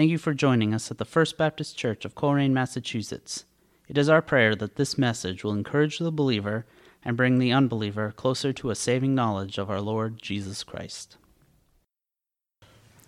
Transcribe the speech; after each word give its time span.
Thank 0.00 0.12
you 0.12 0.16
for 0.16 0.32
joining 0.32 0.72
us 0.72 0.90
at 0.90 0.96
the 0.96 1.04
First 1.04 1.36
Baptist 1.36 1.76
Church 1.76 2.06
of 2.06 2.14
Colrain, 2.14 2.54
Massachusetts. 2.54 3.44
It 3.86 3.98
is 3.98 4.08
our 4.08 4.22
prayer 4.22 4.56
that 4.56 4.76
this 4.76 4.96
message 4.96 5.44
will 5.44 5.52
encourage 5.52 5.98
the 5.98 6.10
believer 6.10 6.64
and 7.04 7.18
bring 7.18 7.38
the 7.38 7.52
unbeliever 7.52 8.10
closer 8.16 8.50
to 8.50 8.70
a 8.70 8.74
saving 8.74 9.14
knowledge 9.14 9.58
of 9.58 9.68
our 9.68 9.82
Lord 9.82 10.16
Jesus 10.22 10.64
Christ. 10.64 11.18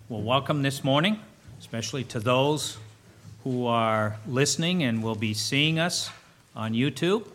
Well, 0.07 0.21
welcome 0.21 0.61
this 0.61 0.83
morning, 0.83 1.19
especially 1.59 2.03
to 2.03 2.19
those 2.19 2.77
who 3.43 3.65
are 3.65 4.19
listening 4.27 4.83
and 4.83 5.01
will 5.01 5.15
be 5.15 5.33
seeing 5.33 5.79
us 5.79 6.11
on 6.55 6.73
YouTube. 6.73 7.27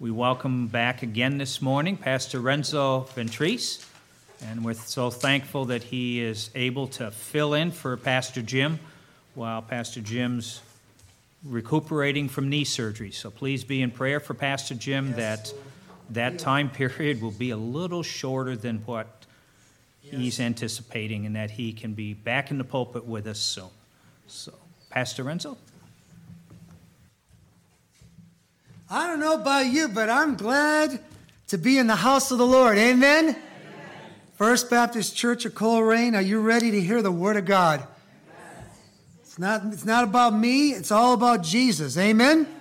We 0.00 0.10
welcome 0.10 0.66
back 0.66 1.02
again 1.02 1.38
this 1.38 1.62
morning 1.62 1.96
Pastor 1.96 2.40
Renzo 2.40 3.06
Ventris, 3.14 3.86
and 4.48 4.64
we're 4.64 4.74
so 4.74 5.10
thankful 5.10 5.66
that 5.66 5.82
he 5.82 6.20
is 6.20 6.50
able 6.54 6.88
to 6.88 7.10
fill 7.10 7.54
in 7.54 7.70
for 7.70 7.96
Pastor 7.96 8.42
Jim 8.42 8.78
while 9.34 9.62
Pastor 9.62 10.00
Jim's 10.00 10.60
recuperating 11.44 12.28
from 12.28 12.48
knee 12.48 12.64
surgery. 12.64 13.10
So 13.10 13.30
please 13.30 13.64
be 13.64 13.82
in 13.82 13.90
prayer 13.90 14.20
for 14.20 14.34
Pastor 14.34 14.74
Jim 14.74 15.08
yes, 15.08 15.16
that 15.16 15.52
Lord. 15.52 15.66
that 16.10 16.38
time 16.38 16.70
period 16.70 17.20
will 17.20 17.30
be 17.30 17.50
a 17.50 17.56
little 17.56 18.02
shorter 18.02 18.56
than 18.56 18.78
what 18.78 19.06
yes. 20.02 20.14
he's 20.14 20.40
anticipating 20.40 21.26
and 21.26 21.36
that 21.36 21.50
he 21.52 21.72
can 21.72 21.94
be 21.94 22.14
back 22.14 22.50
in 22.50 22.58
the 22.58 22.64
pulpit 22.64 23.04
with 23.04 23.26
us 23.26 23.38
soon. 23.38 23.70
So, 24.26 24.52
Pastor 24.90 25.22
Renzo? 25.22 25.56
I 28.90 29.06
don't 29.06 29.20
know 29.20 29.34
about 29.34 29.66
you, 29.66 29.88
but 29.88 30.10
I'm 30.10 30.36
glad 30.36 31.00
to 31.48 31.58
be 31.58 31.78
in 31.78 31.86
the 31.86 31.96
house 31.96 32.30
of 32.30 32.38
the 32.38 32.46
Lord. 32.46 32.76
Amen? 32.76 33.36
First 34.34 34.70
Baptist 34.70 35.14
Church 35.14 35.44
of 35.44 35.54
Colrain, 35.54 36.14
are 36.14 36.22
you 36.22 36.40
ready 36.40 36.70
to 36.70 36.80
hear 36.80 37.02
the 37.02 37.12
Word 37.12 37.36
of 37.36 37.44
God? 37.44 37.86
Yes. 38.26 38.66
It's 39.20 39.38
not, 39.38 39.62
it's 39.66 39.84
not 39.84 40.04
about 40.04 40.32
me, 40.34 40.70
it's 40.70 40.90
all 40.90 41.12
about 41.12 41.42
Jesus. 41.42 41.98
Amen? 41.98 42.38
Amen? 42.38 42.56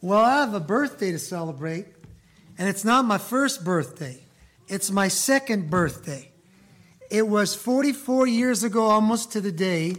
Well, 0.00 0.20
I 0.20 0.40
have 0.40 0.54
a 0.54 0.60
birthday 0.60 1.10
to 1.10 1.18
celebrate, 1.18 1.86
and 2.56 2.68
it's 2.68 2.84
not 2.84 3.04
my 3.04 3.18
first 3.18 3.64
birthday, 3.64 4.20
it's 4.68 4.92
my 4.92 5.08
second 5.08 5.70
birthday. 5.70 6.30
It 7.10 7.26
was 7.26 7.56
44 7.56 8.28
years 8.28 8.62
ago, 8.62 8.84
almost 8.84 9.32
to 9.32 9.40
the 9.40 9.52
day, 9.52 9.96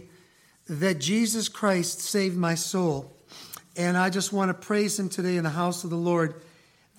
that 0.68 1.00
Jesus 1.00 1.48
Christ 1.48 2.00
saved 2.00 2.36
my 2.36 2.54
soul. 2.54 3.14
And 3.76 3.96
I 3.96 4.08
just 4.08 4.32
want 4.32 4.48
to 4.48 4.54
praise 4.54 4.98
him 4.98 5.10
today 5.10 5.36
in 5.36 5.44
the 5.44 5.50
house 5.50 5.84
of 5.84 5.90
the 5.90 5.96
Lord 5.96 6.42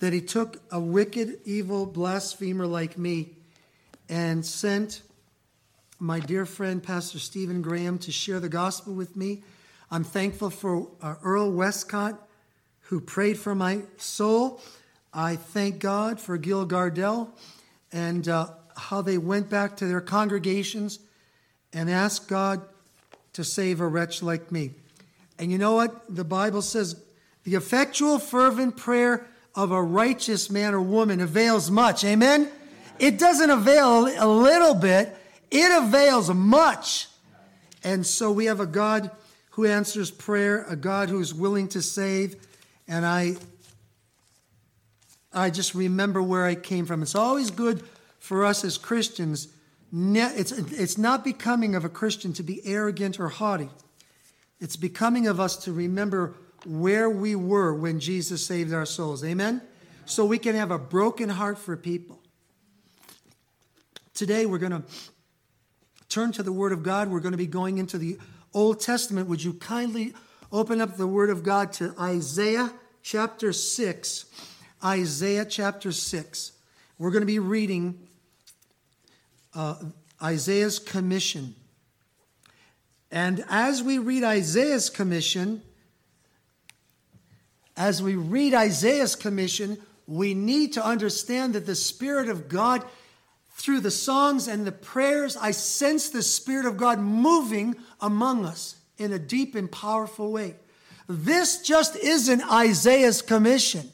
that 0.00 0.12
he 0.12 0.20
took 0.20 0.60
a 0.70 0.80
wicked, 0.80 1.38
evil 1.44 1.86
blasphemer 1.86 2.66
like 2.66 2.98
me 2.98 3.30
and 4.08 4.44
sent 4.44 5.02
my 5.98 6.18
dear 6.18 6.46
friend, 6.46 6.82
Pastor 6.82 7.18
Stephen 7.18 7.60
Graham, 7.60 7.98
to 7.98 8.10
share 8.10 8.40
the 8.40 8.48
gospel 8.48 8.94
with 8.94 9.14
me. 9.14 9.42
I'm 9.90 10.02
thankful 10.02 10.48
for 10.48 10.88
uh, 11.02 11.16
Earl 11.22 11.52
Westcott, 11.52 12.18
who 12.84 13.00
prayed 13.00 13.38
for 13.38 13.54
my 13.54 13.82
soul. 13.98 14.62
I 15.12 15.36
thank 15.36 15.78
God 15.78 16.18
for 16.18 16.38
Gil 16.38 16.66
Gardell 16.66 17.28
and 17.92 18.26
uh, 18.26 18.48
how 18.76 19.02
they 19.02 19.18
went 19.18 19.50
back 19.50 19.76
to 19.76 19.86
their 19.86 20.00
congregations 20.00 21.00
and 21.74 21.90
asked 21.90 22.28
God 22.28 22.62
to 23.34 23.44
save 23.44 23.80
a 23.80 23.86
wretch 23.86 24.22
like 24.22 24.50
me. 24.50 24.72
And 25.38 25.52
you 25.52 25.58
know 25.58 25.74
what? 25.74 26.14
The 26.14 26.24
Bible 26.24 26.62
says 26.62 27.02
the 27.44 27.54
effectual, 27.54 28.18
fervent 28.18 28.76
prayer 28.78 29.26
of 29.54 29.72
a 29.72 29.82
righteous 29.82 30.50
man 30.50 30.74
or 30.74 30.80
woman 30.80 31.20
avails 31.20 31.70
much. 31.70 32.04
Amen? 32.04 32.48
It 32.98 33.18
doesn't 33.18 33.50
avail 33.50 34.06
a 34.06 34.28
little 34.28 34.74
bit, 34.74 35.16
it 35.50 35.82
avails 35.82 36.32
much. 36.32 37.08
And 37.82 38.06
so 38.06 38.30
we 38.30 38.44
have 38.44 38.60
a 38.60 38.66
God 38.66 39.10
who 39.50 39.66
answers 39.66 40.10
prayer, 40.10 40.64
a 40.68 40.76
God 40.76 41.08
who 41.08 41.20
is 41.20 41.34
willing 41.34 41.68
to 41.68 41.82
save. 41.82 42.36
And 42.86 43.06
I, 43.06 43.36
I 45.32 45.50
just 45.50 45.74
remember 45.74 46.22
where 46.22 46.44
I 46.44 46.54
came 46.54 46.86
from. 46.86 47.02
It's 47.02 47.14
always 47.14 47.50
good 47.50 47.82
for 48.18 48.44
us 48.44 48.64
as 48.64 48.78
Christians. 48.78 49.48
It's, 49.92 50.52
it's 50.52 50.98
not 50.98 51.24
becoming 51.24 51.74
of 51.74 51.84
a 51.84 51.88
Christian 51.88 52.32
to 52.34 52.42
be 52.42 52.60
arrogant 52.64 53.18
or 53.18 53.28
haughty. 53.28 53.70
It's 54.60 54.76
becoming 54.76 55.26
of 55.26 55.40
us 55.40 55.56
to 55.64 55.72
remember 55.72 56.34
where 56.64 57.08
we 57.08 57.34
were 57.34 57.74
when 57.74 58.00
Jesus 58.00 58.44
saved 58.44 58.72
our 58.72 58.86
souls. 58.86 59.24
Amen? 59.24 59.62
So 60.04 60.24
we 60.24 60.38
can 60.38 60.56
have 60.56 60.70
a 60.70 60.78
broken 60.78 61.28
heart 61.28 61.58
for 61.58 61.76
people. 61.76 62.20
Today 64.14 64.44
we're 64.44 64.58
going 64.58 64.72
to 64.72 64.82
turn 66.08 66.32
to 66.32 66.42
the 66.42 66.52
Word 66.52 66.72
of 66.72 66.82
God. 66.82 67.08
We're 67.08 67.20
going 67.20 67.32
to 67.32 67.38
be 67.38 67.46
going 67.46 67.78
into 67.78 67.96
the 67.96 68.18
Old 68.52 68.80
Testament. 68.80 69.28
Would 69.28 69.42
you 69.42 69.54
kindly 69.54 70.12
open 70.52 70.80
up 70.80 70.96
the 70.96 71.06
Word 71.06 71.30
of 71.30 71.42
God 71.42 71.72
to 71.74 71.94
Isaiah 71.98 72.72
chapter 73.02 73.52
6? 73.52 74.24
Isaiah 74.84 75.44
chapter 75.44 75.92
6. 75.92 76.52
We're 76.98 77.10
going 77.10 77.22
to 77.22 77.26
be 77.26 77.38
reading 77.38 78.06
uh, 79.54 79.76
Isaiah's 80.22 80.78
commission. 80.78 81.54
And 83.10 83.44
as 83.48 83.82
we 83.82 83.98
read 83.98 84.22
Isaiah's 84.22 84.90
commission, 84.90 85.62
as 87.80 88.02
we 88.02 88.14
read 88.14 88.52
Isaiah's 88.52 89.16
commission, 89.16 89.78
we 90.06 90.34
need 90.34 90.74
to 90.74 90.84
understand 90.84 91.54
that 91.54 91.64
the 91.64 91.74
Spirit 91.74 92.28
of 92.28 92.46
God, 92.46 92.84
through 93.52 93.80
the 93.80 93.90
songs 93.90 94.48
and 94.48 94.66
the 94.66 94.72
prayers, 94.72 95.34
I 95.34 95.52
sense 95.52 96.10
the 96.10 96.22
Spirit 96.22 96.66
of 96.66 96.76
God 96.76 96.98
moving 96.98 97.76
among 97.98 98.44
us 98.44 98.76
in 98.98 99.14
a 99.14 99.18
deep 99.18 99.54
and 99.54 99.72
powerful 99.72 100.30
way. 100.30 100.56
This 101.08 101.62
just 101.62 101.96
isn't 101.96 102.42
Isaiah's 102.52 103.22
commission. 103.22 103.90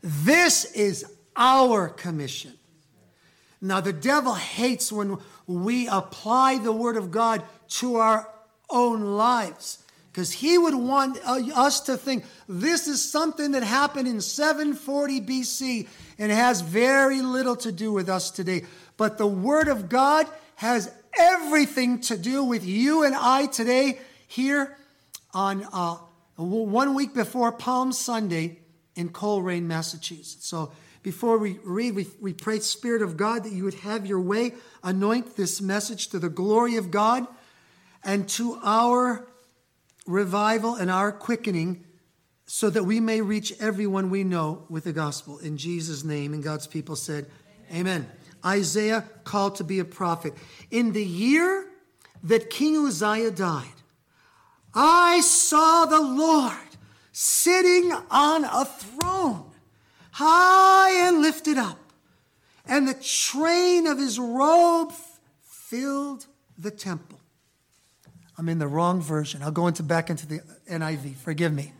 This 0.00 0.64
is 0.72 1.04
our 1.36 1.90
commission. 1.90 2.54
Now, 3.60 3.82
the 3.82 3.92
devil 3.92 4.32
hates 4.32 4.90
when 4.90 5.18
we 5.46 5.86
apply 5.86 6.60
the 6.60 6.72
Word 6.72 6.96
of 6.96 7.10
God 7.10 7.42
to 7.68 7.96
our 7.96 8.30
own 8.70 9.02
lives 9.02 9.82
because 10.16 10.32
he 10.32 10.56
would 10.56 10.74
want 10.74 11.18
uh, 11.26 11.42
us 11.54 11.78
to 11.80 11.94
think 11.94 12.24
this 12.48 12.88
is 12.88 13.06
something 13.06 13.50
that 13.50 13.62
happened 13.62 14.08
in 14.08 14.22
740 14.22 15.20
BC 15.20 15.86
and 16.18 16.32
has 16.32 16.62
very 16.62 17.20
little 17.20 17.54
to 17.56 17.70
do 17.70 17.92
with 17.92 18.08
us 18.08 18.30
today. 18.30 18.64
But 18.96 19.18
the 19.18 19.26
Word 19.26 19.68
of 19.68 19.90
God 19.90 20.26
has 20.54 20.90
everything 21.18 22.00
to 22.00 22.16
do 22.16 22.42
with 22.44 22.64
you 22.64 23.04
and 23.04 23.14
I 23.14 23.44
today 23.44 24.00
here 24.26 24.78
on 25.34 25.68
uh, 25.70 25.96
one 26.36 26.94
week 26.94 27.12
before 27.12 27.52
Palm 27.52 27.92
Sunday 27.92 28.60
in 28.94 29.10
Colrain, 29.10 29.64
Massachusetts. 29.64 30.48
So 30.48 30.72
before 31.02 31.36
we 31.36 31.58
read, 31.62 31.94
we, 31.94 32.06
we 32.22 32.32
pray, 32.32 32.60
Spirit 32.60 33.02
of 33.02 33.18
God, 33.18 33.44
that 33.44 33.52
you 33.52 33.64
would 33.64 33.74
have 33.74 34.06
your 34.06 34.22
way, 34.22 34.54
anoint 34.82 35.36
this 35.36 35.60
message 35.60 36.08
to 36.08 36.18
the 36.18 36.30
glory 36.30 36.76
of 36.76 36.90
God 36.90 37.26
and 38.02 38.26
to 38.30 38.58
our 38.64 39.26
revival 40.06 40.74
and 40.74 40.90
our 40.90 41.12
quickening 41.12 41.84
so 42.46 42.70
that 42.70 42.84
we 42.84 43.00
may 43.00 43.20
reach 43.20 43.52
everyone 43.60 44.08
we 44.08 44.22
know 44.24 44.64
with 44.68 44.84
the 44.84 44.92
gospel. 44.92 45.38
In 45.38 45.56
Jesus' 45.56 46.04
name, 46.04 46.32
and 46.32 46.42
God's 46.42 46.66
people 46.66 46.96
said, 46.96 47.26
Amen. 47.70 47.80
Amen. 47.80 48.10
Isaiah 48.44 49.04
called 49.24 49.56
to 49.56 49.64
be 49.64 49.80
a 49.80 49.84
prophet. 49.84 50.32
In 50.70 50.92
the 50.92 51.04
year 51.04 51.66
that 52.22 52.48
King 52.48 52.86
Uzziah 52.86 53.32
died, 53.32 53.66
I 54.72 55.20
saw 55.20 55.86
the 55.86 56.00
Lord 56.00 56.54
sitting 57.10 57.92
on 58.10 58.44
a 58.44 58.64
throne, 58.64 59.50
high 60.12 61.08
and 61.08 61.22
lifted 61.22 61.58
up, 61.58 61.78
and 62.66 62.86
the 62.86 62.94
train 62.94 63.86
of 63.86 63.98
his 63.98 64.18
robe 64.18 64.92
filled 65.42 66.26
the 66.58 66.70
temple. 66.70 67.15
I'm 68.38 68.48
in 68.48 68.58
the 68.58 68.68
wrong 68.68 69.00
version. 69.00 69.42
I'll 69.42 69.50
go 69.50 69.66
into 69.66 69.82
back 69.82 70.10
into 70.10 70.26
the 70.26 70.40
NIV. 70.70 71.16
Forgive 71.16 71.52
me. 71.52 71.72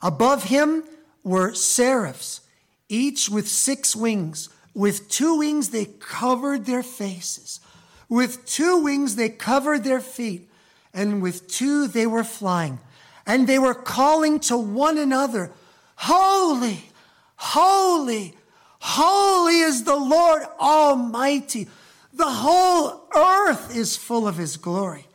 Above 0.00 0.44
him 0.44 0.84
were 1.22 1.54
seraphs, 1.54 2.40
each 2.88 3.28
with 3.28 3.48
six 3.48 3.94
wings. 3.94 4.48
With 4.74 5.08
two 5.08 5.38
wings 5.38 5.68
they 5.68 5.84
covered 5.84 6.64
their 6.64 6.82
faces. 6.82 7.60
With 8.08 8.46
two 8.46 8.82
wings 8.82 9.16
they 9.16 9.28
covered 9.28 9.84
their 9.84 10.00
feet. 10.00 10.48
And 10.94 11.22
with 11.22 11.48
two 11.48 11.86
they 11.86 12.06
were 12.06 12.24
flying. 12.24 12.80
And 13.26 13.46
they 13.46 13.58
were 13.58 13.74
calling 13.74 14.40
to 14.40 14.56
one 14.56 14.98
another, 14.98 15.52
Holy, 15.96 16.90
holy, 17.36 18.34
holy 18.80 19.60
is 19.60 19.84
the 19.84 19.94
Lord 19.94 20.42
Almighty 20.58 21.68
the 22.12 22.30
whole 22.30 23.08
earth 23.14 23.74
is 23.74 23.96
full 23.96 24.28
of 24.28 24.36
his 24.36 24.56
glory. 24.56 25.06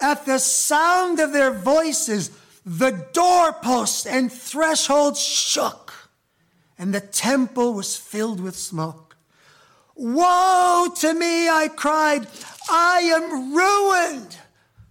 At 0.00 0.26
the 0.26 0.38
sound 0.38 1.20
of 1.20 1.32
their 1.32 1.52
voices, 1.52 2.30
the 2.64 3.06
doorposts 3.12 4.06
and 4.06 4.32
thresholds 4.32 5.20
shook, 5.20 5.92
and 6.78 6.94
the 6.94 7.00
temple 7.00 7.74
was 7.74 7.96
filled 7.96 8.40
with 8.40 8.56
smoke. 8.56 9.16
Woe 9.94 10.88
to 10.96 11.14
me, 11.14 11.48
I 11.48 11.68
cried. 11.68 12.26
I 12.70 13.00
am 13.00 13.54
ruined, 13.54 14.36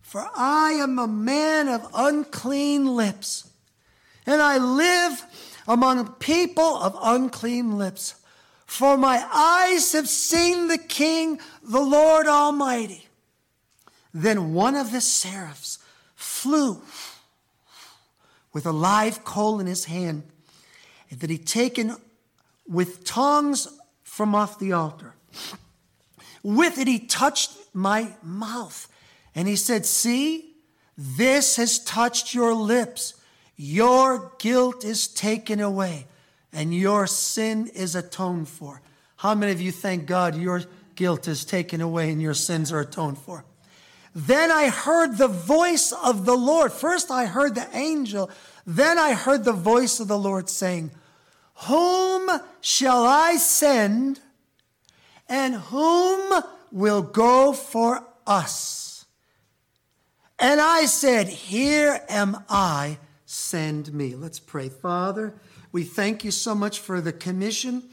for 0.01 0.29
I 0.35 0.71
am 0.73 0.99
a 0.99 1.07
man 1.07 1.67
of 1.67 1.89
unclean 1.93 2.95
lips, 2.95 3.49
and 4.25 4.41
I 4.41 4.57
live 4.57 5.25
among 5.67 6.13
people 6.13 6.77
of 6.77 6.97
unclean 7.01 7.77
lips. 7.77 8.15
For 8.71 8.95
my 8.95 9.27
eyes 9.33 9.91
have 9.91 10.07
seen 10.07 10.69
the 10.69 10.77
King, 10.77 11.41
the 11.61 11.81
Lord 11.81 12.25
Almighty. 12.25 13.05
Then 14.13 14.53
one 14.53 14.77
of 14.77 14.93
the 14.93 15.01
seraphs 15.01 15.77
flew 16.15 16.81
with 18.53 18.65
a 18.65 18.71
live 18.71 19.25
coal 19.25 19.59
in 19.59 19.67
his 19.67 19.85
hand 19.85 20.23
that 21.11 21.29
he'd 21.29 21.45
taken 21.45 21.97
with 22.65 23.03
tongs 23.03 23.67
from 24.03 24.33
off 24.33 24.57
the 24.57 24.71
altar. 24.71 25.15
With 26.41 26.77
it, 26.77 26.87
he 26.87 26.99
touched 26.99 27.51
my 27.73 28.15
mouth. 28.23 28.87
And 29.35 29.49
he 29.49 29.57
said, 29.57 29.85
See, 29.85 30.55
this 30.97 31.57
has 31.57 31.83
touched 31.83 32.33
your 32.33 32.53
lips. 32.53 33.15
Your 33.57 34.31
guilt 34.39 34.85
is 34.85 35.09
taken 35.09 35.59
away 35.59 36.07
and 36.53 36.73
your 36.73 37.07
sin 37.07 37.67
is 37.67 37.95
atoned 37.95 38.47
for. 38.47 38.81
How 39.17 39.35
many 39.35 39.51
of 39.51 39.61
you 39.61 39.71
thank 39.71 40.05
God 40.05 40.35
your 40.35 40.63
guilt 40.95 41.27
is 41.27 41.45
taken 41.45 41.81
away 41.81 42.11
and 42.11 42.21
your 42.21 42.33
sins 42.33 42.71
are 42.71 42.81
atoned 42.81 43.17
for? 43.17 43.45
Then 44.13 44.51
I 44.51 44.69
heard 44.69 45.17
the 45.17 45.27
voice 45.27 45.93
of 45.93 46.25
the 46.25 46.35
Lord. 46.35 46.73
First, 46.73 47.11
I 47.11 47.25
heard 47.25 47.55
the 47.55 47.67
angel. 47.73 48.29
Then 48.65 48.99
I 48.99 49.13
heard 49.13 49.45
the 49.45 49.53
voice 49.53 49.99
of 49.99 50.07
the 50.07 50.17
Lord 50.17 50.49
saying, 50.49 50.91
Whom 51.67 52.29
shall 52.59 53.05
I 53.05 53.37
send? 53.37 54.19
And 55.29 55.55
whom 55.55 56.43
will 56.71 57.01
go 57.01 57.53
for 57.53 58.05
us? 58.27 59.05
And 60.37 60.59
I 60.59 60.85
said, 60.85 61.29
Here 61.29 62.01
am 62.09 62.43
I, 62.49 62.97
send 63.25 63.93
me. 63.93 64.15
Let's 64.15 64.39
pray. 64.39 64.67
Father, 64.67 65.35
we 65.71 65.83
thank 65.83 66.23
you 66.23 66.31
so 66.31 66.53
much 66.53 66.79
for 66.79 66.99
the 66.99 67.13
commission 67.13 67.83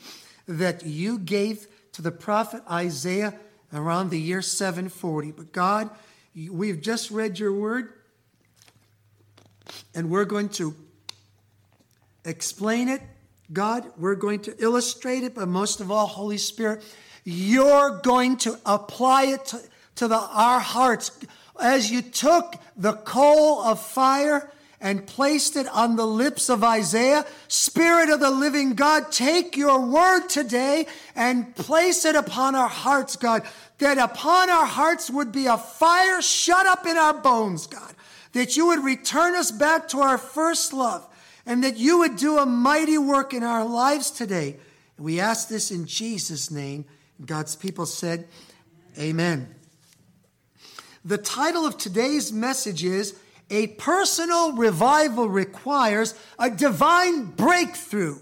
that 0.46 0.84
you 0.84 1.18
gave 1.18 1.66
to 1.92 2.02
the 2.02 2.10
prophet 2.10 2.62
Isaiah 2.70 3.34
around 3.72 4.10
the 4.10 4.20
year 4.20 4.42
740. 4.42 5.32
But 5.32 5.52
God, 5.52 5.90
we've 6.34 6.80
just 6.80 7.10
read 7.10 7.38
your 7.38 7.52
word, 7.52 7.92
and 9.94 10.10
we're 10.10 10.24
going 10.24 10.48
to 10.50 10.74
explain 12.24 12.88
it. 12.88 13.00
God, 13.52 13.84
we're 13.96 14.14
going 14.14 14.40
to 14.40 14.62
illustrate 14.62 15.22
it, 15.22 15.34
but 15.34 15.48
most 15.48 15.80
of 15.80 15.90
all, 15.90 16.06
Holy 16.06 16.38
Spirit, 16.38 16.84
you're 17.24 18.00
going 18.02 18.36
to 18.38 18.58
apply 18.66 19.24
it 19.24 19.44
to, 19.46 19.60
to 19.96 20.08
the, 20.08 20.16
our 20.16 20.60
hearts. 20.60 21.18
As 21.60 21.90
you 21.90 22.02
took 22.02 22.56
the 22.76 22.94
coal 22.94 23.60
of 23.62 23.80
fire 23.80 24.50
and 24.80 25.06
placed 25.06 25.56
it 25.56 25.66
on 25.68 25.96
the 25.96 26.06
lips 26.06 26.48
of 26.48 26.62
Isaiah, 26.62 27.26
Spirit 27.48 28.10
of 28.10 28.20
the 28.20 28.30
living 28.30 28.74
God, 28.74 29.10
take 29.10 29.56
your 29.56 29.80
word 29.80 30.28
today 30.28 30.86
and 31.16 31.54
place 31.56 32.04
it 32.04 32.14
upon 32.14 32.54
our 32.54 32.68
hearts, 32.68 33.16
God, 33.16 33.42
that 33.78 33.98
upon 33.98 34.50
our 34.50 34.66
hearts 34.66 35.10
would 35.10 35.32
be 35.32 35.46
a 35.46 35.58
fire 35.58 36.22
shut 36.22 36.66
up 36.66 36.86
in 36.86 36.96
our 36.96 37.14
bones, 37.14 37.66
God, 37.66 37.94
that 38.32 38.56
you 38.56 38.66
would 38.66 38.84
return 38.84 39.34
us 39.34 39.50
back 39.50 39.88
to 39.88 39.98
our 39.98 40.18
first 40.18 40.72
love 40.72 41.06
and 41.44 41.64
that 41.64 41.76
you 41.76 41.98
would 41.98 42.16
do 42.16 42.38
a 42.38 42.46
mighty 42.46 42.98
work 42.98 43.32
in 43.34 43.42
our 43.42 43.64
lives 43.64 44.10
today. 44.10 44.56
We 44.98 45.18
ask 45.18 45.48
this 45.48 45.70
in 45.70 45.86
Jesus' 45.86 46.50
name. 46.50 46.84
God's 47.24 47.56
people 47.56 47.86
said, 47.86 48.28
Amen. 48.98 49.54
The 51.04 51.18
title 51.18 51.64
of 51.64 51.78
today's 51.78 52.32
message 52.32 52.84
is 52.84 53.18
A 53.50 53.68
Personal 53.68 54.52
Revival 54.52 55.28
Requires 55.28 56.14
a 56.38 56.50
Divine 56.50 57.24
Breakthrough. 57.24 58.18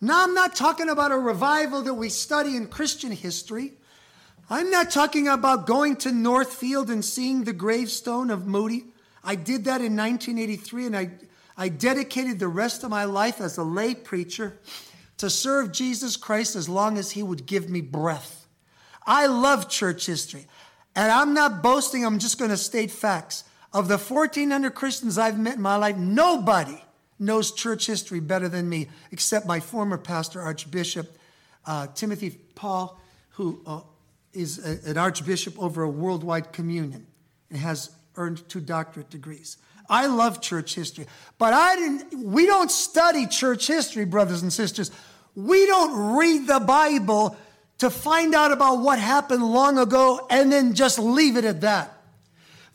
Now, 0.00 0.24
I'm 0.24 0.34
not 0.34 0.54
talking 0.54 0.88
about 0.88 1.12
a 1.12 1.18
revival 1.18 1.82
that 1.82 1.94
we 1.94 2.08
study 2.08 2.56
in 2.56 2.68
Christian 2.68 3.12
history. 3.12 3.72
I'm 4.48 4.70
not 4.70 4.90
talking 4.90 5.28
about 5.28 5.66
going 5.66 5.96
to 5.96 6.12
Northfield 6.12 6.88
and 6.88 7.04
seeing 7.04 7.44
the 7.44 7.52
gravestone 7.52 8.30
of 8.30 8.46
Moody. 8.46 8.84
I 9.22 9.34
did 9.34 9.64
that 9.64 9.80
in 9.80 9.96
1983 9.96 10.86
and 10.86 10.96
I 10.96 11.10
I 11.60 11.68
dedicated 11.68 12.38
the 12.38 12.46
rest 12.46 12.84
of 12.84 12.90
my 12.90 13.02
life 13.02 13.40
as 13.40 13.58
a 13.58 13.64
lay 13.64 13.96
preacher 13.96 14.56
to 15.16 15.28
serve 15.28 15.72
Jesus 15.72 16.16
Christ 16.16 16.54
as 16.54 16.68
long 16.68 16.96
as 16.96 17.10
He 17.10 17.22
would 17.22 17.46
give 17.46 17.68
me 17.68 17.80
breath. 17.80 18.46
I 19.04 19.26
love 19.26 19.68
church 19.68 20.06
history. 20.06 20.46
And 20.94 21.10
I'm 21.10 21.34
not 21.34 21.60
boasting, 21.60 22.06
I'm 22.06 22.20
just 22.20 22.38
going 22.38 22.52
to 22.52 22.56
state 22.56 22.92
facts. 22.92 23.42
Of 23.72 23.88
the 23.88 23.98
1,400 23.98 24.70
Christians 24.74 25.18
I've 25.18 25.38
met 25.38 25.56
in 25.56 25.62
my 25.62 25.76
life, 25.76 25.96
nobody 25.96 26.82
knows 27.18 27.52
church 27.52 27.86
history 27.86 28.20
better 28.20 28.48
than 28.48 28.68
me, 28.68 28.88
except 29.10 29.46
my 29.46 29.60
former 29.60 29.98
pastor, 29.98 30.40
Archbishop 30.40 31.18
uh, 31.66 31.86
Timothy 31.94 32.30
Paul, 32.54 32.98
who 33.30 33.60
uh, 33.66 33.80
is 34.32 34.64
a, 34.64 34.90
an 34.90 34.96
archbishop 34.96 35.58
over 35.62 35.82
a 35.82 35.90
worldwide 35.90 36.52
communion 36.52 37.06
and 37.50 37.58
has 37.58 37.90
earned 38.16 38.48
two 38.48 38.60
doctorate 38.60 39.10
degrees. 39.10 39.58
I 39.90 40.06
love 40.06 40.40
church 40.40 40.74
history, 40.74 41.06
but 41.38 41.52
I 41.52 41.76
didn't, 41.76 42.24
we 42.24 42.46
don't 42.46 42.70
study 42.70 43.26
church 43.26 43.66
history, 43.66 44.04
brothers 44.04 44.42
and 44.42 44.52
sisters. 44.52 44.90
We 45.34 45.66
don't 45.66 46.16
read 46.16 46.46
the 46.46 46.60
Bible 46.60 47.36
to 47.78 47.90
find 47.90 48.34
out 48.34 48.50
about 48.50 48.80
what 48.80 48.98
happened 48.98 49.44
long 49.44 49.78
ago 49.78 50.26
and 50.30 50.50
then 50.50 50.74
just 50.74 50.98
leave 50.98 51.36
it 51.36 51.44
at 51.44 51.60
that. 51.62 51.97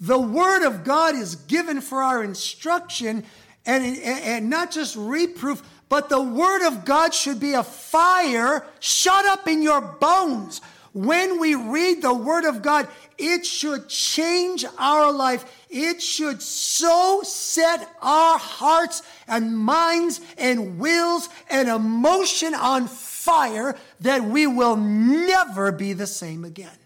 The 0.04 0.20
Word 0.20 0.64
of 0.68 0.84
God 0.84 1.16
is 1.16 1.36
given 1.36 1.80
for 1.80 2.04
our 2.04 2.26
instruction 2.26 3.24
and, 3.66 3.98
and 3.98 4.50
not 4.50 4.70
just 4.70 4.98
reproof, 4.98 5.64
but 5.88 6.10
the 6.10 6.22
Word 6.22 6.68
of 6.68 6.84
God 6.84 7.14
should 7.14 7.40
be 7.40 7.54
a 7.54 7.64
fire 7.64 8.66
shut 8.82 9.26
up 9.26 9.48
in 9.48 9.62
your 9.62 9.80
bones. 9.80 10.60
When 10.92 11.40
we 11.40 11.56
read 11.56 12.02
the 12.02 12.14
Word 12.14 12.44
of 12.44 12.62
God, 12.62 12.90
it 13.18 13.46
should 13.46 13.88
change 13.88 14.66
our 14.78 15.10
life. 15.10 15.46
It 15.70 16.02
should 16.02 16.42
so 16.42 17.22
set 17.24 17.90
our 18.02 18.38
hearts 18.38 19.04
and 19.26 19.58
minds 19.58 20.20
and 20.38 20.80
wills 20.80 21.30
and 21.50 21.70
emotion 21.70 22.54
on 22.54 22.88
fire 22.90 23.78
that 24.02 24.26
we 24.26 24.48
will 24.48 24.76
never 24.76 25.72
be 25.72 25.94
the 25.94 26.08
same 26.08 26.44
again. 26.44 26.78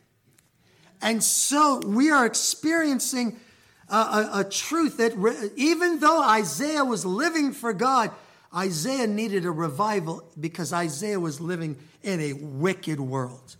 And 1.01 1.23
so 1.23 1.81
we 1.85 2.09
are 2.11 2.25
experiencing 2.25 3.39
a, 3.89 3.95
a, 3.95 4.29
a 4.35 4.43
truth 4.43 4.97
that 4.97 5.15
re, 5.15 5.35
even 5.55 5.99
though 5.99 6.21
Isaiah 6.21 6.83
was 6.83 7.05
living 7.05 7.51
for 7.51 7.73
God, 7.73 8.11
Isaiah 8.55 9.07
needed 9.07 9.45
a 9.45 9.51
revival 9.51 10.23
because 10.39 10.73
Isaiah 10.73 11.19
was 11.19 11.39
living 11.39 11.77
in 12.03 12.19
a 12.19 12.33
wicked 12.33 12.99
world 12.99 13.57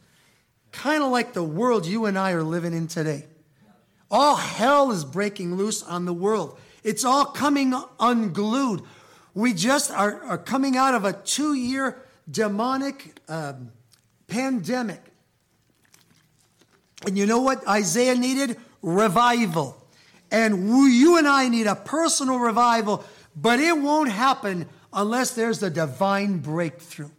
kind 0.78 1.04
of 1.04 1.12
like 1.12 1.34
the 1.34 1.44
world 1.44 1.86
you 1.86 2.06
and 2.06 2.18
I 2.18 2.32
are 2.32 2.44
living 2.44 2.74
in 2.74 2.88
today. 2.88 3.26
All 4.10 4.36
hell 4.36 4.92
is 4.92 5.04
breaking 5.04 5.56
loose 5.56 5.84
on 5.84 6.06
the 6.06 6.14
world. 6.14 6.58
It's 6.84 7.04
all 7.04 7.26
coming 7.26 7.74
unglued. 8.00 8.84
We 9.34 9.54
just 9.54 9.92
are, 9.92 10.24
are 10.24 10.38
coming 10.38 10.78
out 10.78 10.96
of 10.96 11.04
a 11.04 11.14
two 11.14 11.54
year 11.54 12.02
demonic 12.30 13.20
um, 13.28 13.72
pandemic. 14.28 15.02
And 17.06 17.18
you 17.18 17.26
know 17.26 17.42
what 17.42 17.68
Isaiah 17.68 18.16
needed? 18.16 18.58
Revival. 18.82 19.78
And 20.32 20.68
you 20.92 21.18
and 21.18 21.28
I 21.28 21.48
need 21.48 21.68
a 21.68 21.76
personal 21.76 22.40
revival, 22.40 23.04
but 23.36 23.60
it 23.60 23.78
won't 23.78 24.12
happen 24.12 24.68
unless 24.92 25.36
there's 25.36 25.62
a 25.64 25.70
divine 25.70 26.40
breakthrough. 26.40 27.10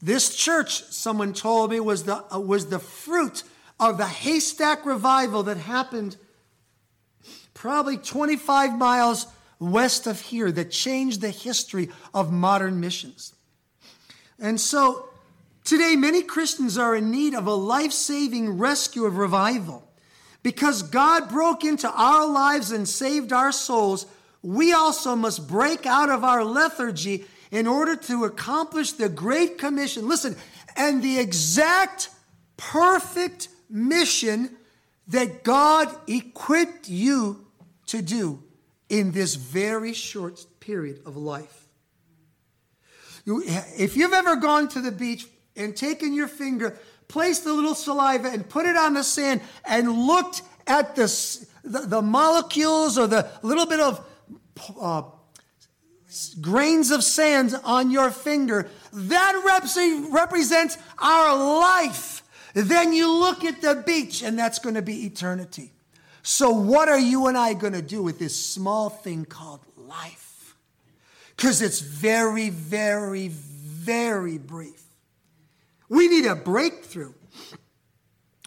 This 0.00 0.34
church, 0.34 0.84
someone 0.84 1.32
told 1.32 1.70
me, 1.70 1.80
was 1.80 2.04
the, 2.04 2.24
uh, 2.32 2.38
was 2.38 2.68
the 2.68 2.78
fruit 2.78 3.42
of 3.80 3.98
the 3.98 4.06
haystack 4.06 4.86
revival 4.86 5.42
that 5.44 5.56
happened 5.56 6.16
probably 7.54 7.96
25 7.96 8.78
miles 8.78 9.26
west 9.58 10.06
of 10.06 10.20
here 10.20 10.52
that 10.52 10.70
changed 10.70 11.20
the 11.20 11.30
history 11.30 11.90
of 12.14 12.32
modern 12.32 12.78
missions. 12.78 13.34
And 14.38 14.60
so 14.60 15.07
today, 15.68 15.96
many 15.96 16.22
Christians 16.22 16.78
are 16.78 16.96
in 16.96 17.10
need 17.10 17.34
of 17.34 17.46
a 17.46 17.54
life 17.54 17.92
saving 17.92 18.58
rescue 18.58 19.04
of 19.04 19.18
revival. 19.18 19.86
Because 20.42 20.82
God 20.82 21.28
broke 21.28 21.62
into 21.62 21.90
our 21.90 22.26
lives 22.26 22.70
and 22.70 22.88
saved 22.88 23.32
our 23.32 23.52
souls, 23.52 24.06
we 24.42 24.72
also 24.72 25.14
must 25.14 25.46
break 25.46 25.84
out 25.84 26.08
of 26.08 26.24
our 26.24 26.42
lethargy 26.42 27.26
in 27.50 27.66
order 27.66 27.96
to 27.96 28.24
accomplish 28.24 28.92
the 28.92 29.10
Great 29.10 29.58
Commission. 29.58 30.08
Listen, 30.08 30.36
and 30.74 31.02
the 31.02 31.18
exact 31.18 32.08
perfect 32.56 33.48
mission 33.68 34.56
that 35.08 35.44
God 35.44 35.94
equipped 36.06 36.88
you 36.88 37.46
to 37.86 38.00
do 38.00 38.42
in 38.88 39.12
this 39.12 39.34
very 39.34 39.92
short 39.92 40.46
period 40.60 41.00
of 41.04 41.16
life. 41.16 41.66
If 43.26 43.96
you've 43.96 44.14
ever 44.14 44.36
gone 44.36 44.68
to 44.68 44.80
the 44.80 44.92
beach 44.92 45.26
and 45.58 45.76
taken 45.76 46.14
your 46.14 46.28
finger, 46.28 46.78
placed 47.08 47.44
the 47.44 47.52
little 47.52 47.74
saliva 47.74 48.28
and 48.28 48.48
put 48.48 48.64
it 48.64 48.76
on 48.76 48.94
the 48.94 49.02
sand 49.02 49.40
and 49.64 49.90
looked 49.92 50.42
at 50.66 50.96
the, 50.96 51.46
the, 51.64 51.80
the 51.80 52.02
molecules 52.02 52.96
or 52.96 53.06
the 53.06 53.28
little 53.42 53.66
bit 53.66 53.80
of 53.80 54.04
uh, 54.80 55.02
grains 56.40 56.90
of 56.90 57.04
sand 57.04 57.54
on 57.64 57.90
your 57.90 58.10
finger, 58.10 58.68
that 58.92 59.42
rep- 59.44 60.12
represents 60.12 60.78
our 60.98 61.60
life. 61.60 62.22
Then 62.54 62.92
you 62.92 63.12
look 63.12 63.44
at 63.44 63.60
the 63.60 63.82
beach, 63.86 64.22
and 64.22 64.38
that's 64.38 64.58
going 64.58 64.74
to 64.74 64.82
be 64.82 65.04
eternity. 65.04 65.72
So, 66.22 66.50
what 66.50 66.88
are 66.88 66.98
you 66.98 67.26
and 67.26 67.36
I 67.38 67.54
going 67.54 67.74
to 67.74 67.82
do 67.82 68.02
with 68.02 68.18
this 68.18 68.36
small 68.36 68.88
thing 68.88 69.24
called 69.24 69.60
life? 69.76 70.56
Because 71.36 71.62
it's 71.62 71.80
very, 71.80 72.50
very, 72.50 73.28
very 73.28 74.38
brief. 74.38 74.87
We 75.88 76.08
need 76.08 76.26
a 76.26 76.34
breakthrough. 76.34 77.12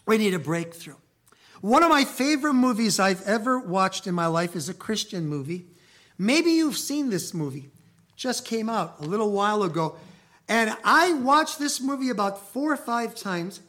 We 0.06 0.18
need 0.18 0.34
a 0.34 0.38
breakthrough. 0.38 0.96
One 1.60 1.82
of 1.82 1.90
my 1.90 2.04
favorite 2.04 2.54
movies 2.54 2.98
I've 2.98 3.22
ever 3.22 3.58
watched 3.58 4.06
in 4.06 4.14
my 4.14 4.26
life 4.26 4.56
is 4.56 4.68
a 4.68 4.74
Christian 4.74 5.28
movie. 5.28 5.66
Maybe 6.18 6.50
you've 6.50 6.76
seen 6.76 7.10
this 7.10 7.32
movie. 7.32 7.70
Just 8.16 8.44
came 8.44 8.68
out 8.68 8.96
a 9.00 9.04
little 9.04 9.30
while 9.30 9.62
ago. 9.62 9.96
And 10.48 10.76
I 10.84 11.12
watched 11.12 11.58
this 11.58 11.80
movie 11.80 12.10
about 12.10 12.52
four 12.52 12.72
or 12.72 12.76
five 12.76 13.14
times. 13.14 13.60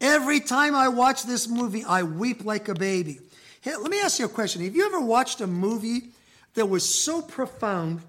Every 0.00 0.40
time 0.40 0.74
I 0.74 0.88
watch 0.88 1.24
this 1.24 1.48
movie, 1.48 1.84
I 1.84 2.02
weep 2.02 2.44
like 2.44 2.68
a 2.68 2.74
baby. 2.74 3.20
Hey, 3.60 3.76
let 3.76 3.90
me 3.90 4.00
ask 4.00 4.18
you 4.18 4.24
a 4.24 4.28
question. 4.28 4.62
Have 4.62 4.74
you 4.74 4.86
ever 4.86 5.00
watched 5.00 5.40
a 5.40 5.46
movie 5.46 6.10
that 6.54 6.66
was 6.66 6.88
so 6.88 7.20
profound 7.20 8.00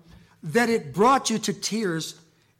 that 0.44 0.70
it 0.70 0.94
brought 0.94 1.29
you 1.29 1.39
to 1.39 1.53
tears 1.53 2.15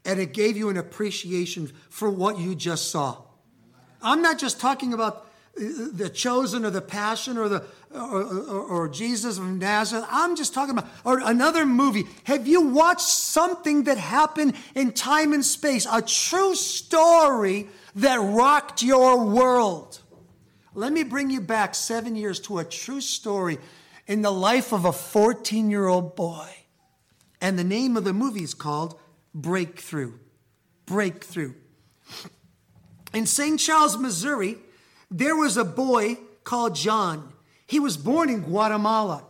and 0.08 0.22
it 0.22 0.34
gave 0.34 0.58
you 0.58 0.70
an 0.70 0.78
appreciation 0.78 1.70
for 1.90 2.10
what 2.10 2.40
you 2.40 2.56
just 2.56 2.90
saw? 2.90 3.22
I'm 4.02 4.22
not 4.22 4.40
just 4.40 4.60
talking 4.60 4.94
about 4.94 5.28
uh, 5.60 5.64
the 5.92 6.10
chosen 6.10 6.64
or 6.64 6.70
the 6.70 6.82
passion 6.82 7.38
or 7.38 7.50
the 7.50 7.64
or, 7.92 8.24
or, 8.24 8.64
or, 8.64 8.90
Jesus 8.90 9.38
of 9.38 9.46
Nazareth. 9.46 10.06
I'm 10.10 10.36
just 10.36 10.54
talking 10.54 10.78
about 10.78 10.90
or 11.04 11.20
another 11.20 11.66
movie. 11.66 12.06
Have 12.26 12.48
you 12.48 12.62
watched 12.62 13.08
something 13.08 13.84
that 13.84 13.98
happened 13.98 14.56
in 14.76 14.92
time 14.92 15.34
and 15.34 15.44
space? 15.44 15.88
A 15.92 16.02
true 16.02 16.54
story 16.54 17.68
that 17.96 18.18
rocked 18.18 18.84
your 18.84 19.26
world. 19.26 20.02
Let 20.74 20.94
me 20.94 21.04
bring 21.04 21.30
you 21.30 21.42
back 21.42 21.76
seven 21.76 22.16
years 22.16 22.40
to 22.42 22.60
a 22.60 22.64
true 22.64 23.02
story 23.02 23.58
in 24.06 24.22
the 24.22 24.32
life 24.32 24.72
of 24.74 24.86
a 24.86 24.94
14 24.94 25.70
year 25.70 25.88
old 25.88 26.16
boy. 26.16 26.48
And 27.42 27.58
the 27.58 27.64
name 27.64 27.98
of 27.98 28.04
the 28.04 28.14
movie 28.14 28.44
is 28.44 28.54
called 28.54 29.00
Breakthrough. 29.38 30.14
Breakthrough. 30.88 31.54
In 33.14 33.28
St. 33.28 33.60
Charles, 33.60 33.96
Missouri, 33.96 34.58
there 35.12 35.36
was 35.36 35.58
a 35.58 35.64
boy 35.64 36.18
called 36.44 36.74
John. 36.74 37.32
He 37.68 37.80
was 37.80 37.98
born 37.98 38.32
in 38.32 38.42
Guatemala. 38.42 39.24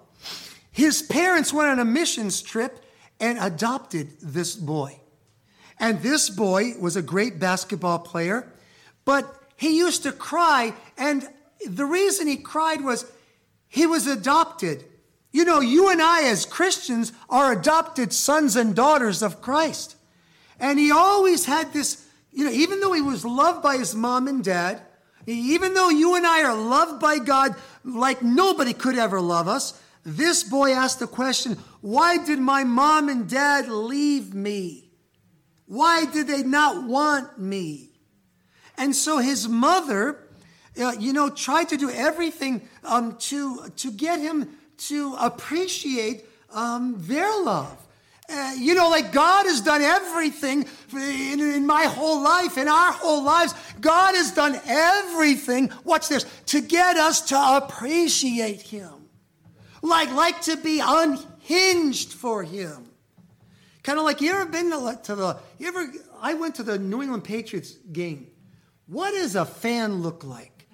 His 0.72 1.02
parents 1.02 1.52
went 1.52 1.70
on 1.70 1.80
a 1.80 1.86
missions 1.86 2.42
trip 2.42 2.86
and 3.20 3.38
adopted 3.38 4.14
this 4.22 4.56
boy. 4.56 4.98
And 5.78 6.02
this 6.02 6.30
boy 6.30 6.76
was 6.80 6.96
a 6.96 7.02
great 7.02 7.38
basketball 7.38 8.00
player, 8.00 8.48
but 9.04 9.26
he 9.58 9.78
used 9.78 10.04
to 10.04 10.14
cry. 10.14 10.74
And 10.98 11.28
the 11.68 11.86
reason 11.86 12.28
he 12.28 12.38
cried 12.38 12.82
was 12.82 13.12
he 13.68 13.86
was 13.86 14.08
adopted. 14.08 14.86
You 15.34 15.44
know, 15.44 15.60
you 15.60 15.90
and 15.90 16.02
I, 16.02 16.24
as 16.24 16.46
Christians, 16.46 17.12
are 17.30 17.52
adopted 17.52 18.14
sons 18.14 18.56
and 18.56 18.74
daughters 18.74 19.22
of 19.22 19.42
Christ. 19.42 19.97
And 20.60 20.80
he 20.80 20.92
always 20.92 21.46
had 21.46 21.74
this, 21.74 22.06
you 22.32 22.46
know, 22.46 22.52
even 22.52 22.80
though 22.80 22.94
he 22.94 23.02
was 23.02 23.26
loved 23.26 23.62
by 23.62 23.78
his 23.78 23.96
mom 23.96 24.28
and 24.28 24.44
dad, 24.44 24.82
even 25.26 25.74
though 25.74 25.90
you 25.90 26.16
and 26.16 26.26
I 26.26 26.44
are 26.44 26.56
loved 26.56 27.02
by 27.02 27.20
God 27.20 27.56
like 27.84 28.22
nobody 28.22 28.74
could 28.74 28.98
ever 28.98 29.20
love 29.20 29.48
us, 29.48 29.80
this 30.06 30.44
boy 30.44 30.72
asked 30.72 31.00
the 31.00 31.08
question 31.08 31.58
why 31.82 32.18
did 32.18 32.40
my 32.40 32.64
mom 32.64 33.10
and 33.10 33.30
dad 33.30 33.68
leave 33.68 34.34
me? 34.34 34.90
Why 35.66 36.06
did 36.06 36.28
they 36.28 36.44
not 36.44 36.88
want 36.88 37.38
me? 37.38 37.90
And 38.78 38.96
so 38.96 39.18
his 39.18 39.50
mother, 39.50 40.18
uh, 40.80 40.94
you 40.98 41.12
know, 41.12 41.30
tried 41.30 41.70
to 41.70 41.78
do 41.78 41.90
everything 41.90 42.68
um, 42.84 43.18
to, 43.18 43.70
to 43.76 43.92
get 43.92 44.20
him 44.20 44.58
to 44.78 45.16
appreciate 45.20 46.24
um, 46.54 46.96
their 47.00 47.30
love. 47.42 47.78
Uh, 48.29 48.53
you 48.57 48.75
know, 48.75 48.89
like 48.89 49.13
God 49.13 49.46
has 49.46 49.62
done 49.62 49.81
everything 49.81 50.65
in, 50.91 51.39
in, 51.39 51.65
my 51.65 51.86
whole 51.86 52.22
life, 52.22 52.57
in 52.57 52.67
our 52.67 52.91
whole 52.91 53.24
lives. 53.24 53.53
God 53.79 54.15
has 54.15 54.31
done 54.31 54.60
everything, 54.65 55.72
watch 55.86 56.10
this, 56.10 56.25
to 56.48 56.60
get 56.60 56.98
us 56.98 57.22
to 57.29 57.39
appreciate 57.39 58.62
Him. 58.62 58.91
Like, 59.81 60.12
like 60.12 60.41
to 60.41 60.57
be 60.57 60.81
unhinged 60.84 62.12
for 62.12 62.43
Him. 62.43 62.89
Kind 63.81 63.98
of 63.98 64.03
like, 64.03 64.19
you 64.19 64.31
ever 64.31 64.46
been 64.46 64.72
to, 64.72 65.00
to 65.03 65.15
the, 65.15 65.38
you 65.57 65.69
ever, 65.69 65.89
I 66.22 66.34
went 66.34 66.55
to 66.55 66.63
the 66.63 66.77
New 66.77 67.01
England 67.01 67.24
Patriots 67.24 67.77
game. 67.93 68.27
What 68.88 69.12
does 69.12 69.38
a 69.38 69.46
fan 69.46 70.01
look 70.01 70.25
like? 70.25 70.67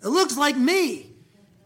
It 0.00 0.08
looks 0.08 0.36
like 0.36 0.56
me. 0.56 1.12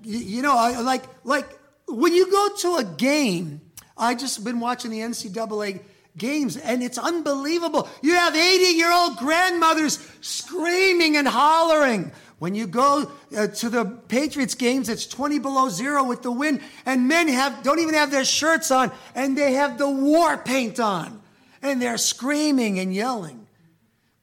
You, 0.03 0.19
you 0.19 0.43
know, 0.43 0.55
like, 0.83 1.05
like 1.25 1.47
when 1.87 2.15
you 2.15 2.31
go 2.31 2.49
to 2.61 2.77
a 2.77 2.85
game, 2.85 3.61
I 3.97 4.15
just 4.15 4.45
been 4.45 4.61
watching 4.61 4.91
the 4.91 5.01
NCAA 5.01 5.81
games 6.17 6.57
and 6.57 6.83
it's 6.83 6.99
unbelievable. 6.99 7.89
You 8.03 8.15
have 8.15 8.35
80 8.35 8.65
year 8.77 8.93
old 8.93 9.17
grandmothers 9.17 9.99
screaming 10.21 11.17
and 11.17 11.27
hollering. 11.27 12.13
When 12.39 12.55
you 12.55 12.67
go 12.67 13.11
uh, 13.37 13.47
to 13.47 13.71
the 13.71 13.85
Patriots 13.85 14.55
games, 14.55 14.89
it's 14.89 15.07
20 15.07 15.39
below 15.39 15.69
zero 15.69 16.05
with 16.05 16.23
the 16.23 16.33
wind, 16.33 16.61
and 16.85 17.09
men 17.09 17.29
have 17.29 17.63
don't 17.63 17.79
even 17.79 17.95
have 17.95 18.11
their 18.11 18.25
shirts 18.25 18.71
on, 18.71 18.91
and 19.15 19.39
they 19.39 19.53
have 19.53 19.79
the 19.79 19.89
war 19.89 20.37
paint 20.37 20.81
on, 20.81 21.23
and 21.63 21.81
they're 21.81 21.97
screaming 21.97 22.79
and 22.79 22.95
yelling. 22.95 23.47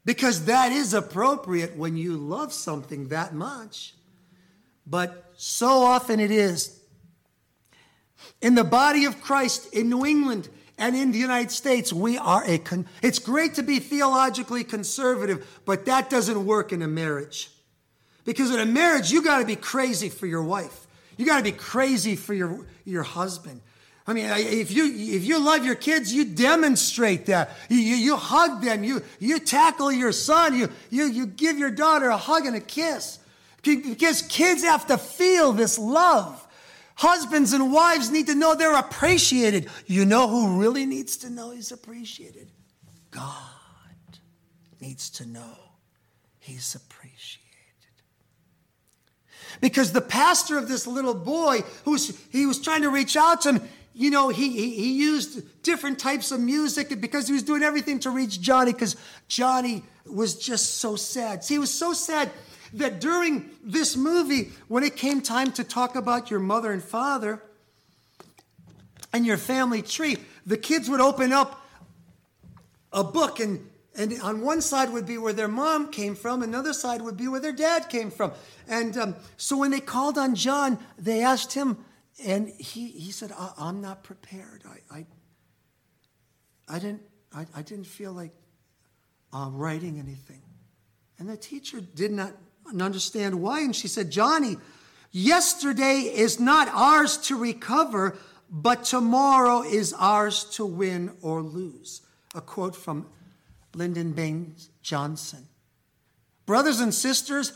Because 0.03 0.45
that 0.45 0.71
is 0.71 0.93
appropriate 0.93 1.77
when 1.77 1.95
you 1.95 2.17
love 2.17 2.51
something 2.53 3.07
that 3.09 3.33
much. 3.33 3.93
But 4.85 5.31
so 5.37 5.83
often 5.83 6.19
it 6.19 6.31
is 6.31 6.80
in 8.41 8.55
the 8.55 8.63
body 8.63 9.05
of 9.05 9.21
Christ 9.21 9.73
in 9.73 9.89
New 9.89 10.05
England 10.05 10.49
and 10.77 10.95
in 10.95 11.11
the 11.11 11.19
United 11.19 11.51
States, 11.51 11.93
we 11.93 12.17
are 12.17 12.43
a. 12.45 12.57
Con- 12.57 12.87
it's 13.03 13.19
great 13.19 13.53
to 13.55 13.63
be 13.63 13.79
theologically 13.79 14.63
conservative, 14.63 15.47
but 15.65 15.85
that 15.85 16.09
doesn't 16.09 16.45
work 16.45 16.73
in 16.73 16.81
a 16.81 16.87
marriage. 16.87 17.51
Because 18.25 18.51
in 18.51 18.59
a 18.59 18.65
marriage, 18.65 19.11
you 19.11 19.21
got 19.21 19.39
to 19.39 19.45
be 19.45 19.55
crazy 19.55 20.09
for 20.09 20.25
your 20.25 20.43
wife. 20.43 20.87
You 21.17 21.25
got 21.25 21.37
to 21.37 21.43
be 21.43 21.51
crazy 21.51 22.15
for 22.15 22.33
your, 22.33 22.65
your 22.83 23.03
husband. 23.03 23.61
I 24.07 24.13
mean, 24.13 24.25
if 24.29 24.71
you 24.71 24.85
if 24.85 25.23
you 25.23 25.39
love 25.39 25.63
your 25.63 25.75
kids, 25.75 26.11
you 26.11 26.25
demonstrate 26.25 27.27
that. 27.27 27.51
You, 27.69 27.77
you, 27.77 27.95
you, 27.95 28.15
hug 28.15 28.63
them. 28.63 28.83
You 28.83 29.03
you 29.19 29.39
tackle 29.39 29.91
your 29.91 30.11
son. 30.11 30.57
You, 30.57 30.69
you 30.89 31.05
you 31.05 31.27
give 31.27 31.59
your 31.59 31.69
daughter 31.69 32.09
a 32.09 32.17
hug 32.17 32.45
and 32.47 32.55
a 32.55 32.59
kiss. 32.59 33.19
Because 33.61 34.23
kids 34.23 34.63
have 34.63 34.87
to 34.87 34.97
feel 34.97 35.51
this 35.51 35.77
love. 35.77 36.47
Husbands 36.95 37.53
and 37.53 37.71
wives 37.71 38.11
need 38.11 38.27
to 38.27 38.35
know 38.35 38.55
they're 38.55 38.77
appreciated. 38.77 39.69
You 39.87 40.05
know 40.05 40.27
who 40.27 40.59
really 40.59 40.85
needs 40.85 41.17
to 41.17 41.29
know 41.29 41.51
he's 41.51 41.71
appreciated? 41.71 42.51
God 43.09 44.17
needs 44.79 45.09
to 45.11 45.25
know 45.25 45.57
he's 46.39 46.75
appreciated. 46.75 47.41
Because 49.59 49.91
the 49.91 50.01
pastor 50.01 50.57
of 50.57 50.67
this 50.67 50.87
little 50.87 51.13
boy, 51.13 51.61
who's 51.85 52.17
he 52.31 52.45
was 52.45 52.59
trying 52.59 52.81
to 52.83 52.89
reach 52.89 53.15
out 53.15 53.41
to 53.41 53.53
him, 53.53 53.69
you 53.93 54.09
know, 54.09 54.29
he, 54.29 54.49
he, 54.49 54.75
he 54.75 54.93
used 54.93 55.63
different 55.63 55.99
types 55.99 56.31
of 56.31 56.39
music 56.39 56.99
because 57.01 57.27
he 57.27 57.33
was 57.33 57.43
doing 57.43 57.61
everything 57.61 57.99
to 57.99 58.09
reach 58.09 58.39
Johnny 58.39 58.71
because 58.71 58.95
Johnny 59.27 59.83
was 60.05 60.35
just 60.35 60.77
so 60.77 60.95
sad. 60.95 61.43
See, 61.43 61.55
he 61.55 61.59
was 61.59 61.73
so 61.73 61.93
sad 61.93 62.31
that 62.73 63.01
during 63.01 63.49
this 63.63 63.95
movie, 63.95 64.51
when 64.67 64.83
it 64.83 64.95
came 64.95 65.21
time 65.21 65.51
to 65.53 65.63
talk 65.63 65.95
about 65.95 66.31
your 66.31 66.39
mother 66.39 66.71
and 66.71 66.83
father 66.83 67.41
and 69.13 69.25
your 69.25 69.37
family 69.37 69.81
tree, 69.81 70.17
the 70.45 70.57
kids 70.57 70.89
would 70.89 71.01
open 71.01 71.33
up 71.33 71.65
a 72.93 73.03
book 73.03 73.39
and 73.39 73.67
and 73.95 74.21
on 74.21 74.41
one 74.41 74.61
side 74.61 74.93
would 74.93 75.05
be 75.05 75.17
where 75.17 75.33
their 75.33 75.49
mom 75.49 75.91
came 75.91 76.15
from, 76.15 76.43
another 76.43 76.71
side 76.71 77.01
would 77.01 77.17
be 77.17 77.27
where 77.27 77.41
their 77.41 77.51
dad 77.51 77.89
came 77.89 78.09
from. 78.09 78.31
And 78.67 78.97
um, 78.97 79.15
so 79.35 79.57
when 79.57 79.71
they 79.71 79.81
called 79.81 80.17
on 80.17 80.33
John, 80.35 80.79
they 80.97 81.23
asked 81.23 81.53
him, 81.53 81.77
and 82.25 82.47
he, 82.47 82.87
he 82.87 83.11
said, 83.11 83.33
I, 83.37 83.51
am 83.67 83.81
not 83.81 84.03
prepared. 84.03 84.63
I, 84.65 84.95
I, 84.95 85.05
I 86.69 86.79
didn't, 86.79 87.01
I, 87.33 87.45
I 87.53 87.61
didn't 87.63 87.87
feel 87.87 88.13
like 88.13 88.31
uh, 89.33 89.49
writing 89.51 89.99
anything. 89.99 90.41
And 91.19 91.27
the 91.27 91.37
teacher 91.37 91.81
did 91.81 92.11
not 92.11 92.31
and 92.71 92.81
understand 92.81 93.41
why. 93.41 93.61
And 93.61 93.75
she 93.75 93.87
said, 93.87 94.09
Johnny, 94.09 94.57
yesterday 95.11 95.99
is 95.99 96.39
not 96.39 96.67
ours 96.69 97.17
to 97.17 97.37
recover, 97.37 98.17
but 98.49 98.83
tomorrow 98.83 99.61
is 99.63 99.93
ours 99.93 100.43
to 100.55 100.65
win 100.65 101.11
or 101.21 101.41
lose. 101.41 102.01
A 102.35 102.41
quote 102.41 102.75
from 102.75 103.07
Lyndon 103.73 104.13
Baines 104.13 104.69
Johnson. 104.81 105.47
Brothers 106.45 106.79
and 106.79 106.93
sisters, 106.93 107.53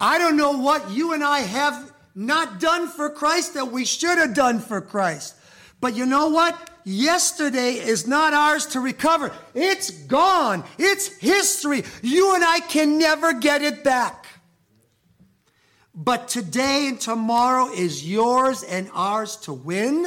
I 0.00 0.18
don't 0.18 0.36
know 0.36 0.58
what 0.58 0.90
you 0.90 1.12
and 1.12 1.22
I 1.22 1.40
have 1.40 1.92
not 2.14 2.60
done 2.60 2.88
for 2.88 3.10
Christ 3.10 3.54
that 3.54 3.72
we 3.72 3.84
should 3.84 4.18
have 4.18 4.34
done 4.34 4.60
for 4.60 4.80
Christ. 4.80 5.34
But 5.80 5.94
you 5.94 6.06
know 6.06 6.28
what? 6.28 6.70
Yesterday 6.84 7.72
is 7.72 8.06
not 8.06 8.34
ours 8.34 8.66
to 8.66 8.80
recover. 8.80 9.32
It's 9.54 9.90
gone. 9.90 10.64
It's 10.78 11.08
history. 11.18 11.82
You 12.02 12.34
and 12.34 12.44
I 12.44 12.60
can 12.60 12.98
never 12.98 13.32
get 13.32 13.62
it 13.62 13.82
back. 13.82 14.26
But 15.94 16.28
today 16.28 16.88
and 16.88 17.00
tomorrow 17.00 17.72
is 17.72 18.08
yours 18.08 18.62
and 18.62 18.90
ours 18.92 19.36
to 19.38 19.52
win 19.52 20.06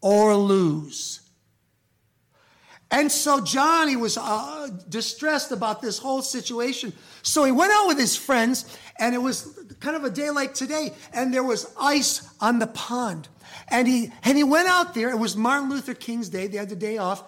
or 0.00 0.34
lose. 0.34 1.20
And 2.90 3.10
so 3.10 3.40
Johnny 3.40 3.96
was 3.96 4.16
uh, 4.16 4.68
distressed 4.88 5.52
about 5.52 5.80
this 5.80 5.98
whole 5.98 6.22
situation. 6.22 6.92
So 7.22 7.44
he 7.44 7.52
went 7.52 7.72
out 7.72 7.86
with 7.86 7.98
his 7.98 8.16
friends, 8.16 8.76
and 8.98 9.14
it 9.14 9.18
was 9.18 9.58
kind 9.78 9.94
of 9.94 10.04
a 10.04 10.10
day 10.10 10.30
like 10.30 10.54
today, 10.54 10.92
and 11.12 11.32
there 11.32 11.44
was 11.44 11.72
ice 11.78 12.28
on 12.40 12.58
the 12.58 12.66
pond. 12.66 13.28
And 13.70 13.86
he, 13.86 14.12
and 14.24 14.36
he 14.36 14.44
went 14.44 14.68
out 14.68 14.94
there. 14.94 15.10
It 15.10 15.18
was 15.18 15.36
Martin 15.36 15.70
Luther 15.70 15.94
King's 15.94 16.28
day. 16.28 16.46
They 16.46 16.58
had 16.58 16.68
the 16.68 16.76
day 16.76 16.98
off. 16.98 17.22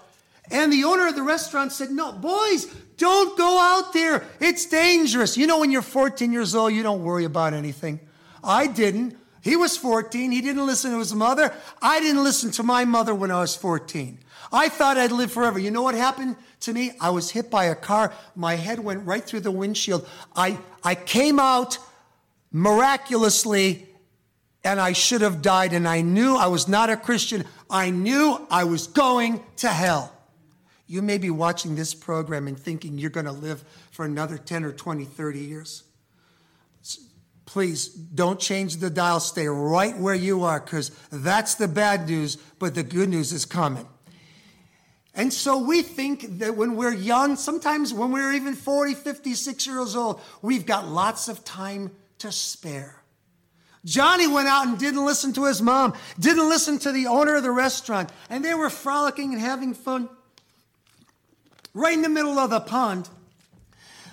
And 0.51 0.73
the 0.73 0.85
owner 0.85 1.07
of 1.07 1.15
the 1.15 1.23
restaurant 1.23 1.73
said, 1.73 1.91
No, 1.91 2.13
boys, 2.13 2.67
don't 2.97 3.39
go 3.39 3.59
out 3.59 3.93
there. 3.93 4.25
It's 4.41 4.67
dangerous. 4.67 5.37
You 5.37 5.47
know, 5.47 5.61
when 5.61 5.71
you're 5.71 5.83
14 5.83 6.33
years 6.33 6.55
old, 6.55 6.73
you 6.73 6.83
don't 6.83 7.05
worry 7.05 7.25
about 7.25 7.55
anything. 7.55 8.01
I 8.43 8.67
didn't. 8.67 9.17
He 9.41 9.57
was 9.57 9.77
14. 9.77 10.31
He 10.31 10.41
didn't 10.41 10.67
listen 10.67 10.93
to 10.93 10.99
his 10.99 11.15
mother. 11.15 11.53
I 11.81 12.01
didn't 12.01 12.25
listen 12.25 12.51
to 12.53 12.63
my 12.63 12.85
mother 12.85 13.15
when 13.15 13.31
I 13.31 13.41
was 13.41 13.57
14. 13.57 14.19
I 14.53 14.69
thought 14.69 14.99
I'd 14.99 15.13
live 15.13 15.33
forever. 15.33 15.59
You 15.59 15.71
know 15.71 15.83
what 15.83 15.95
happened 15.95 16.37
to 16.61 16.73
me? 16.73 16.93
I 17.01 17.11
was 17.11 17.31
hit 17.31 17.51
by 17.51 17.67
a 17.67 17.75
car. 17.75 18.13
My 18.37 18.55
head 18.55 18.79
went 18.79 19.07
right 19.07 19.25
through 19.25 19.41
the 19.41 19.51
windshield. 19.51 20.07
I, 20.37 20.59
I 20.85 20.95
came 20.95 21.41
out 21.41 21.79
miraculously 22.53 23.89
and 24.65 24.81
I 24.81 24.93
should 24.93 25.21
have 25.21 25.43
died. 25.43 25.73
And 25.73 25.87
I 25.89 26.01
knew 26.01 26.37
I 26.37 26.47
was 26.47 26.69
not 26.69 26.91
a 26.91 26.97
Christian. 26.97 27.45
I 27.69 27.91
knew 27.91 28.47
I 28.51 28.65
was 28.65 28.87
going 28.87 29.43
to 29.57 29.69
hell. 29.69 30.13
You 30.87 31.03
may 31.03 31.19
be 31.19 31.31
watching 31.31 31.75
this 31.75 31.95
program 31.95 32.47
and 32.47 32.59
thinking 32.59 32.99
you're 32.99 33.11
going 33.11 33.27
to 33.27 33.33
live 33.33 33.65
for 33.91 34.05
another 34.05 34.37
10 34.37 34.65
or 34.65 34.73
20, 34.73 35.05
30 35.05 35.39
years. 35.39 35.85
Please 37.45 37.89
don't 37.89 38.39
change 38.39 38.77
the 38.77 38.91
dial. 38.91 39.21
Stay 39.21 39.47
right 39.47 39.97
where 39.99 40.15
you 40.15 40.45
are 40.45 40.61
because 40.61 40.91
that's 41.11 41.55
the 41.55 41.69
bad 41.69 42.09
news, 42.09 42.37
but 42.59 42.75
the 42.75 42.83
good 42.83 43.09
news 43.09 43.33
is 43.33 43.45
coming. 43.45 43.87
And 45.15 45.33
so 45.33 45.59
we 45.59 45.83
think 45.83 46.39
that 46.39 46.57
when 46.57 46.77
we're 46.77 46.95
young, 46.95 47.37
sometimes 47.37 47.93
when 47.93 48.13
we're 48.13 48.33
even 48.33 48.55
40, 48.55 48.95
50, 48.95 49.35
60 49.35 49.71
years 49.71 49.95
old, 49.95 50.21
we've 50.41 50.65
got 50.65 50.89
lots 50.89 51.29
of 51.29 51.45
time 51.45 51.91
to 52.19 52.33
spare. 52.33 53.02
Johnny 53.85 54.27
went 54.27 54.49
out 54.49 54.67
and 54.67 54.79
didn't 54.79 55.05
listen 55.05 55.33
to 55.33 55.47
his 55.47 55.61
mom, 55.61 55.95
didn't 56.19 56.49
listen 56.49 56.79
to 56.81 56.93
the 56.93 57.07
owner 57.07 57.37
of 57.37 57.43
the 57.43 57.51
restaurant, 57.51 58.11
and 58.31 58.45
they 58.45 58.55
were 58.55 58.71
frolicking 58.71 59.33
and 59.33 59.41
having 59.41 59.75
fun. 59.75 60.09
Right 61.75 61.95
in 61.95 62.03
the 62.03 62.09
middle 62.09 62.39
of 62.39 62.51
the 62.51 62.61
pond, 62.61 63.09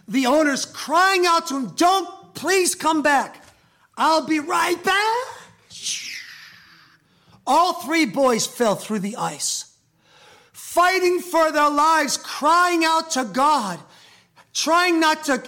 the 0.08 0.26
owner's 0.26 0.66
crying 0.66 1.26
out 1.28 1.48
to 1.48 1.58
him, 1.58 1.68
Don't 1.76 2.34
please 2.34 2.74
come 2.74 3.02
back. 3.02 3.44
I'll 3.98 4.26
be 4.26 4.40
right 4.40 4.82
back. 4.84 5.28
All 7.46 7.74
three 7.74 8.06
boys 8.06 8.48
fell 8.48 8.76
through 8.76 9.00
the 9.00 9.18
ice 9.18 9.66
fighting 10.70 11.20
for 11.20 11.52
their 11.52 11.70
lives, 11.70 12.16
crying 12.16 12.86
out 12.86 13.10
to 13.10 13.26
God, 13.26 13.80
trying 14.54 15.00
not 15.00 15.24
to 15.24 15.44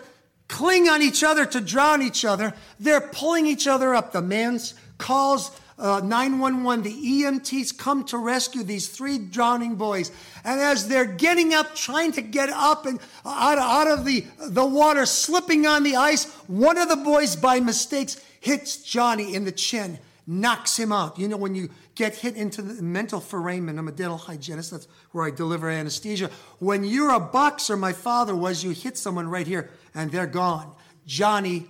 cling 0.52 0.90
on 0.90 1.02
each 1.02 1.24
other 1.24 1.46
to 1.46 1.62
drown 1.62 2.04
each 2.04 2.24
other. 2.24 2.54
They're 2.80 3.02
pulling 3.02 3.48
each 3.48 3.66
other 3.66 3.96
up. 3.96 4.12
The 4.12 4.22
man 4.22 4.60
calls 4.98 5.50
uh, 5.80 6.02
911. 6.04 6.84
The 6.84 7.24
EMTs 7.24 7.76
come 7.78 8.04
to 8.06 8.18
rescue 8.18 8.62
these 8.62 8.90
three 8.90 9.18
drowning 9.18 9.76
boys. 9.76 10.12
And 10.44 10.60
as 10.60 10.88
they're 10.88 11.06
getting 11.06 11.54
up, 11.54 11.74
trying 11.74 12.12
to 12.12 12.22
get 12.22 12.50
up 12.50 12.86
and 12.86 13.00
out, 13.26 13.58
out 13.58 13.88
of 13.88 14.06
the, 14.06 14.26
the 14.40 14.66
water, 14.66 15.06
slipping 15.06 15.66
on 15.66 15.84
the 15.84 15.96
ice, 15.96 16.26
one 16.48 16.78
of 16.78 16.90
the 16.90 16.98
boys, 16.98 17.36
by 17.36 17.60
mistakes, 17.62 18.22
hits 18.42 18.84
Johnny 18.84 19.34
in 19.34 19.46
the 19.46 19.52
chin, 19.52 20.00
knocks 20.28 20.78
him 20.78 20.92
out. 20.92 21.18
You 21.18 21.30
know, 21.30 21.38
when 21.38 21.56
you 21.56 21.70
get 21.96 22.16
hit 22.16 22.36
into 22.36 22.62
the 22.62 22.82
mental 22.82 23.20
foramen. 23.20 23.78
I'm 23.78 23.88
a 23.88 23.92
dental 23.92 24.18
hygienist. 24.18 24.72
That's 24.72 24.88
where 25.12 25.26
I 25.26 25.32
deliver 25.32 25.70
anesthesia. 25.70 26.32
When 26.60 26.84
you're 26.84 27.12
a 27.12 27.20
boxer, 27.20 27.78
my 27.78 27.94
father 27.94 28.36
was, 28.36 28.64
you 28.64 28.72
hit 28.72 28.98
someone 28.98 29.28
right 29.28 29.46
here 29.46 29.70
and 29.94 30.12
they're 30.12 30.28
gone. 30.28 30.74
Johnny 31.06 31.68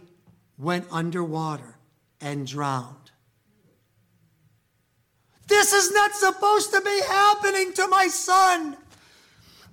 went 0.58 0.86
underwater 0.92 1.78
and 2.20 2.46
drowned. 2.46 2.96
This 5.48 5.74
is 5.74 5.92
not 5.92 6.14
supposed 6.14 6.72
to 6.72 6.82
be 6.82 7.02
happening 7.08 7.74
to 7.74 7.88
my 7.88 8.08
son. 8.08 8.78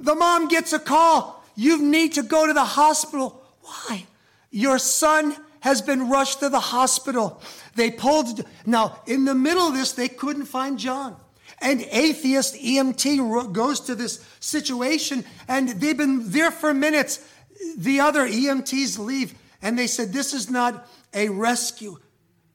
The 0.00 0.14
mom 0.14 0.48
gets 0.48 0.72
a 0.72 0.78
call. 0.78 1.44
You 1.54 1.82
need 1.82 2.14
to 2.14 2.22
go 2.22 2.46
to 2.46 2.52
the 2.52 2.64
hospital. 2.64 3.42
Why? 3.62 4.06
Your 4.50 4.78
son 4.78 5.36
has 5.60 5.82
been 5.82 6.08
rushed 6.08 6.40
to 6.40 6.48
the 6.48 6.60
hospital. 6.60 7.42
They 7.74 7.90
pulled, 7.90 8.44
now 8.66 9.00
in 9.06 9.24
the 9.24 9.34
middle 9.34 9.68
of 9.68 9.74
this, 9.74 9.92
they 9.92 10.08
couldn't 10.08 10.46
find 10.46 10.78
John. 10.78 11.16
An 11.60 11.84
atheist 11.90 12.54
EMT 12.54 13.52
goes 13.52 13.80
to 13.80 13.94
this 13.94 14.24
situation 14.40 15.24
and 15.48 15.68
they've 15.68 15.96
been 15.96 16.30
there 16.30 16.50
for 16.50 16.72
minutes. 16.72 17.28
The 17.76 18.00
other 18.00 18.26
EMTs 18.26 18.98
leave 18.98 19.34
and 19.62 19.78
they 19.78 19.86
said, 19.86 20.12
This 20.12 20.34
is 20.34 20.50
not 20.50 20.88
a 21.14 21.28
rescue, 21.28 21.98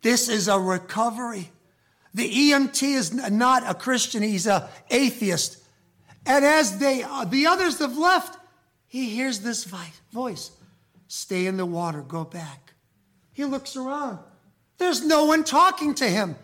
this 0.01 0.29
is 0.29 0.47
a 0.47 0.59
recovery. 0.59 1.51
The 2.15 2.29
EMT 2.51 2.83
is 2.83 3.13
not 3.13 3.67
a 3.67 3.73
Christian, 3.73 4.21
he's 4.21 4.45
an 4.45 4.63
atheist. 4.91 5.57
And 6.25 6.45
as 6.45 6.77
they, 6.77 7.03
uh, 7.03 7.25
the 7.25 7.47
others 7.47 7.79
have 7.79 7.97
left, 7.97 8.37
he 8.87 9.09
hears 9.09 9.39
this 9.39 9.67
voice 10.11 10.51
Stay 11.07 11.47
in 11.47 11.57
the 11.57 11.65
water, 11.65 12.01
go 12.01 12.23
back. 12.23 12.73
He 13.33 13.45
looks 13.45 13.75
around. 13.75 14.19
There's 14.77 15.03
no 15.03 15.25
one 15.25 15.43
talking 15.43 15.93
to 15.95 16.05
him. 16.05 16.35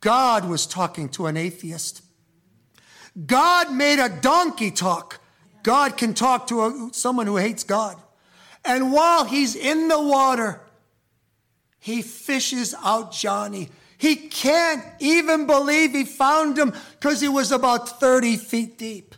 God 0.00 0.48
was 0.48 0.66
talking 0.66 1.08
to 1.10 1.26
an 1.26 1.36
atheist. 1.36 2.02
God 3.26 3.72
made 3.72 3.98
a 3.98 4.08
donkey 4.08 4.70
talk. 4.70 5.20
God 5.66 5.96
can 5.96 6.14
talk 6.14 6.46
to 6.46 6.62
a, 6.62 6.90
someone 6.92 7.26
who 7.26 7.38
hates 7.38 7.64
God. 7.64 7.96
And 8.64 8.92
while 8.92 9.24
he's 9.24 9.56
in 9.56 9.88
the 9.88 10.00
water, 10.00 10.60
he 11.80 12.02
fishes 12.02 12.72
out 12.84 13.10
Johnny. 13.10 13.70
He 13.98 14.14
can't 14.14 14.84
even 15.00 15.48
believe 15.48 15.90
he 15.90 16.04
found 16.04 16.56
him 16.56 16.72
because 16.92 17.20
he 17.20 17.26
was 17.26 17.50
about 17.50 17.98
30 17.98 18.36
feet 18.36 18.78
deep. 18.78 19.16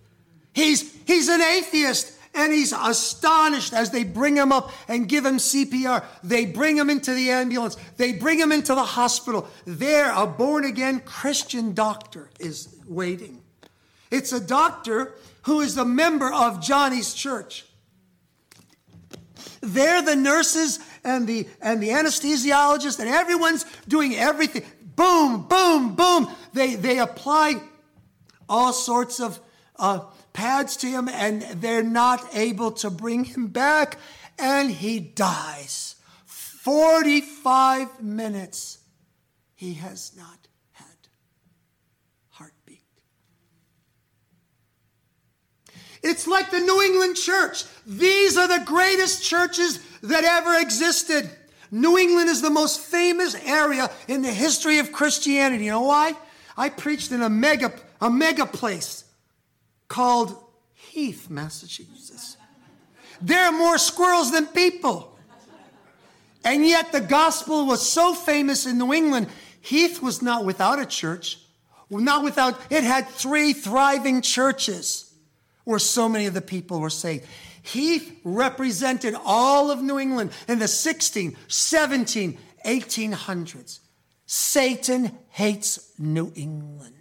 He's, 0.55 0.91
he's 1.07 1.29
an 1.29 1.43
atheist 1.43 2.19
and 2.35 2.51
he's 2.51 2.73
astonished 2.73 3.75
as 3.75 3.91
they 3.91 4.05
bring 4.05 4.35
him 4.35 4.51
up 4.51 4.71
and 4.89 5.07
give 5.07 5.27
him 5.27 5.37
CPR. 5.37 6.03
They 6.25 6.47
bring 6.47 6.79
him 6.79 6.89
into 6.89 7.13
the 7.13 7.29
ambulance. 7.29 7.77
They 7.99 8.13
bring 8.13 8.41
him 8.41 8.53
into 8.53 8.75
the 8.75 8.85
hospital. 8.85 9.47
There, 9.67 10.11
a 10.17 10.27
born 10.27 10.65
again 10.65 11.01
Christian 11.01 11.75
doctor 11.75 12.31
is 12.41 12.75
waiting. 12.87 13.43
It's 14.11 14.33
a 14.33 14.41
doctor 14.41 15.13
who 15.49 15.61
is 15.61 15.77
a 15.77 15.85
member 15.85 16.33
of 16.33 16.61
Johnny's 16.61 17.15
church. 17.15 17.65
There, 19.61 20.03
the 20.03 20.15
nurses 20.15 20.79
and 21.03 21.27
the, 21.27 21.49
and 21.61 21.83
the 21.83 21.89
anesthesiologist 21.89 23.01
and 23.01 23.09
everyone's 23.09 23.65
doing 23.89 24.15
everything. 24.15 24.63
Boom, 24.95 25.49
boom, 25.49 25.97
boom. 25.97 26.29
They, 26.53 26.75
they 26.75 26.99
apply 26.99 27.63
all 28.49 28.73
sorts 28.73 29.21
of 29.21 29.41
uh, 29.77 30.01
pads 30.33 30.77
to 30.79 30.87
him 30.87 31.09
and 31.09 31.43
they're 31.43 31.83
not 31.83 32.35
able 32.35 32.73
to 32.73 32.91
bring 32.91 33.25
him 33.25 33.49
back 33.49 33.99
and 34.39 34.71
he 34.71 35.01
dies. 35.01 35.97
45 36.27 38.03
minutes 38.03 38.79
he 39.55 39.75
has 39.75 40.13
not 40.17 40.47
had 40.73 41.09
heartbeat. 42.29 42.83
It's 46.03 46.27
like 46.27 46.51
the 46.51 46.61
New 46.61 46.83
England 46.83 47.17
church. 47.17 47.65
These 47.87 48.37
are 48.37 48.49
the 48.49 48.65
greatest 48.65 49.25
churches 49.25 49.81
that 50.03 50.25
ever 50.25 50.59
existed. 50.61 51.31
New 51.71 51.99
England 51.99 52.31
is 52.31 52.41
the 52.41 52.51
most 52.51 52.81
famous 52.81 53.35
area 53.45 53.91
in 54.07 54.23
the 54.23 54.33
history 54.33 54.79
of 54.79 54.93
Christianity. 54.93 55.65
You 55.65 55.73
know 55.73 55.83
why? 55.83 56.15
I 56.57 56.69
preached 56.71 57.13
in 57.13 57.23
a 57.23 57.29
mega, 57.29 57.73
a 58.01 58.11
mega 58.11 58.47
place 58.47 59.05
called 59.89 60.37
Heath, 60.75 61.29
Massachusetts. 61.29 62.37
There 63.21 63.45
are 63.45 63.53
more 63.53 63.79
squirrels 63.79 64.31
than 64.31 64.47
people. 64.47 65.19
And 66.45 66.65
yet 66.65 66.93
the 66.93 67.01
gospel 67.01 67.67
was 67.67 67.87
so 67.87 68.15
famous 68.15 68.65
in 68.65 68.79
New 68.79 68.93
England. 68.93 69.27
Heath 69.61 70.01
was 70.01 70.23
not 70.23 70.45
without 70.45 70.79
a 70.79 70.87
church, 70.87 71.39
not 71.91 72.23
without, 72.23 72.59
it 72.71 72.85
had 72.85 73.09
three 73.09 73.53
thriving 73.53 74.23
churches 74.23 75.08
where 75.69 75.79
so 75.79 76.09
many 76.09 76.25
of 76.25 76.33
the 76.33 76.41
people 76.41 76.81
were 76.81 76.89
saved. 76.89 77.27
He 77.61 78.15
represented 78.25 79.15
all 79.23 79.71
of 79.71 79.83
New 79.83 79.99
England 79.99 80.31
in 80.49 80.61
the 80.61 80.67
16, 80.67 81.37
17, 81.47 82.39
1800s. 82.65 83.81
Satan 84.25 85.13
hates 85.29 85.93
New 85.99 86.33
England. 86.35 86.95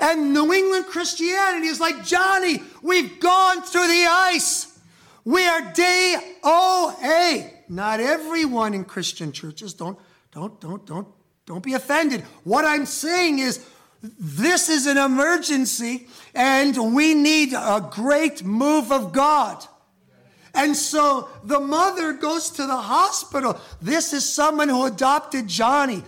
And 0.00 0.34
New 0.34 0.52
England 0.52 0.86
Christianity 0.86 1.68
is 1.68 1.78
like 1.78 2.04
Johnny, 2.04 2.60
we've 2.82 3.20
gone 3.20 3.62
through 3.62 3.86
the 3.86 4.06
ice. 4.08 4.76
We 5.24 5.46
are 5.46 5.60
DOA. 5.72 7.52
Not 7.68 8.00
everyone 8.00 8.74
in 8.74 8.84
Christian 8.84 9.30
churches. 9.30 9.72
Don't, 9.72 9.96
don't, 10.32 10.60
don't, 10.60 10.84
don't, 10.84 11.06
don't 11.46 11.62
be 11.62 11.74
offended. 11.74 12.22
What 12.42 12.64
I'm 12.64 12.86
saying 12.86 13.38
is 13.38 13.64
this 14.02 14.68
is 14.68 14.86
an 14.86 14.98
emergency 14.98 16.08
and 16.34 16.94
we 16.94 17.14
need 17.14 17.52
a 17.52 17.88
great 17.90 18.44
move 18.44 18.92
of 18.92 19.12
God. 19.12 19.64
And 20.54 20.74
so 20.74 21.28
the 21.44 21.60
mother 21.60 22.14
goes 22.14 22.50
to 22.50 22.66
the 22.66 22.76
hospital. 22.76 23.60
This 23.80 24.12
is 24.12 24.30
someone 24.30 24.68
who 24.68 24.86
adopted 24.86 25.48
Johnny. 25.48 26.02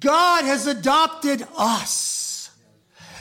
God 0.00 0.44
has 0.44 0.66
adopted 0.66 1.46
us. 1.56 2.50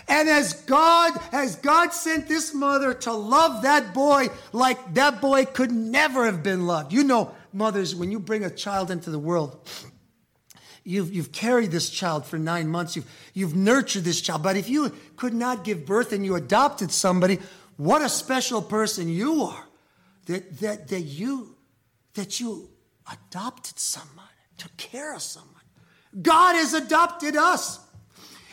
And 0.08 0.28
as 0.28 0.54
God, 0.54 1.14
as 1.32 1.56
God 1.56 1.94
sent 1.94 2.28
this 2.28 2.54
mother 2.54 2.94
to 2.94 3.14
love 3.14 3.62
that 3.62 3.94
boy 3.94 4.28
like 4.52 4.94
that 4.96 5.22
boy 5.22 5.46
could 5.46 5.72
never 5.72 6.26
have 6.26 6.44
been 6.44 6.68
loved. 6.68 6.92
You 6.92 7.04
know, 7.04 7.32
mothers, 7.54 7.96
when 7.96 8.12
you 8.12 8.20
bring 8.20 8.44
a 8.44 8.50
child 8.50 8.92
into 8.92 9.10
the 9.10 9.20
world, 9.20 9.70
You've, 10.84 11.14
you've 11.14 11.32
carried 11.32 11.72
this 11.72 11.90
child 11.90 12.26
for 12.26 12.38
nine 12.38 12.68
months. 12.68 12.96
You've, 12.96 13.10
you've 13.34 13.56
nurtured 13.56 14.04
this 14.04 14.20
child. 14.20 14.44
But 14.44 14.58
if 14.58 14.68
you 14.68 14.92
could 15.16 15.34
not 15.34 15.64
give 15.64 15.86
birth 15.86 16.12
and 16.12 16.26
you 16.26 16.36
adopted 16.36 16.92
somebody, 16.92 17.40
what 17.78 18.02
a 18.02 18.10
special 18.10 18.62
person 18.62 19.10
you 19.10 19.44
are 19.44 19.66
that, 20.26 20.60
that, 20.60 20.88
that, 20.88 21.02
you, 21.02 21.56
that 22.16 22.40
you 22.40 22.70
adopted 23.12 23.78
someone, 23.78 24.26
took 24.58 24.76
care 24.78 25.16
of 25.16 25.22
someone. 25.22 25.50
God 26.22 26.56
has 26.56 26.74
adopted 26.74 27.36
us. 27.36 27.80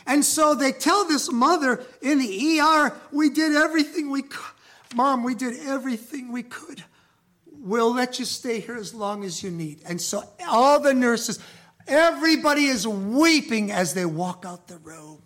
And 0.05 0.23
so 0.23 0.55
they 0.55 0.71
tell 0.71 1.05
this 1.05 1.31
mother 1.31 1.83
in 2.01 2.19
the 2.19 2.59
ER, 2.59 2.93
we 3.11 3.29
did 3.29 3.55
everything 3.55 4.09
we 4.09 4.23
could. 4.23 4.55
Mom, 4.95 5.23
we 5.23 5.35
did 5.35 5.59
everything 5.67 6.31
we 6.31 6.43
could. 6.43 6.83
We'll 7.45 7.93
let 7.93 8.17
you 8.17 8.25
stay 8.25 8.59
here 8.59 8.77
as 8.77 8.93
long 8.93 9.23
as 9.23 9.43
you 9.43 9.51
need. 9.51 9.81
And 9.85 10.01
so 10.01 10.23
all 10.47 10.79
the 10.79 10.93
nurses, 10.93 11.39
Everybody 11.89 12.65
is 12.65 12.87
weeping 12.87 13.71
as 13.71 13.95
they 13.95 14.05
walk 14.05 14.45
out 14.47 14.67
the 14.67 14.77
room. 14.77 15.21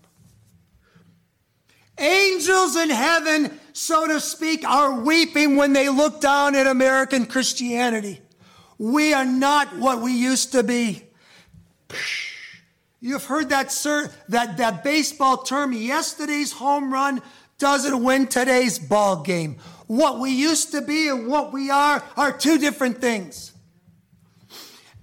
Angels 1.97 2.75
in 2.77 2.89
heaven, 2.89 3.59
so 3.73 4.07
to 4.07 4.19
speak, 4.19 4.67
are 4.67 5.01
weeping 5.01 5.57
when 5.57 5.73
they 5.73 5.89
look 5.89 6.21
down 6.21 6.55
at 6.55 6.65
American 6.65 7.25
Christianity. 7.25 8.21
We 8.77 9.13
are 9.13 9.25
not 9.25 9.75
what 9.77 10.01
we 10.01 10.13
used 10.13 10.53
to 10.53 10.63
be. 10.63 11.03
You've 12.99 13.25
heard 13.25 13.49
that, 13.49 13.71
sir, 13.71 14.09
that, 14.29 14.57
that 14.57 14.83
baseball 14.83 15.43
term, 15.43 15.73
yesterday's 15.73 16.53
home 16.53 16.91
run 16.91 17.21
doesn't 17.59 18.01
win 18.01 18.27
today's 18.27 18.79
ball 18.79 19.21
game. 19.21 19.57
What 19.87 20.19
we 20.19 20.31
used 20.31 20.71
to 20.71 20.81
be 20.81 21.09
and 21.09 21.27
what 21.27 21.51
we 21.51 21.69
are 21.69 22.01
are 22.15 22.31
two 22.31 22.57
different 22.57 22.99
things. 22.99 23.51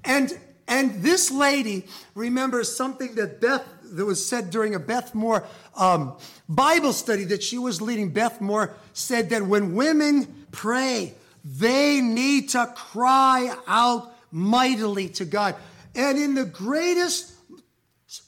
And 0.02 0.36
and 0.70 1.02
this 1.02 1.32
lady 1.32 1.84
remembers 2.14 2.74
something 2.74 3.16
that 3.16 3.40
Beth, 3.40 3.66
that 3.82 4.06
was 4.06 4.24
said 4.24 4.50
during 4.50 4.76
a 4.76 4.78
Beth 4.78 5.16
Moore 5.16 5.44
um, 5.76 6.16
Bible 6.48 6.92
study 6.92 7.24
that 7.24 7.42
she 7.42 7.58
was 7.58 7.82
leading. 7.82 8.10
Beth 8.10 8.40
Moore 8.40 8.72
said 8.92 9.30
that 9.30 9.42
when 9.42 9.74
women 9.74 10.46
pray, 10.52 11.14
they 11.44 12.00
need 12.00 12.50
to 12.50 12.72
cry 12.76 13.52
out 13.66 14.14
mightily 14.30 15.08
to 15.08 15.24
God. 15.24 15.56
And 15.96 16.16
in 16.16 16.36
the 16.36 16.44
greatest, 16.44 17.34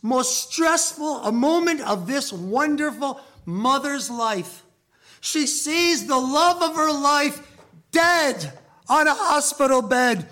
most 0.03 0.51
stressful 0.51 1.23
a 1.23 1.31
moment 1.31 1.81
of 1.83 2.09
this 2.09 2.33
wonderful 2.33 3.21
mother's 3.47 4.11
life, 4.11 4.65
she 5.21 5.47
sees 5.47 6.09
the 6.09 6.19
love 6.19 6.61
of 6.61 6.75
her 6.75 6.93
life 6.93 7.49
dead 7.93 8.53
on 8.89 9.07
a 9.07 9.15
hospital 9.15 9.81
bed. 9.81 10.29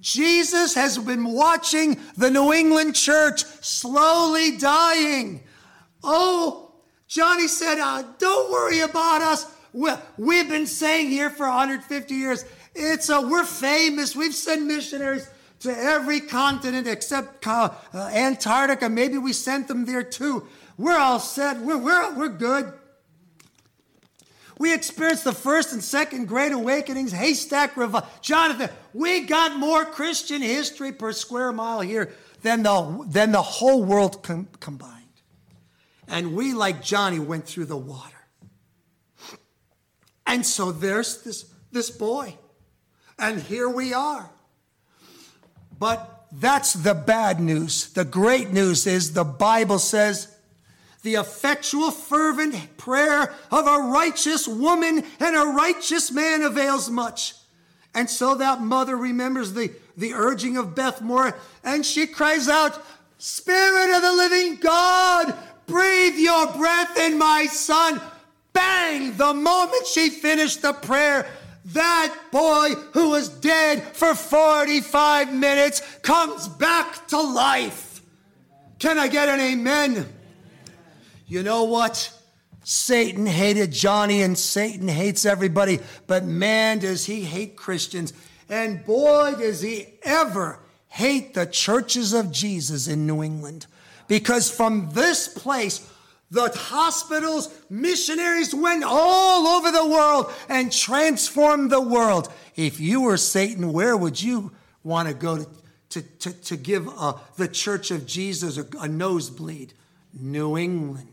Jesus 0.00 0.74
has 0.74 0.98
been 0.98 1.24
watching 1.24 1.98
the 2.16 2.30
New 2.30 2.52
England 2.52 2.94
church 2.94 3.44
slowly 3.60 4.56
dying. 4.56 5.42
Oh, 6.02 6.72
Johnny 7.06 7.48
said, 7.48 7.78
uh, 7.80 8.04
Don't 8.18 8.50
worry 8.50 8.80
about 8.80 9.22
us. 9.22 9.52
We've 9.72 10.48
been 10.48 10.66
saying 10.66 11.10
here 11.10 11.30
for 11.30 11.46
150 11.46 12.14
years, 12.14 12.44
it's 12.74 13.08
a, 13.08 13.20
we're 13.20 13.44
famous. 13.44 14.14
We've 14.14 14.34
sent 14.34 14.64
missionaries 14.66 15.28
to 15.60 15.76
every 15.76 16.20
continent 16.20 16.86
except 16.86 17.46
uh, 17.46 17.70
Antarctica. 17.94 18.88
Maybe 18.88 19.18
we 19.18 19.32
sent 19.32 19.68
them 19.68 19.84
there 19.84 20.02
too. 20.02 20.46
We're 20.76 20.96
all 20.96 21.18
set. 21.18 21.58
We're, 21.58 21.78
we're, 21.78 22.14
we're 22.14 22.28
good. 22.28 22.72
We 24.58 24.74
experienced 24.74 25.24
the 25.24 25.32
first 25.32 25.72
and 25.72 25.82
second 25.82 26.26
great 26.26 26.52
awakenings, 26.52 27.12
haystack 27.12 27.76
revival. 27.76 28.08
Jonathan, 28.20 28.70
we 28.92 29.20
got 29.20 29.56
more 29.56 29.84
Christian 29.84 30.42
history 30.42 30.92
per 30.92 31.12
square 31.12 31.52
mile 31.52 31.80
here 31.80 32.12
than 32.42 32.64
the, 32.64 33.06
than 33.08 33.30
the 33.30 33.42
whole 33.42 33.84
world 33.84 34.22
com- 34.22 34.48
combined. 34.58 34.94
And 36.08 36.34
we, 36.34 36.54
like 36.54 36.82
Johnny, 36.82 37.20
went 37.20 37.46
through 37.46 37.66
the 37.66 37.76
water. 37.76 38.14
And 40.26 40.44
so 40.44 40.72
there's 40.72 41.22
this, 41.22 41.46
this 41.70 41.90
boy. 41.90 42.36
And 43.18 43.40
here 43.40 43.68
we 43.68 43.94
are. 43.94 44.30
But 45.78 46.26
that's 46.32 46.72
the 46.72 46.94
bad 46.94 47.40
news. 47.40 47.92
The 47.92 48.04
great 48.04 48.50
news 48.50 48.86
is 48.86 49.12
the 49.12 49.24
Bible 49.24 49.78
says 49.78 50.36
the 51.02 51.14
effectual, 51.14 51.90
fervent 51.90 52.76
prayer 52.76 53.32
of 53.50 53.66
a 53.66 53.88
righteous 53.88 54.48
woman 54.48 55.04
and 55.20 55.36
a 55.36 55.52
righteous 55.52 56.10
man 56.10 56.42
avails 56.42 56.90
much. 56.90 57.34
And 57.94 58.10
so 58.10 58.34
that 58.36 58.60
mother 58.60 58.96
remembers 58.96 59.52
the, 59.52 59.72
the 59.96 60.14
urging 60.14 60.56
of 60.56 60.74
Beth 60.74 61.00
Moore 61.00 61.36
and 61.64 61.84
she 61.84 62.06
cries 62.06 62.48
out, 62.48 62.84
Spirit 63.18 63.96
of 63.96 64.02
the 64.02 64.12
living 64.12 64.56
God, 64.56 65.34
breathe 65.66 66.16
your 66.16 66.52
breath 66.52 66.98
in 66.98 67.18
my 67.18 67.46
son. 67.46 68.00
Bang! 68.52 69.16
The 69.16 69.34
moment 69.34 69.86
she 69.86 70.10
finished 70.10 70.62
the 70.62 70.72
prayer, 70.72 71.28
that 71.66 72.16
boy 72.30 72.70
who 72.92 73.10
was 73.10 73.28
dead 73.28 73.82
for 73.82 74.14
45 74.14 75.32
minutes 75.32 75.80
comes 76.02 76.48
back 76.48 77.08
to 77.08 77.20
life. 77.20 78.00
Can 78.78 78.98
I 78.98 79.08
get 79.08 79.28
an 79.28 79.40
amen? 79.40 80.08
You 81.28 81.42
know 81.42 81.64
what? 81.64 82.12
Satan 82.64 83.26
hated 83.26 83.70
Johnny 83.70 84.22
and 84.22 84.36
Satan 84.36 84.88
hates 84.88 85.24
everybody, 85.24 85.78
but 86.06 86.24
man, 86.24 86.80
does 86.80 87.06
he 87.06 87.22
hate 87.22 87.56
Christians. 87.56 88.12
And 88.48 88.84
boy, 88.84 89.34
does 89.38 89.60
he 89.60 89.86
ever 90.02 90.58
hate 90.88 91.34
the 91.34 91.46
churches 91.46 92.12
of 92.12 92.32
Jesus 92.32 92.88
in 92.88 93.06
New 93.06 93.22
England. 93.22 93.66
Because 94.08 94.50
from 94.50 94.90
this 94.92 95.28
place, 95.28 95.88
the 96.30 96.50
hospitals, 96.50 97.54
missionaries 97.70 98.54
went 98.54 98.84
all 98.84 99.46
over 99.46 99.70
the 99.70 99.86
world 99.86 100.32
and 100.48 100.72
transformed 100.72 101.70
the 101.70 101.80
world. 101.80 102.32
If 102.56 102.80
you 102.80 103.02
were 103.02 103.16
Satan, 103.16 103.72
where 103.72 103.96
would 103.96 104.20
you 104.20 104.52
want 104.82 105.08
to 105.08 105.14
go 105.14 105.44
to, 105.90 106.02
to, 106.02 106.32
to, 106.32 106.56
give 106.56 106.88
uh, 106.98 107.14
the 107.36 107.48
church 107.48 107.90
of 107.90 108.06
Jesus 108.06 108.58
a, 108.58 108.66
a 108.80 108.88
nosebleed? 108.88 109.72
New 110.18 110.56
England. 110.56 111.08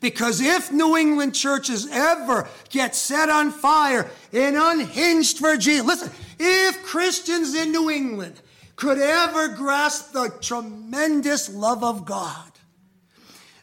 Because 0.00 0.40
if 0.40 0.70
New 0.70 0.96
England 0.96 1.34
churches 1.34 1.88
ever 1.90 2.48
get 2.68 2.94
set 2.94 3.28
on 3.28 3.50
fire 3.50 4.10
and 4.32 4.56
unhinged 4.56 5.38
for 5.38 5.56
Jesus, 5.56 5.86
listen, 5.86 6.10
if 6.38 6.82
Christians 6.84 7.54
in 7.54 7.72
New 7.72 7.90
England 7.90 8.40
could 8.76 8.98
ever 8.98 9.48
grasp 9.48 10.12
the 10.12 10.32
tremendous 10.40 11.48
love 11.48 11.82
of 11.82 12.04
God, 12.04 12.52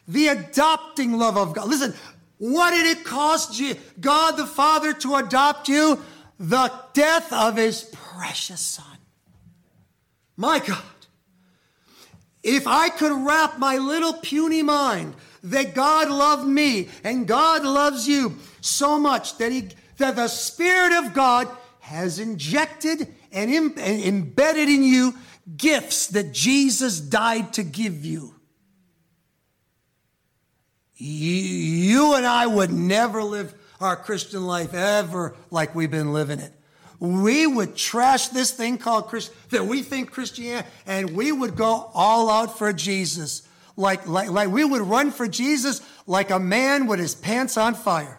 the 0.08 0.28
adopting 0.28 1.16
love 1.16 1.36
of 1.36 1.54
God, 1.54 1.68
listen, 1.68 1.94
what 2.38 2.72
did 2.72 2.98
it 2.98 3.04
cost 3.04 3.58
you, 3.60 3.76
God 4.00 4.32
the 4.32 4.46
Father 4.46 4.92
to 4.92 5.14
adopt 5.14 5.68
you? 5.68 6.02
The 6.38 6.72
death 6.92 7.32
of 7.32 7.56
his 7.56 7.84
precious 7.92 8.60
Son. 8.60 8.98
My 10.36 10.58
God, 10.58 10.82
if 12.42 12.66
I 12.66 12.88
could 12.88 13.12
wrap 13.24 13.58
my 13.58 13.78
little 13.78 14.14
puny 14.14 14.62
mind 14.62 15.14
that 15.44 15.74
God 15.74 16.10
loved 16.10 16.46
me 16.46 16.88
and 17.04 17.28
God 17.28 17.64
loves 17.64 18.08
you 18.08 18.36
so 18.60 18.98
much 18.98 19.38
that 19.38 19.52
he 19.52 19.68
that 19.98 20.16
the 20.16 20.28
Spirit 20.28 20.92
of 20.92 21.14
God 21.14 21.48
has 21.80 22.18
injected 22.18 23.14
and, 23.30 23.50
Im- 23.50 23.74
and 23.78 24.02
embedded 24.02 24.68
in 24.68 24.82
you 24.82 25.14
gifts 25.56 26.08
that 26.08 26.32
Jesus 26.32 26.98
died 26.98 27.52
to 27.52 27.62
give 27.62 28.04
you. 28.04 28.34
you. 30.96 31.34
You 31.34 32.14
and 32.14 32.26
I 32.26 32.46
would 32.46 32.72
never 32.72 33.22
live 33.22 33.54
our 33.80 33.96
Christian 33.96 34.46
life 34.46 34.72
ever 34.74 35.36
like 35.50 35.74
we've 35.74 35.90
been 35.90 36.12
living 36.12 36.40
it. 36.40 36.52
We 36.98 37.46
would 37.46 37.76
trash 37.76 38.28
this 38.28 38.50
thing 38.50 38.78
called 38.78 39.08
Christ 39.08 39.32
that 39.50 39.66
we 39.66 39.82
think 39.82 40.10
Christianity, 40.10 40.66
and 40.86 41.10
we 41.10 41.32
would 41.32 41.54
go 41.54 41.90
all 41.92 42.30
out 42.30 42.56
for 42.56 42.72
Jesus. 42.72 43.43
Like, 43.76 44.06
like, 44.06 44.30
like 44.30 44.48
we 44.50 44.64
would 44.64 44.82
run 44.82 45.10
for 45.10 45.26
Jesus 45.26 45.80
like 46.06 46.30
a 46.30 46.38
man 46.38 46.86
with 46.86 47.00
his 47.00 47.14
pants 47.14 47.56
on 47.56 47.74
fire. 47.74 48.18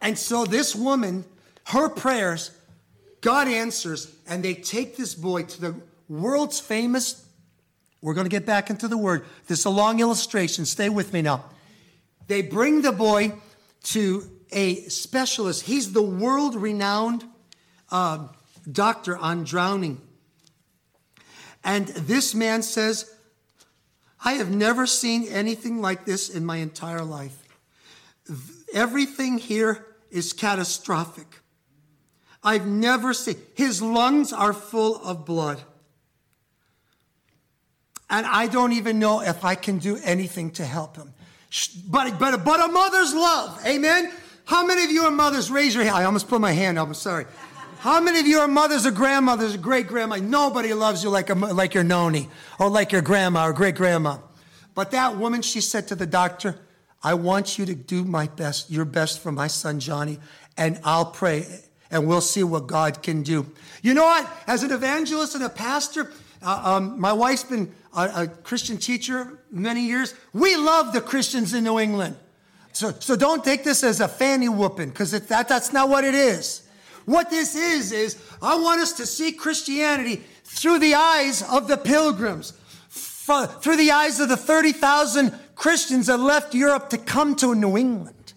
And 0.00 0.18
so 0.18 0.44
this 0.44 0.74
woman, 0.74 1.24
her 1.66 1.88
prayers, 1.88 2.50
God 3.20 3.48
answers, 3.48 4.12
and 4.26 4.44
they 4.44 4.54
take 4.54 4.96
this 4.96 5.14
boy 5.14 5.44
to 5.44 5.60
the 5.60 5.74
world's 6.08 6.60
famous. 6.60 7.26
We're 8.00 8.14
going 8.14 8.26
to 8.26 8.30
get 8.30 8.46
back 8.46 8.70
into 8.70 8.88
the 8.88 8.98
word. 8.98 9.24
This 9.46 9.60
is 9.60 9.64
a 9.64 9.70
long 9.70 10.00
illustration. 10.00 10.64
Stay 10.64 10.88
with 10.88 11.12
me 11.12 11.22
now. 11.22 11.44
They 12.28 12.42
bring 12.42 12.82
the 12.82 12.92
boy 12.92 13.32
to 13.84 14.30
a 14.52 14.76
specialist. 14.82 15.62
He's 15.62 15.92
the 15.92 16.02
world 16.02 16.54
renowned 16.54 17.24
uh, 17.90 18.28
doctor 18.70 19.16
on 19.16 19.44
drowning. 19.44 20.00
And 21.64 21.88
this 21.88 22.34
man 22.34 22.62
says, 22.62 23.10
I 24.24 24.34
have 24.34 24.50
never 24.50 24.86
seen 24.86 25.28
anything 25.28 25.80
like 25.80 26.04
this 26.04 26.28
in 26.28 26.44
my 26.44 26.56
entire 26.56 27.04
life. 27.04 27.36
Everything 28.74 29.38
here 29.38 29.86
is 30.10 30.32
catastrophic. 30.32 31.26
I've 32.42 32.66
never 32.66 33.12
seen, 33.14 33.36
his 33.54 33.82
lungs 33.82 34.32
are 34.32 34.52
full 34.52 34.96
of 34.96 35.24
blood. 35.24 35.60
And 38.10 38.26
I 38.26 38.46
don't 38.46 38.72
even 38.72 38.98
know 38.98 39.20
if 39.20 39.44
I 39.44 39.54
can 39.54 39.78
do 39.78 39.98
anything 40.02 40.50
to 40.52 40.64
help 40.64 40.96
him. 40.96 41.12
But, 41.88 42.18
but, 42.18 42.44
but 42.44 42.60
a 42.60 42.72
mother's 42.72 43.14
love, 43.14 43.60
amen? 43.66 44.12
How 44.44 44.64
many 44.64 44.84
of 44.84 44.90
you 44.90 45.02
are 45.02 45.10
mothers? 45.10 45.50
Raise 45.50 45.74
your 45.74 45.84
hand. 45.84 45.96
I 45.96 46.04
almost 46.04 46.28
put 46.28 46.40
my 46.40 46.52
hand 46.52 46.78
up, 46.78 46.88
I'm 46.88 46.94
sorry. 46.94 47.26
How 47.80 48.00
many 48.00 48.18
of 48.18 48.26
you 48.26 48.40
are 48.40 48.48
mothers 48.48 48.86
or 48.86 48.90
grandmothers 48.90 49.54
or 49.54 49.58
great 49.58 49.86
grandma? 49.86 50.16
Nobody 50.16 50.74
loves 50.74 51.04
you 51.04 51.10
like, 51.10 51.30
a, 51.30 51.34
like 51.34 51.74
your 51.74 51.84
noni 51.84 52.28
or 52.58 52.68
like 52.68 52.90
your 52.90 53.02
grandma 53.02 53.46
or 53.46 53.52
great 53.52 53.76
grandma. 53.76 54.18
But 54.74 54.90
that 54.90 55.16
woman, 55.16 55.42
she 55.42 55.60
said 55.60 55.86
to 55.88 55.94
the 55.94 56.06
doctor, 56.06 56.58
I 57.04 57.14
want 57.14 57.56
you 57.56 57.66
to 57.66 57.76
do 57.76 58.02
my 58.02 58.26
best, 58.26 58.68
your 58.68 58.84
best 58.84 59.20
for 59.20 59.30
my 59.30 59.46
son 59.46 59.78
Johnny, 59.78 60.18
and 60.56 60.80
I'll 60.82 61.04
pray 61.06 61.46
and 61.88 62.08
we'll 62.08 62.20
see 62.20 62.42
what 62.42 62.66
God 62.66 63.00
can 63.00 63.22
do. 63.22 63.46
You 63.80 63.94
know 63.94 64.04
what? 64.04 64.28
As 64.48 64.64
an 64.64 64.72
evangelist 64.72 65.36
and 65.36 65.44
a 65.44 65.48
pastor, 65.48 66.10
uh, 66.42 66.60
um, 66.64 67.00
my 67.00 67.12
wife's 67.12 67.44
been 67.44 67.72
a, 67.96 68.22
a, 68.22 68.26
Christian 68.26 68.78
teacher 68.78 69.38
many 69.52 69.82
years. 69.82 70.14
We 70.32 70.56
love 70.56 70.92
the 70.92 71.00
Christians 71.00 71.54
in 71.54 71.62
New 71.62 71.78
England. 71.78 72.16
So, 72.72 72.90
so 72.98 73.14
don't 73.14 73.44
take 73.44 73.62
this 73.62 73.84
as 73.84 74.00
a 74.00 74.08
fanny 74.08 74.48
whooping, 74.48 74.90
because 74.90 75.12
that, 75.12 75.48
that's 75.48 75.72
not 75.72 75.88
what 75.88 76.02
it 76.02 76.14
is. 76.14 76.67
What 77.08 77.30
this 77.30 77.54
is, 77.54 77.90
is 77.90 78.22
I 78.42 78.58
want 78.58 78.82
us 78.82 78.92
to 78.98 79.06
see 79.06 79.32
Christianity 79.32 80.22
through 80.44 80.78
the 80.78 80.94
eyes 80.94 81.42
of 81.42 81.66
the 81.66 81.78
pilgrims, 81.78 82.52
through 82.90 83.76
the 83.78 83.90
eyes 83.92 84.20
of 84.20 84.28
the 84.28 84.36
30,000 84.36 85.32
Christians 85.54 86.08
that 86.08 86.18
left 86.18 86.54
Europe 86.54 86.90
to 86.90 86.98
come 86.98 87.34
to 87.36 87.54
New 87.54 87.78
England. 87.78 88.34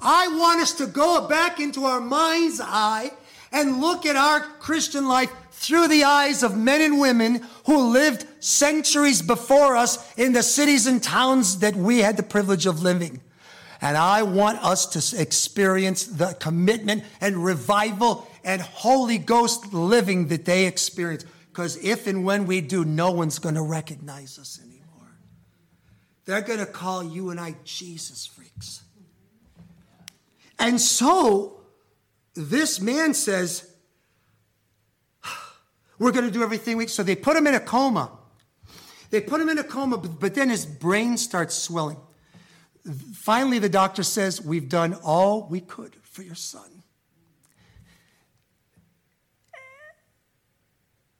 I 0.00 0.26
want 0.36 0.60
us 0.60 0.72
to 0.78 0.86
go 0.88 1.28
back 1.28 1.60
into 1.60 1.84
our 1.84 2.00
mind's 2.00 2.60
eye 2.60 3.12
and 3.52 3.80
look 3.80 4.04
at 4.04 4.16
our 4.16 4.40
Christian 4.40 5.06
life 5.06 5.30
through 5.52 5.86
the 5.86 6.02
eyes 6.02 6.42
of 6.42 6.56
men 6.56 6.80
and 6.80 6.98
women 6.98 7.46
who 7.66 7.92
lived 7.92 8.26
centuries 8.40 9.22
before 9.22 9.76
us 9.76 10.12
in 10.18 10.32
the 10.32 10.42
cities 10.42 10.88
and 10.88 11.00
towns 11.00 11.60
that 11.60 11.76
we 11.76 12.00
had 12.00 12.16
the 12.16 12.24
privilege 12.24 12.66
of 12.66 12.82
living. 12.82 13.20
And 13.80 13.96
I 13.96 14.22
want 14.22 14.62
us 14.64 14.86
to 14.86 15.20
experience 15.20 16.04
the 16.04 16.34
commitment 16.40 17.04
and 17.20 17.44
revival 17.44 18.28
and 18.44 18.60
Holy 18.60 19.18
Ghost 19.18 19.72
living 19.72 20.28
that 20.28 20.44
they 20.44 20.66
experience. 20.66 21.24
Because 21.48 21.76
if 21.84 22.06
and 22.06 22.24
when 22.24 22.46
we 22.46 22.60
do, 22.60 22.84
no 22.84 23.10
one's 23.10 23.38
going 23.38 23.54
to 23.54 23.62
recognize 23.62 24.38
us 24.38 24.60
anymore. 24.60 25.18
They're 26.24 26.40
going 26.40 26.58
to 26.58 26.66
call 26.66 27.04
you 27.04 27.30
and 27.30 27.38
I 27.38 27.54
Jesus 27.64 28.26
freaks. 28.26 28.82
And 30.58 30.80
so 30.80 31.60
this 32.34 32.80
man 32.80 33.14
says, 33.14 33.70
We're 35.98 36.12
going 36.12 36.26
to 36.26 36.32
do 36.32 36.42
everything 36.42 36.76
we 36.76 36.88
So 36.88 37.02
they 37.04 37.16
put 37.16 37.36
him 37.36 37.46
in 37.46 37.54
a 37.54 37.60
coma. 37.60 38.10
They 39.10 39.20
put 39.20 39.40
him 39.40 39.48
in 39.48 39.58
a 39.58 39.64
coma, 39.64 39.98
but 39.98 40.34
then 40.34 40.50
his 40.50 40.66
brain 40.66 41.16
starts 41.16 41.54
swelling. 41.54 41.96
Finally, 43.14 43.58
the 43.58 43.68
doctor 43.68 44.02
says, 44.02 44.40
We've 44.40 44.68
done 44.68 44.94
all 45.02 45.46
we 45.48 45.60
could 45.60 45.94
for 46.02 46.22
your 46.22 46.34
son. 46.34 46.82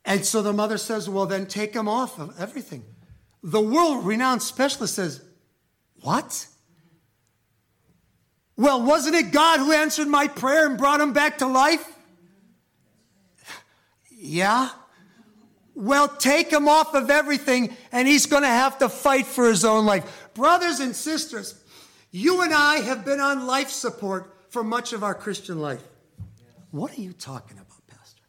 And 0.04 0.24
so 0.24 0.40
the 0.40 0.54
mother 0.54 0.78
says, 0.78 1.09
Well, 1.09 1.26
then 1.26 1.46
take 1.46 1.74
him 1.74 1.88
off 1.88 2.18
of 2.18 2.40
everything. 2.40 2.85
The 3.42 3.61
world 3.61 4.07
renowned 4.07 4.42
specialist 4.42 4.94
says, 4.94 5.22
What? 6.00 6.46
Well, 8.57 8.83
wasn't 8.83 9.14
it 9.14 9.31
God 9.31 9.61
who 9.61 9.72
answered 9.72 10.09
my 10.09 10.26
prayer 10.26 10.66
and 10.66 10.78
brought 10.78 11.00
him 11.00 11.12
back 11.12 11.38
to 11.38 11.46
life? 11.46 11.87
Yeah. 14.11 14.70
Well, 15.74 16.09
take 16.09 16.50
him 16.50 16.66
off 16.66 16.92
of 16.94 17.09
everything, 17.09 17.76
and 17.92 18.09
he's 18.09 18.26
going 18.26 18.42
to 18.42 18.48
have 18.48 18.78
to 18.78 18.88
fight 18.88 19.26
for 19.26 19.48
his 19.48 19.64
own 19.64 19.87
life. 19.87 20.27
Brothers 20.38 20.79
and 20.79 20.94
sisters, 20.94 21.57
you 22.12 22.42
and 22.42 22.55
I 22.55 22.77
have 22.77 23.05
been 23.05 23.18
on 23.18 23.48
life 23.48 23.70
support 23.70 24.33
for 24.51 24.62
much 24.62 24.92
of 24.92 25.03
our 25.03 25.12
Christian 25.12 25.61
life. 25.61 25.83
What 26.70 26.96
are 26.96 27.01
you 27.01 27.12
talking 27.12 27.59
about, 27.59 27.83
Pastor? 27.88 28.22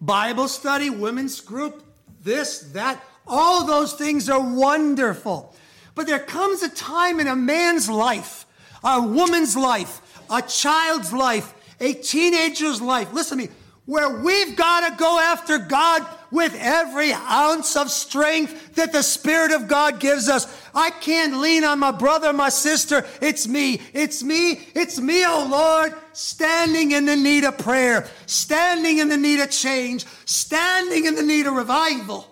Bible 0.00 0.46
study, 0.46 0.90
women's 0.90 1.40
group, 1.40 1.82
this, 2.22 2.60
that, 2.74 3.02
all 3.26 3.66
those 3.66 3.94
things 3.94 4.28
are 4.30 4.38
wonderful. 4.38 5.56
But 5.96 6.06
there 6.06 6.20
comes 6.20 6.62
a 6.62 6.68
time 6.68 7.18
in 7.18 7.26
a 7.26 7.34
man's 7.34 7.90
life, 7.90 8.46
a 8.84 9.02
woman's 9.02 9.56
life, 9.56 10.22
a 10.30 10.40
child's 10.40 11.12
life, 11.12 11.52
a 11.80 11.94
teenager's 11.94 12.80
life. 12.80 13.12
Listen 13.12 13.38
to 13.38 13.48
me 13.48 13.50
where 13.86 14.08
we've 14.08 14.56
got 14.56 14.88
to 14.88 14.96
go 14.96 15.20
after 15.20 15.58
God 15.58 16.06
with 16.30 16.56
every 16.58 17.12
ounce 17.12 17.76
of 17.76 17.90
strength 17.90 18.74
that 18.74 18.92
the 18.92 19.02
Spirit 19.02 19.52
of 19.52 19.68
God 19.68 20.00
gives 20.00 20.28
us. 20.28 20.46
I 20.74 20.90
can't 20.90 21.38
lean 21.38 21.64
on 21.64 21.78
my 21.78 21.90
brother, 21.90 22.32
my 22.32 22.48
sister. 22.48 23.06
It's 23.20 23.46
me. 23.46 23.80
It's 23.92 24.22
me. 24.22 24.66
It's 24.74 24.98
me, 24.98 25.24
oh 25.26 25.46
Lord, 25.48 25.94
standing 26.12 26.92
in 26.92 27.04
the 27.04 27.14
need 27.14 27.44
of 27.44 27.58
prayer, 27.58 28.08
standing 28.26 28.98
in 28.98 29.08
the 29.08 29.16
need 29.16 29.40
of 29.40 29.50
change, 29.50 30.06
standing 30.24 31.04
in 31.04 31.14
the 31.14 31.22
need 31.22 31.46
of 31.46 31.54
revival. 31.54 32.26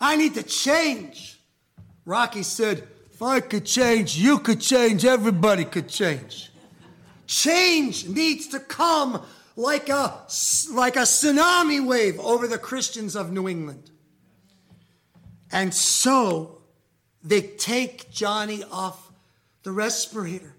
I 0.00 0.16
need 0.16 0.34
to 0.34 0.42
change. 0.42 1.38
Rocky 2.04 2.42
said, 2.42 2.86
if 3.12 3.22
I 3.22 3.40
could 3.40 3.64
change, 3.64 4.16
you 4.16 4.38
could 4.38 4.60
change, 4.60 5.04
everybody 5.04 5.64
could 5.64 5.88
change. 5.88 6.50
Change 7.26 8.08
needs 8.08 8.48
to 8.48 8.60
come 8.60 9.22
like 9.58 9.88
a, 9.88 10.14
like 10.70 10.94
a 10.94 11.00
tsunami 11.00 11.84
wave 11.84 12.20
over 12.20 12.46
the 12.46 12.58
Christians 12.58 13.16
of 13.16 13.32
New 13.32 13.48
England. 13.48 13.90
And 15.50 15.74
so 15.74 16.60
they 17.24 17.40
take 17.40 18.08
Johnny 18.12 18.62
off 18.70 19.10
the 19.64 19.72
respirator. 19.72 20.54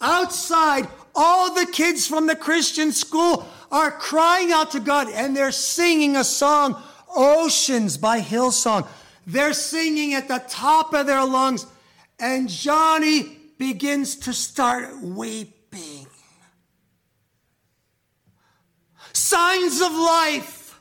Outside, 0.00 0.86
all 1.16 1.52
the 1.52 1.66
kids 1.66 2.06
from 2.06 2.28
the 2.28 2.36
Christian 2.36 2.92
school 2.92 3.44
are 3.72 3.90
crying 3.90 4.52
out 4.52 4.70
to 4.70 4.78
God 4.78 5.08
and 5.10 5.36
they're 5.36 5.50
singing 5.50 6.14
a 6.14 6.22
song, 6.22 6.80
Oceans 7.16 7.96
by 7.98 8.20
Hillsong. 8.20 8.86
They're 9.26 9.52
singing 9.52 10.14
at 10.14 10.28
the 10.28 10.44
top 10.48 10.94
of 10.94 11.06
their 11.06 11.24
lungs, 11.24 11.66
and 12.20 12.48
Johnny 12.48 13.36
begins 13.58 14.14
to 14.16 14.32
start 14.32 15.00
weeping. 15.02 16.07
Signs 19.18 19.80
of 19.80 19.92
life. 19.92 20.80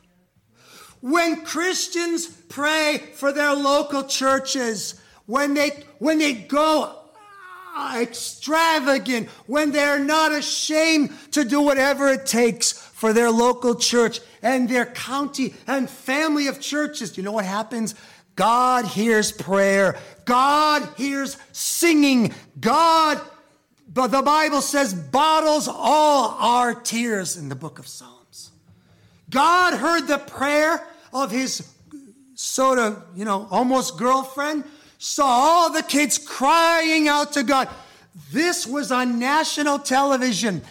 When 1.02 1.43
Christians 1.43 2.28
pray 2.28 3.02
for 3.13 3.32
their 3.32 3.54
local 3.54 4.04
churches, 4.04 5.00
when 5.26 5.54
they, 5.54 5.71
when 6.00 6.17
they 6.19 6.34
go 6.34 6.93
extravagant, 7.95 9.30
when 9.45 9.71
they're 9.71 10.00
not 10.00 10.32
ashamed 10.32 11.12
to 11.32 11.43
do 11.43 11.62
whatever 11.62 12.08
it 12.10 12.26
takes 12.26 12.71
for 12.71 13.13
their 13.13 13.30
local 13.30 13.76
church 13.76 14.19
and 14.41 14.67
their 14.67 14.86
county 14.86 15.54
and 15.67 15.89
family 15.89 16.47
of 16.47 16.60
churches, 16.60 17.17
you 17.17 17.23
know 17.23 17.32
what 17.32 17.45
happens? 17.45 17.93
God 18.36 18.86
hears 18.86 19.32
prayer. 19.32 19.97
God 20.26 20.88
hears 20.97 21.38
singing. 21.52 22.34
God, 22.60 23.19
but 23.91 24.08
the 24.08 24.21
Bible 24.21 24.62
says, 24.62 24.93
bottles 24.93 25.67
all 25.67 26.30
our 26.39 26.73
tears 26.73 27.38
in 27.38 27.50
the 27.50 27.56
book 27.56 27.80
of 27.80 27.88
Psalms. 27.88 28.16
God 29.29 29.73
heard 29.73 30.07
the 30.07 30.17
prayer 30.17 30.87
of 31.13 31.31
his 31.31 31.73
sort 32.35 32.79
of, 32.79 33.03
you 33.15 33.25
know, 33.25 33.47
almost 33.51 33.97
girlfriend. 33.97 34.63
saw 34.97 35.25
all 35.25 35.71
the 35.71 35.83
kids 35.83 36.17
crying 36.17 37.07
out 37.07 37.33
to 37.33 37.43
God. 37.43 37.67
This 38.31 38.65
was 38.65 38.91
on 38.91 39.19
national 39.19 39.79
television. 39.79 40.61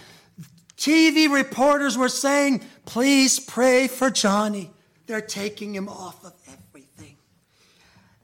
TV 0.76 1.30
reporters 1.30 1.96
were 1.96 2.08
saying, 2.08 2.62
Please 2.84 3.40
pray 3.40 3.88
for 3.88 4.10
Johnny. 4.10 4.70
They're 5.06 5.20
taking 5.20 5.74
him 5.74 5.88
off 5.88 6.24
of 6.24 6.32
everything. 6.46 7.16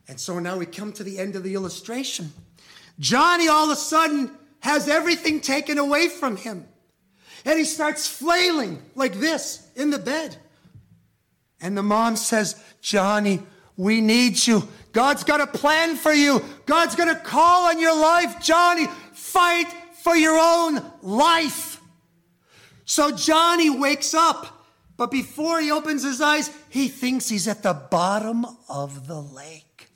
And 0.09 0.21
so 0.21 0.39
now 0.39 0.57
we 0.57 0.67
come 0.67 0.93
to 0.95 1.05
the 1.05 1.19
end 1.19 1.37
of 1.37 1.43
the 1.43 1.55
illustration. 1.55 2.33
Johnny 2.99 3.49
all 3.49 3.65
of 3.65 3.71
a 3.71 3.77
sudden 3.77 4.31
has 4.61 4.89
everything 4.89 5.41
taken 5.41 5.79
away 5.79 6.09
from 6.09 6.37
him. 6.37 6.67
And 7.45 7.59
he 7.59 7.65
starts 7.65 8.07
flailing 8.07 8.83
like 8.95 9.15
this 9.15 9.69
in 9.75 9.91
the 9.91 9.99
bed. 9.99 10.37
And 11.61 11.77
the 11.77 11.83
mom 11.83 12.17
says, 12.17 12.63
Johnny, 12.81 13.41
we 13.77 14.01
need 14.01 14.47
you. 14.47 14.69
God's 14.93 15.25
got 15.25 15.41
a 15.41 15.47
plan 15.47 15.97
for 15.97 16.13
you. 16.13 16.45
God's 16.67 16.95
going 16.95 17.09
to 17.09 17.21
call 17.21 17.69
on 17.69 17.81
your 17.81 17.99
life. 17.99 18.43
Johnny, 18.43 18.87
fight 19.13 19.73
for 20.03 20.15
your 20.15 20.39
own 20.39 20.83
life. 21.03 21.81
So 22.85 23.17
Johnny 23.17 23.71
wakes 23.71 24.13
up, 24.13 24.67
but 24.97 25.11
before 25.11 25.61
he 25.61 25.71
opens 25.71 26.03
his 26.03 26.21
eyes, 26.21 26.51
he 26.69 26.89
thinks 26.89 27.29
he's 27.29 27.49
at 27.49 27.63
the 27.63 27.73
bottom 27.73 28.45
of 28.69 29.07
the 29.07 29.21
lake 29.21 29.89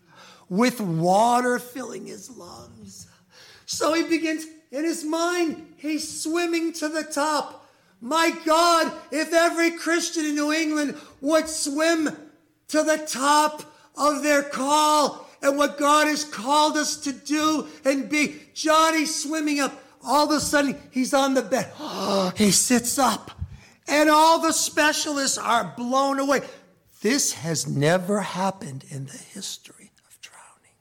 with 0.48 0.80
water 0.80 1.58
filling 1.58 2.06
his 2.06 2.30
lungs. 2.30 3.08
So 3.66 3.92
he 3.92 4.04
begins, 4.04 4.46
in 4.70 4.84
his 4.84 5.04
mind, 5.04 5.74
he's 5.76 6.22
swimming 6.22 6.72
to 6.74 6.88
the 6.88 7.02
top. 7.02 7.66
My 8.00 8.30
God, 8.44 8.92
if 9.10 9.32
every 9.32 9.72
Christian 9.72 10.24
in 10.24 10.34
New 10.34 10.52
England 10.52 10.96
would 11.20 11.48
swim 11.48 12.10
to 12.68 12.82
the 12.82 12.98
top 13.08 13.62
of 13.96 14.22
their 14.22 14.42
call 14.42 15.26
and 15.42 15.56
what 15.56 15.78
God 15.78 16.06
has 16.06 16.24
called 16.24 16.76
us 16.76 16.96
to 16.98 17.12
do 17.12 17.66
and 17.84 18.08
be. 18.08 18.36
Johnny 18.54 19.06
swimming 19.06 19.60
up. 19.60 19.82
All 20.04 20.26
of 20.26 20.36
a 20.36 20.40
sudden, 20.40 20.76
he's 20.90 21.14
on 21.14 21.34
the 21.34 21.42
bed. 21.42 21.72
he 22.36 22.50
sits 22.50 22.98
up, 22.98 23.32
and 23.88 24.08
all 24.08 24.40
the 24.40 24.52
specialists 24.52 25.38
are 25.38 25.74
blown 25.76 26.20
away. 26.20 26.42
This 27.02 27.32
has 27.34 27.66
never 27.66 28.20
happened 28.20 28.84
in 28.88 29.06
the 29.06 29.16
history 29.16 29.90
of 30.08 30.20
drowning. 30.20 30.76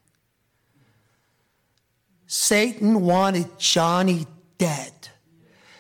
Satan 2.38 3.00
wanted 3.06 3.58
Johnny 3.58 4.28
dead. 4.58 4.92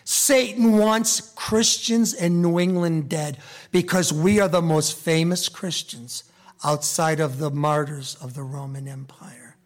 Satan 0.05 0.77
wants 0.77 1.19
Christians 1.35 2.13
in 2.13 2.41
New 2.41 2.59
England 2.59 3.09
dead 3.09 3.39
because 3.73 4.13
we 4.13 4.39
are 4.39 4.47
the 4.47 4.61
most 4.61 4.97
famous 4.97 5.49
Christians 5.49 6.23
outside 6.63 7.19
of 7.19 7.39
the 7.39 7.51
martyrs 7.51 8.15
of 8.21 8.35
the 8.35 8.41
Roman 8.41 8.87
Empire. 8.87 9.57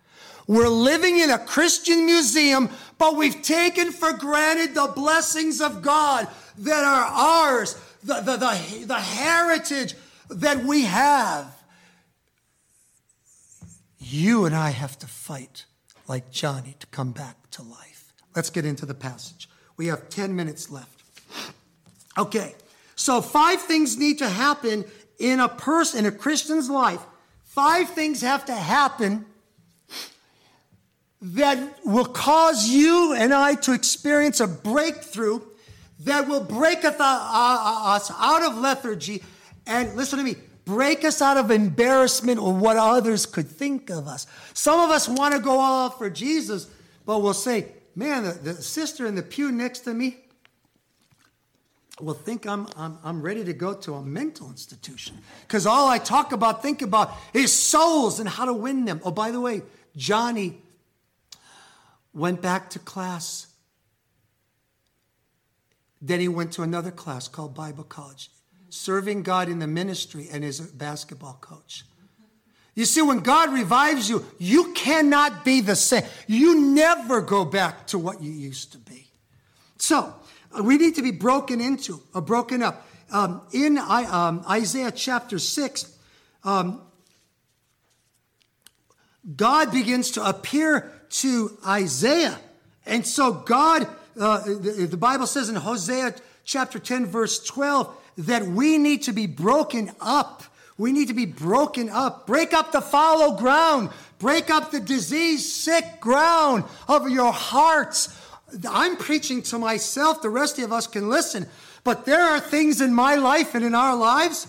We're 0.47 0.67
living 0.67 1.19
in 1.19 1.29
a 1.29 1.37
Christian 1.37 2.07
museum, 2.07 2.71
but 2.97 3.15
we've 3.15 3.43
taken 3.43 3.91
for 3.91 4.11
granted 4.11 4.73
the 4.73 4.91
blessings 4.95 5.61
of 5.61 5.83
God 5.83 6.27
that 6.57 6.83
are 6.83 7.05
ours, 7.05 7.79
the, 8.03 8.15
the, 8.15 8.35
the, 8.35 8.85
the 8.87 8.99
heritage 8.99 9.93
that 10.31 10.63
we 10.65 10.85
have. 10.85 11.55
You 13.99 14.45
and 14.45 14.55
I 14.55 14.71
have 14.71 14.97
to 14.99 15.07
fight 15.07 15.65
like 16.09 16.31
Johnny 16.31 16.75
to 16.79 16.87
come 16.87 17.11
back 17.11 17.37
to 17.51 17.61
life. 17.61 18.11
Let's 18.35 18.49
get 18.49 18.65
into 18.65 18.85
the 18.85 18.95
passage. 18.95 19.47
We 19.77 19.87
have 19.87 20.09
10 20.09 20.35
minutes 20.35 20.69
left. 20.69 21.03
Okay, 22.17 22.55
so 22.95 23.21
five 23.21 23.61
things 23.61 23.97
need 23.97 24.17
to 24.17 24.27
happen 24.27 24.83
in 25.19 25.39
a 25.39 25.47
person, 25.47 25.99
in 25.99 26.13
a 26.13 26.15
Christian's 26.15 26.69
life. 26.69 26.99
Five 27.45 27.89
things 27.91 28.21
have 28.21 28.45
to 28.45 28.53
happen 28.53 29.25
that 31.21 31.79
will 31.85 32.05
cause 32.05 32.67
you 32.67 33.13
and 33.13 33.33
I 33.33 33.55
to 33.55 33.73
experience 33.73 34.39
a 34.39 34.47
breakthrough 34.47 35.41
that 36.01 36.27
will 36.27 36.43
break 36.43 36.83
us 36.85 36.99
out 36.99 38.43
of 38.43 38.57
lethargy 38.57 39.21
and 39.67 39.95
listen 39.95 40.17
to 40.17 40.25
me 40.25 40.35
break 40.69 41.03
us 41.03 41.21
out 41.21 41.37
of 41.37 41.49
embarrassment 41.49 42.39
or 42.39 42.53
what 42.53 42.77
others 42.77 43.25
could 43.25 43.47
think 43.47 43.89
of 43.89 44.07
us. 44.07 44.27
Some 44.53 44.79
of 44.79 44.91
us 44.91 45.09
want 45.09 45.33
to 45.33 45.39
go 45.39 45.59
all 45.59 45.87
out 45.87 45.97
for 45.97 46.09
Jesus, 46.09 46.69
but 47.05 47.23
we'll 47.23 47.33
say, 47.33 47.65
man, 47.95 48.23
the, 48.23 48.31
the 48.31 48.53
sister 48.53 49.07
in 49.07 49.15
the 49.15 49.23
pew 49.23 49.51
next 49.51 49.79
to 49.81 49.93
me 49.93 50.17
will 51.99 52.13
think 52.13 52.45
I'm, 52.45 52.67
I'm, 52.77 52.99
I'm 53.03 53.21
ready 53.21 53.43
to 53.43 53.53
go 53.53 53.73
to 53.73 53.95
a 53.95 54.03
mental 54.03 54.49
institution. 54.49 55.17
Because 55.41 55.65
all 55.65 55.89
I 55.89 55.97
talk 55.97 56.31
about, 56.31 56.61
think 56.61 56.81
about, 56.81 57.11
is 57.33 57.51
souls 57.51 58.19
and 58.19 58.29
how 58.29 58.45
to 58.45 58.53
win 58.53 58.85
them. 58.85 59.01
Oh, 59.03 59.11
by 59.11 59.31
the 59.31 59.41
way, 59.41 59.63
Johnny 59.97 60.61
went 62.13 62.41
back 62.41 62.69
to 62.71 62.79
class. 62.79 63.47
Then 66.01 66.19
he 66.19 66.27
went 66.27 66.53
to 66.53 66.61
another 66.61 66.91
class 66.91 67.27
called 67.27 67.53
Bible 67.55 67.83
College, 67.83 68.29
serving 68.69 69.23
God 69.23 69.49
in 69.49 69.59
the 69.59 69.67
ministry 69.67 70.27
and 70.31 70.43
as 70.43 70.59
a 70.59 70.63
basketball 70.63 71.37
coach. 71.41 71.83
You 72.75 72.85
see, 72.85 73.01
when 73.01 73.19
God 73.19 73.51
revives 73.51 74.09
you, 74.09 74.25
you 74.37 74.71
cannot 74.73 75.43
be 75.43 75.59
the 75.59 75.75
same. 75.75 76.03
You 76.27 76.61
never 76.61 77.21
go 77.21 77.43
back 77.43 77.87
to 77.87 77.99
what 77.99 78.21
you 78.21 78.31
used 78.31 78.71
to 78.71 78.77
be. 78.77 79.07
So, 79.77 80.13
uh, 80.57 80.63
we 80.63 80.77
need 80.77 80.95
to 80.95 81.01
be 81.01 81.11
broken 81.11 81.61
into, 81.61 82.01
or 82.13 82.19
uh, 82.19 82.21
broken 82.21 82.63
up. 82.63 82.87
Um, 83.11 83.41
in 83.51 83.77
um, 83.77 84.45
Isaiah 84.49 84.91
chapter 84.91 85.39
6, 85.39 85.97
um, 86.43 86.81
God 89.35 89.71
begins 89.71 90.11
to 90.11 90.27
appear 90.27 90.91
to 91.09 91.57
Isaiah. 91.67 92.39
And 92.85 93.05
so, 93.05 93.33
God, 93.33 93.87
uh, 94.19 94.43
the, 94.45 94.87
the 94.89 94.97
Bible 94.97 95.27
says 95.27 95.49
in 95.49 95.55
Hosea 95.55 96.15
chapter 96.45 96.79
10, 96.79 97.05
verse 97.07 97.43
12, 97.43 97.95
that 98.19 98.43
we 98.43 98.77
need 98.77 99.03
to 99.03 99.13
be 99.13 99.27
broken 99.27 99.91
up 99.99 100.43
we 100.79 100.93
need 100.93 101.09
to 101.09 101.13
be 101.13 101.25
broken 101.25 101.89
up. 101.89 102.25
Break 102.25 102.53
up 102.53 102.71
the 102.71 102.79
fallow 102.79 103.35
ground. 103.35 103.89
Break 104.17 104.49
up 104.49 104.71
the 104.71 104.79
disease 104.79 105.53
sick 105.53 105.99
ground 105.99 106.63
of 106.87 107.09
your 107.09 107.33
hearts. 107.33 108.17
I'm 108.67 108.95
preaching 108.95 109.41
to 109.43 109.59
myself. 109.59 110.21
The 110.21 110.29
rest 110.29 110.57
of 110.57 110.71
us 110.71 110.87
can 110.87 111.09
listen. 111.09 111.47
But 111.83 112.05
there 112.05 112.21
are 112.21 112.39
things 112.39 112.79
in 112.79 112.93
my 112.93 113.15
life 113.15 113.55
and 113.55 113.65
in 113.65 113.75
our 113.75 113.93
lives 113.93 114.47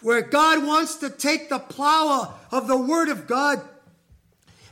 where 0.00 0.22
God 0.22 0.66
wants 0.66 0.96
to 0.96 1.10
take 1.10 1.50
the 1.50 1.58
plow 1.58 2.34
of 2.50 2.66
the 2.66 2.76
Word 2.78 3.10
of 3.10 3.26
God 3.26 3.60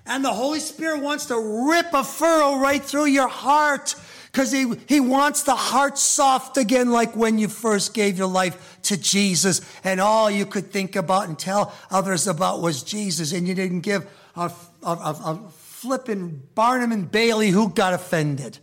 and 0.06 0.24
the 0.24 0.32
Holy 0.32 0.60
Spirit 0.60 1.02
wants 1.02 1.26
to 1.26 1.68
rip 1.70 1.92
a 1.92 2.02
furrow 2.02 2.58
right 2.58 2.82
through 2.82 3.06
your 3.06 3.28
heart 3.28 3.94
because 4.30 4.52
he, 4.52 4.72
he 4.86 5.00
wants 5.00 5.42
the 5.42 5.56
heart 5.56 5.98
soft 5.98 6.56
again, 6.56 6.90
like 6.90 7.16
when 7.16 7.38
you 7.38 7.48
first 7.48 7.94
gave 7.94 8.16
your 8.16 8.28
life 8.28 8.78
to 8.82 8.96
Jesus 8.96 9.60
and 9.82 10.00
all 10.00 10.30
you 10.30 10.46
could 10.46 10.70
think 10.70 10.94
about 10.94 11.26
and 11.28 11.36
tell 11.36 11.74
others 11.90 12.28
about 12.28 12.60
was 12.60 12.84
Jesus, 12.84 13.32
and 13.32 13.48
you 13.48 13.54
didn't 13.54 13.80
give 13.80 14.06
a, 14.36 14.52
a, 14.84 14.90
a, 14.90 15.20
a 15.24 15.50
flipping 15.50 16.42
Barnum 16.54 16.92
and 16.92 17.10
Bailey 17.10 17.48
who 17.50 17.70
got 17.70 17.92
offended. 17.92 18.58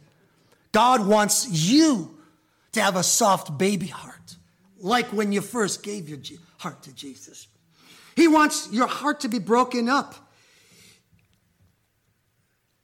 God 0.72 1.06
wants 1.06 1.50
you 1.50 2.18
to 2.72 2.82
have 2.82 2.96
a 2.96 3.04
soft 3.04 3.58
baby 3.58 3.88
heart, 3.88 4.36
like 4.80 5.08
when 5.08 5.34
you 5.34 5.42
first 5.42 5.84
gave 5.84 6.08
your 6.08 6.20
heart 6.60 6.84
to 6.84 6.94
Jesus. 6.94 7.48
He 8.16 8.28
wants 8.28 8.72
your 8.72 8.88
heart 8.88 9.20
to 9.22 9.28
be 9.28 9.40
broken 9.40 9.90
up. 9.90 10.16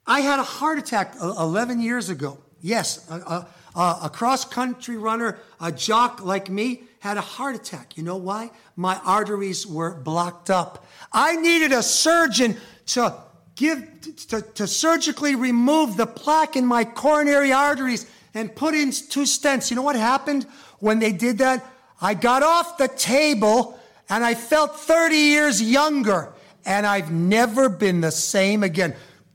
I 0.06 0.20
had 0.20 0.38
a 0.38 0.44
heart 0.44 0.78
attack 0.78 1.14
uh, 1.20 1.34
11 1.38 1.80
years 1.80 2.10
ago. 2.10 2.43
Yes, 2.64 3.06
a, 3.10 3.46
a, 3.76 3.98
a 4.04 4.10
cross 4.10 4.46
country 4.46 4.96
runner, 4.96 5.38
a 5.60 5.70
jock 5.70 6.24
like 6.24 6.48
me, 6.48 6.84
had 7.00 7.18
a 7.18 7.20
heart 7.20 7.54
attack. 7.54 7.98
You 7.98 8.04
know 8.04 8.16
why? 8.16 8.52
My 8.74 8.98
arteries 9.04 9.66
were 9.66 9.94
blocked 9.94 10.48
up. 10.48 10.86
I 11.12 11.36
needed 11.36 11.72
a 11.72 11.82
surgeon 11.82 12.56
to 12.86 13.16
give 13.54 13.86
to, 14.28 14.40
to 14.40 14.66
surgically 14.66 15.34
remove 15.34 15.98
the 15.98 16.06
plaque 16.06 16.56
in 16.56 16.64
my 16.64 16.84
coronary 16.84 17.52
arteries 17.52 18.10
and 18.32 18.56
put 18.56 18.72
in 18.72 18.92
two 18.92 19.24
stents. 19.24 19.68
You 19.68 19.76
know 19.76 19.82
what 19.82 19.96
happened 19.96 20.46
when 20.78 21.00
they 21.00 21.12
did 21.12 21.36
that? 21.38 21.70
I 22.00 22.14
got 22.14 22.42
off 22.42 22.78
the 22.78 22.88
table 22.88 23.78
and 24.08 24.24
I 24.24 24.34
felt 24.34 24.80
30 24.80 25.14
years 25.14 25.60
younger 25.60 26.32
and 26.64 26.86
I've 26.86 27.12
never 27.12 27.68
been 27.68 28.00
the 28.00 28.10
same 28.10 28.62
again. 28.62 28.94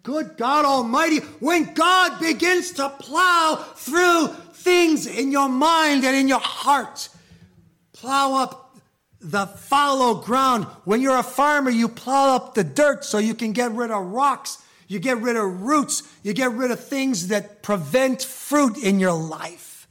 Good 0.10 0.38
God 0.38 0.66
Almighty, 0.66 1.20
when 1.40 1.72
God 1.76 2.20
begins 2.20 2.72
to 2.72 2.90
plow 2.90 3.64
through 3.76 4.30
things 4.54 5.06
in 5.06 5.32
your 5.32 5.48
mind 5.48 6.04
and 6.04 6.16
in 6.16 6.28
your 6.28 6.40
heart, 6.40 7.10
plow 7.94 8.42
up 8.42 8.76
the 9.22 9.46
fallow 9.46 10.16
ground. 10.16 10.64
When 10.84 11.00
you're 11.00 11.20
a 11.20 11.22
farmer, 11.22 11.70
you 11.70 11.88
plow 11.88 12.36
up 12.36 12.56
the 12.56 12.64
dirt 12.64 13.06
so 13.06 13.20
you 13.20 13.36
can 13.36 13.52
get 13.52 13.72
rid 13.74 13.92
of 13.92 14.04
rocks, 14.08 14.58
you 14.88 14.98
get 14.98 15.20
rid 15.20 15.36
of 15.36 15.62
roots, 15.62 16.02
you 16.24 16.34
get 16.34 16.54
rid 16.54 16.72
of 16.72 16.84
things 16.84 17.28
that 17.28 17.62
prevent 17.62 18.24
fruit 18.24 18.80
in 18.80 19.00
your 19.00 19.14
life. 19.14 19.88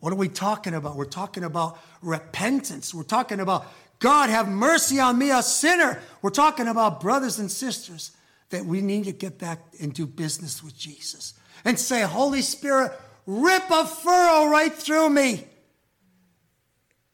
What 0.00 0.12
are 0.12 0.16
we 0.16 0.28
talking 0.28 0.74
about? 0.74 0.94
We're 0.94 1.06
talking 1.06 1.42
about 1.42 1.78
repentance. 2.02 2.92
We're 2.92 3.02
talking 3.02 3.40
about 3.40 3.64
God, 3.98 4.28
have 4.28 4.46
mercy 4.46 5.00
on 5.00 5.16
me, 5.16 5.30
a 5.30 5.42
sinner. 5.42 6.02
We're 6.20 6.28
talking 6.28 6.68
about 6.68 7.00
brothers 7.00 7.38
and 7.38 7.50
sisters 7.50 8.10
that 8.54 8.64
we 8.64 8.80
need 8.80 9.04
to 9.04 9.12
get 9.12 9.36
back 9.36 9.58
and 9.80 9.92
do 9.92 10.06
business 10.06 10.62
with 10.62 10.78
Jesus 10.78 11.34
and 11.64 11.78
say, 11.78 12.02
Holy 12.02 12.40
Spirit, 12.40 12.92
rip 13.26 13.68
a 13.68 13.84
furrow 13.84 14.48
right 14.48 14.72
through 14.72 15.10
me 15.10 15.44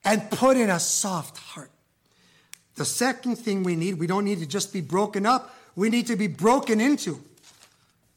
and 0.05 0.30
put 0.30 0.59
in 0.59 0.68
a 0.68 0.78
soft 0.78 1.38
heart. 1.38 1.70
The 2.74 2.84
second 2.84 3.36
thing 3.36 3.62
we 3.62 3.74
need, 3.74 3.95
we 3.95 4.07
don't 4.07 4.26
need 4.26 4.41
to 4.41 4.47
just 4.47 4.70
be 4.70 4.82
broken 4.82 5.24
up, 5.24 5.57
we 5.76 5.88
need 5.88 6.07
to 6.09 6.16
be 6.16 6.26
broken 6.26 6.78
into. 6.78 7.18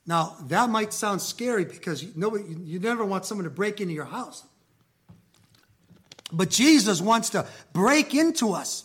Now, 0.05 0.36
that 0.47 0.69
might 0.69 0.91
sound 0.91 1.21
scary 1.21 1.63
because 1.63 2.03
you, 2.03 2.11
nobody, 2.17 2.43
you 2.65 2.80
never 2.80 3.05
want 3.05 3.26
someone 3.26 3.45
to 3.45 3.49
break 3.49 3.80
into 3.80 3.93
your 3.93 4.03
house. 4.03 4.43
But 6.30 6.49
Jesus 6.49 6.99
wants 6.99 7.30
to 7.30 7.47
break 7.71 8.13
into 8.13 8.51
us. 8.51 8.84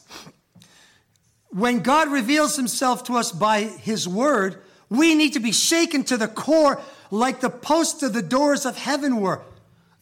When 1.50 1.80
God 1.80 2.10
reveals 2.10 2.56
himself 2.56 3.04
to 3.04 3.16
us 3.16 3.32
by 3.32 3.62
his 3.62 4.06
word, 4.06 4.60
we 4.90 5.14
need 5.14 5.32
to 5.34 5.40
be 5.40 5.52
shaken 5.52 6.04
to 6.04 6.16
the 6.16 6.28
core 6.28 6.80
like 7.10 7.40
the 7.40 7.50
posts 7.50 8.02
of 8.02 8.12
the 8.12 8.22
doors 8.22 8.66
of 8.66 8.76
heaven 8.76 9.20
were. 9.20 9.42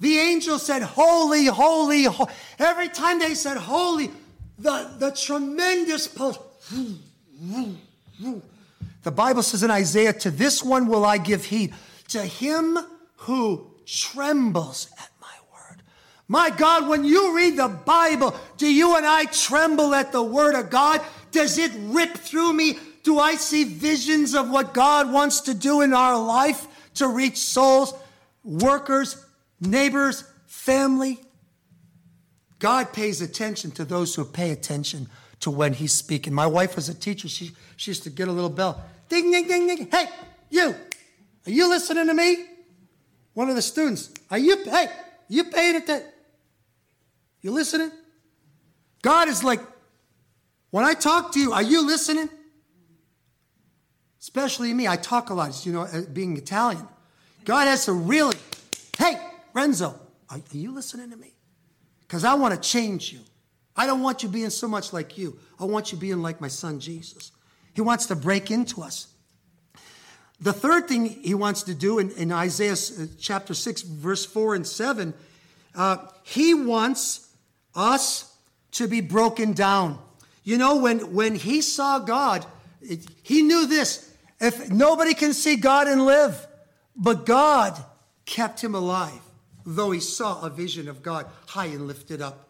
The 0.00 0.18
angel 0.18 0.58
said, 0.58 0.82
Holy, 0.82 1.46
holy, 1.46 2.04
holy. 2.04 2.30
Every 2.58 2.88
time 2.88 3.18
they 3.18 3.34
said 3.34 3.56
holy, 3.56 4.10
the, 4.58 4.90
the 4.98 5.10
tremendous 5.10 6.06
post. 6.06 6.40
The 9.02 9.10
Bible 9.10 9.42
says 9.42 9.62
in 9.62 9.70
Isaiah, 9.70 10.12
To 10.12 10.30
this 10.30 10.62
one 10.62 10.88
will 10.88 11.04
I 11.04 11.18
give 11.18 11.44
heed, 11.44 11.74
to 12.08 12.22
him 12.22 12.78
who 13.16 13.70
trembles 13.86 14.88
at 14.98 15.10
my 16.28 16.50
God, 16.50 16.88
when 16.88 17.04
you 17.04 17.36
read 17.36 17.56
the 17.56 17.68
Bible, 17.68 18.34
do 18.56 18.72
you 18.72 18.96
and 18.96 19.06
I 19.06 19.26
tremble 19.26 19.94
at 19.94 20.10
the 20.10 20.22
word 20.22 20.54
of 20.54 20.70
God? 20.70 21.00
Does 21.30 21.56
it 21.58 21.70
rip 21.76 22.16
through 22.16 22.52
me? 22.52 22.78
Do 23.04 23.20
I 23.20 23.36
see 23.36 23.62
visions 23.62 24.34
of 24.34 24.50
what 24.50 24.74
God 24.74 25.12
wants 25.12 25.42
to 25.42 25.54
do 25.54 25.82
in 25.82 25.94
our 25.94 26.20
life 26.20 26.66
to 26.94 27.06
reach 27.06 27.36
souls, 27.36 27.94
workers, 28.42 29.24
neighbors, 29.60 30.24
family? 30.46 31.20
God 32.58 32.92
pays 32.92 33.20
attention 33.20 33.70
to 33.72 33.84
those 33.84 34.14
who 34.16 34.24
pay 34.24 34.50
attention 34.50 35.08
to 35.40 35.50
when 35.50 35.74
He's 35.74 35.92
speaking. 35.92 36.34
My 36.34 36.46
wife 36.46 36.74
was 36.74 36.88
a 36.88 36.94
teacher. 36.94 37.28
She, 37.28 37.52
she 37.76 37.90
used 37.92 38.02
to 38.02 38.10
get 38.10 38.26
a 38.26 38.32
little 38.32 38.50
bell. 38.50 38.82
Ding, 39.08 39.30
ding, 39.30 39.46
ding, 39.46 39.68
ding. 39.68 39.88
Hey, 39.88 40.06
you, 40.50 40.74
are 41.46 41.50
you 41.50 41.68
listening 41.68 42.08
to 42.08 42.14
me? 42.14 42.46
One 43.34 43.48
of 43.48 43.54
the 43.54 43.62
students, 43.62 44.12
are 44.30 44.38
you, 44.38 44.64
hey, 44.64 44.88
you 45.28 45.44
paying 45.44 45.76
attention? 45.76 46.10
You 47.46 47.52
listening? 47.52 47.92
God 49.02 49.28
is 49.28 49.44
like, 49.44 49.60
when 50.70 50.84
I 50.84 50.94
talk 50.94 51.30
to 51.34 51.38
you, 51.38 51.52
are 51.52 51.62
you 51.62 51.86
listening? 51.86 52.28
Especially 54.20 54.74
me, 54.74 54.88
I 54.88 54.96
talk 54.96 55.30
a 55.30 55.34
lot, 55.34 55.64
you 55.64 55.72
know, 55.72 55.82
uh, 55.82 56.00
being 56.12 56.36
Italian. 56.36 56.88
God 57.44 57.68
has 57.68 57.84
to 57.84 57.92
really, 57.92 58.36
hey, 58.98 59.14
Renzo, 59.52 59.94
are, 60.28 60.40
you 60.50 60.72
listening 60.72 61.08
to 61.10 61.16
me? 61.16 61.34
Because 62.00 62.24
I 62.24 62.34
want 62.34 62.52
to 62.60 62.68
change 62.68 63.12
you. 63.12 63.20
I 63.76 63.86
don't 63.86 64.02
want 64.02 64.24
you 64.24 64.28
being 64.28 64.50
so 64.50 64.66
much 64.66 64.92
like 64.92 65.16
you. 65.16 65.38
I 65.60 65.66
want 65.66 65.92
you 65.92 65.98
being 65.98 66.22
like 66.22 66.40
my 66.40 66.48
son 66.48 66.80
Jesus. 66.80 67.30
He 67.74 67.80
wants 67.80 68.06
to 68.06 68.16
break 68.16 68.50
into 68.50 68.82
us. 68.82 69.06
The 70.40 70.52
third 70.52 70.88
thing 70.88 71.06
he 71.06 71.34
wants 71.34 71.62
to 71.62 71.74
do 71.74 72.00
in, 72.00 72.10
in 72.10 72.32
Isaiah 72.32 72.72
uh, 72.72 73.06
chapter 73.20 73.54
6, 73.54 73.82
verse 73.82 74.26
4 74.26 74.56
and 74.56 74.66
7, 74.66 75.14
uh, 75.76 75.98
he 76.24 76.52
wants 76.52 77.25
us 77.76 78.36
to 78.72 78.88
be 78.88 79.00
broken 79.00 79.52
down. 79.52 79.98
You 80.42 80.58
know, 80.58 80.76
when, 80.76 81.14
when 81.14 81.34
he 81.34 81.60
saw 81.60 81.98
God, 81.98 82.44
it, 82.80 83.06
he 83.22 83.42
knew 83.42 83.66
this. 83.66 84.12
If 84.40 84.70
nobody 84.70 85.14
can 85.14 85.32
see 85.32 85.56
God 85.56 85.86
and 85.86 86.04
live, 86.04 86.46
but 86.96 87.26
God 87.26 87.76
kept 88.24 88.62
him 88.62 88.74
alive, 88.74 89.20
though 89.64 89.90
he 89.90 90.00
saw 90.00 90.42
a 90.42 90.50
vision 90.50 90.88
of 90.88 91.02
God 91.02 91.26
high 91.46 91.66
and 91.66 91.86
lifted 91.86 92.20
up. 92.20 92.48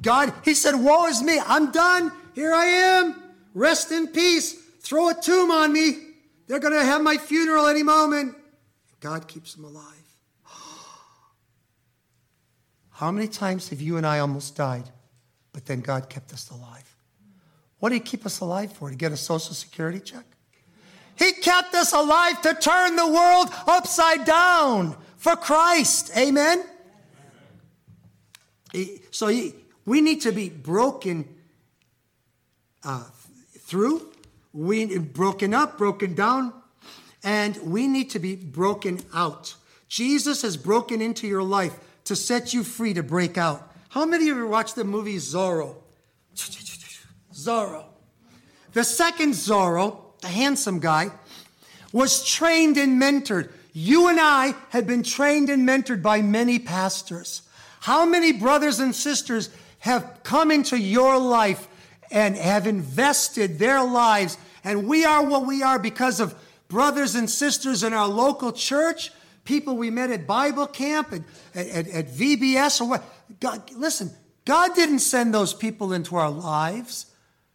God, 0.00 0.32
he 0.44 0.54
said, 0.54 0.74
Woe 0.74 1.06
is 1.06 1.22
me, 1.22 1.38
I'm 1.46 1.70
done. 1.70 2.12
Here 2.34 2.52
I 2.52 2.64
am. 2.64 3.22
Rest 3.54 3.92
in 3.92 4.08
peace. 4.08 4.54
Throw 4.80 5.10
a 5.10 5.14
tomb 5.14 5.50
on 5.50 5.72
me. 5.72 5.98
They're 6.46 6.58
to 6.60 6.84
have 6.84 7.02
my 7.02 7.16
funeral 7.16 7.66
any 7.66 7.82
moment. 7.82 8.34
God 9.00 9.28
keeps 9.28 9.54
them 9.54 9.64
alive. 9.64 9.84
How 13.02 13.10
many 13.10 13.26
times 13.26 13.68
have 13.70 13.80
you 13.80 13.96
and 13.96 14.06
I 14.06 14.20
almost 14.20 14.54
died, 14.54 14.88
but 15.52 15.66
then 15.66 15.80
God 15.80 16.08
kept 16.08 16.32
us 16.32 16.50
alive? 16.50 16.94
What 17.80 17.88
did 17.88 17.96
He 17.96 18.00
keep 18.00 18.24
us 18.24 18.38
alive 18.38 18.70
for? 18.70 18.90
To 18.90 18.94
get 18.94 19.10
a 19.10 19.16
Social 19.16 19.54
Security 19.54 19.98
check? 19.98 20.24
He 21.16 21.32
kept 21.32 21.74
us 21.74 21.92
alive 21.92 22.40
to 22.42 22.54
turn 22.54 22.94
the 22.94 23.08
world 23.08 23.48
upside 23.66 24.24
down 24.24 24.96
for 25.16 25.34
Christ. 25.34 26.16
Amen? 26.16 26.64
So 29.10 29.26
we 29.84 30.00
need 30.00 30.20
to 30.20 30.30
be 30.30 30.48
broken 30.48 31.28
uh, 32.84 33.02
through 33.58 34.12
we 34.52 34.96
broken 34.98 35.54
up, 35.54 35.76
broken 35.76 36.14
down, 36.14 36.52
and 37.24 37.56
we 37.64 37.88
need 37.88 38.10
to 38.10 38.20
be 38.20 38.36
broken 38.36 39.00
out. 39.12 39.56
Jesus 39.88 40.42
has 40.42 40.56
broken 40.56 41.02
into 41.02 41.26
your 41.26 41.42
life 41.42 41.76
to 42.04 42.16
set 42.16 42.52
you 42.52 42.64
free 42.64 42.94
to 42.94 43.02
break 43.02 43.38
out. 43.38 43.72
How 43.90 44.04
many 44.04 44.28
of 44.28 44.36
you 44.36 44.46
watched 44.46 44.74
the 44.74 44.84
movie 44.84 45.16
Zorro? 45.16 45.76
Zorro. 47.32 47.84
The 48.72 48.84
second 48.84 49.32
Zorro, 49.32 50.20
the 50.20 50.28
handsome 50.28 50.78
guy, 50.78 51.10
was 51.92 52.24
trained 52.24 52.78
and 52.78 53.00
mentored. 53.00 53.52
You 53.72 54.08
and 54.08 54.18
I 54.20 54.54
had 54.70 54.86
been 54.86 55.02
trained 55.02 55.50
and 55.50 55.68
mentored 55.68 56.02
by 56.02 56.22
many 56.22 56.58
pastors. 56.58 57.42
How 57.80 58.06
many 58.06 58.32
brothers 58.32 58.80
and 58.80 58.94
sisters 58.94 59.50
have 59.82 60.20
come 60.22 60.52
into 60.52 60.78
your 60.78 61.18
life 61.18 61.66
and 62.12 62.36
have 62.36 62.68
invested 62.68 63.58
their 63.58 63.82
lives. 63.82 64.38
And 64.62 64.86
we 64.86 65.04
are 65.04 65.24
what 65.24 65.46
we 65.46 65.62
are 65.62 65.78
because 65.78 66.20
of 66.20 66.36
brothers 66.68 67.16
and 67.16 67.28
sisters 67.28 67.82
in 67.82 67.92
our 67.92 68.06
local 68.06 68.52
church, 68.52 69.10
people 69.44 69.76
we 69.76 69.90
met 69.90 70.10
at 70.10 70.26
Bible 70.26 70.66
camp, 70.66 71.12
and 71.12 71.24
at, 71.54 71.68
at, 71.68 71.88
at 71.88 72.08
VBS, 72.08 72.80
or 72.80 72.88
what. 72.88 73.04
God, 73.40 73.70
listen, 73.72 74.10
God 74.44 74.74
didn't 74.74 75.00
send 75.00 75.32
those 75.32 75.54
people 75.54 75.92
into 75.92 76.16
our 76.16 76.30
lives 76.30 77.06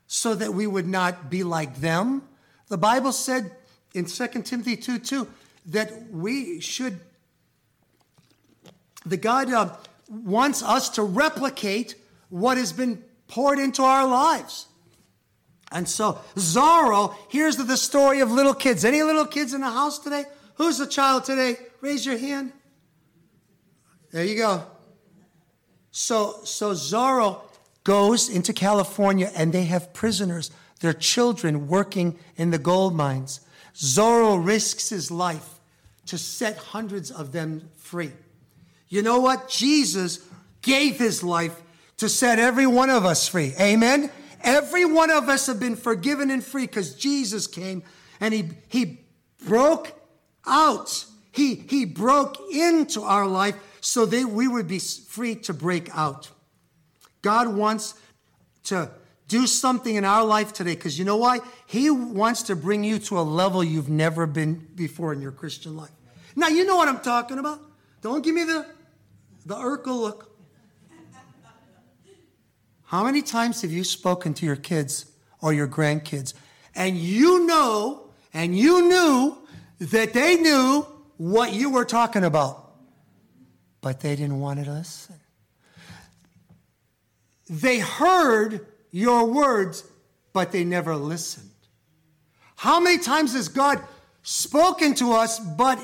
so 0.08 0.34
that 0.36 0.54
we 0.54 0.66
would 0.66 0.88
not 0.88 1.30
be 1.30 1.44
like 1.44 1.78
them. 1.78 2.24
The 2.70 2.78
Bible 2.78 3.12
said 3.12 3.52
in 3.94 4.06
2 4.06 4.28
Timothy 4.44 4.78
2 4.78 5.00
2 5.00 5.28
that 5.68 6.12
we 6.12 6.60
should, 6.60 7.00
the 9.06 9.18
God 9.18 9.52
uh, 9.52 9.76
wants 10.10 10.64
us 10.64 10.90
to 10.92 11.04
replicate 11.04 11.96
what 12.30 12.58
has 12.58 12.72
been 12.72 13.04
poured 13.28 13.60
into 13.60 13.84
our 13.84 14.08
lives. 14.08 14.68
And 15.72 15.88
so, 15.88 16.20
Zorro, 16.36 17.14
here's 17.30 17.58
the 17.58 17.76
story 17.76 18.22
of 18.22 18.32
little 18.32 18.54
kids. 18.54 18.86
Any 18.86 19.04
little 19.04 19.26
kids 19.26 19.54
in 19.54 19.62
the 19.62 19.70
house 19.70 20.00
today? 20.00 20.24
Who's 20.58 20.80
a 20.80 20.88
child 20.88 21.24
today? 21.24 21.58
Raise 21.82 22.06
your 22.06 22.18
hand. 22.18 22.52
There 24.12 24.26
you 24.26 24.38
go. 24.38 24.64
So, 25.92 26.40
so 26.44 26.72
Zorro 26.72 27.42
goes 27.84 28.30
into 28.30 28.54
California 28.54 29.32
and 29.36 29.54
they 29.54 29.66
have 29.66 29.94
prisoners, 29.94 30.52
their 30.80 30.94
children 30.94 31.68
working 31.68 32.18
in 32.36 32.52
the 32.52 32.58
gold 32.58 32.96
mines. 32.96 33.42
Zorro 33.76 34.44
risks 34.44 34.90
his 34.90 35.12
life 35.12 35.60
to 36.08 36.18
set 36.18 36.58
hundreds 36.58 37.12
of 37.12 37.32
them 37.32 37.70
free. 37.76 38.12
You 38.90 39.04
know 39.04 39.20
what? 39.20 39.50
Jesus 39.50 40.26
gave 40.62 40.98
his 40.98 41.24
life 41.24 41.62
to 41.98 42.10
set 42.10 42.40
every 42.40 42.68
one 42.68 42.90
of 42.90 43.06
us 43.06 43.28
free. 43.28 43.54
Amen? 43.60 44.10
Every 44.42 44.86
one 44.86 45.12
of 45.12 45.30
us 45.30 45.48
have 45.48 45.60
been 45.60 45.76
forgiven 45.76 46.32
and 46.32 46.44
free 46.44 46.66
because 46.66 46.96
Jesus 46.96 47.48
came 47.48 47.84
and 48.20 48.34
he, 48.34 48.50
he 48.68 49.02
broke 49.46 49.97
out. 50.48 51.06
He, 51.32 51.56
he 51.56 51.86
broke 51.86 52.38
into 52.52 53.02
our 53.02 53.28
life 53.28 53.56
so 53.82 54.06
that 54.06 54.30
we 54.30 54.48
would 54.48 54.68
be 54.68 54.80
free 54.80 55.36
to 55.36 55.54
break 55.54 55.90
out. 55.96 56.30
God 57.22 57.56
wants 57.56 57.94
to 58.66 58.90
do 59.28 59.46
something 59.46 59.96
in 59.96 60.06
our 60.06 60.24
life 60.24 60.54
today 60.54 60.76
because 60.76 60.98
you 60.98 61.06
know 61.06 61.18
why? 61.18 61.40
He 61.66 61.90
wants 61.90 62.44
to 62.44 62.56
bring 62.56 62.84
you 62.84 63.00
to 63.00 63.20
a 63.20 63.22
level 63.22 63.64
you've 63.64 63.90
never 63.90 64.26
been 64.26 64.68
before 64.76 65.14
in 65.14 65.22
your 65.22 65.32
Christian 65.32 65.76
life. 65.76 65.92
Now, 66.36 66.48
you 66.48 66.66
know 66.66 66.76
what 66.76 66.88
I'm 66.88 67.02
talking 67.02 67.40
about. 67.40 67.60
Don't 68.02 68.24
give 68.24 68.36
me 68.36 68.44
the, 68.44 68.66
the 69.46 69.56
Urkel 69.56 70.00
look. 70.00 70.38
How 72.84 73.04
many 73.04 73.22
times 73.22 73.64
have 73.64 73.72
you 73.72 73.84
spoken 73.84 74.34
to 74.36 74.46
your 74.46 74.56
kids 74.56 75.12
or 75.42 75.52
your 75.52 75.68
grandkids 75.68 76.34
and 76.74 76.96
you 76.96 77.46
know 77.46 78.10
and 78.34 78.58
you 78.58 78.88
knew 78.88 79.38
that 79.80 80.14
they 80.14 80.36
knew 80.36 80.86
what 81.18 81.54
you 81.54 81.70
were 81.70 81.86
talking 81.86 82.24
about, 82.24 82.72
but 83.82 84.00
they 84.00 84.16
didn't 84.16 84.40
want 84.40 84.64
to 84.64 84.72
listen? 84.72 85.16
They 87.50 87.80
heard 87.80 88.66
your 88.92 89.26
words, 89.26 89.84
but 90.34 90.52
they 90.52 90.64
never 90.64 90.96
listened. 90.96 91.52
How 92.56 92.80
many 92.80 92.98
times 92.98 93.34
has 93.34 93.48
God 93.48 93.82
spoken 94.24 94.96
to 94.96 95.14
us, 95.14 95.40
but 95.40 95.80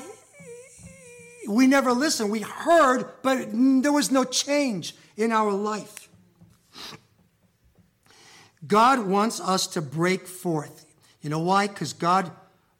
we 1.48 1.66
never 1.66 1.92
listened? 1.92 2.30
We 2.30 2.40
heard, 2.40 3.08
but 3.22 3.48
there 3.52 3.92
was 3.92 4.10
no 4.10 4.24
change 4.24 4.94
in 5.16 5.32
our 5.32 5.52
life. 5.52 6.08
God 8.66 9.06
wants 9.06 9.40
us 9.40 9.66
to 9.68 9.82
break 9.82 10.26
forth. 10.26 10.86
You 11.22 11.30
know 11.30 11.40
why? 11.40 11.68
Because 11.68 11.92
God 11.92 12.30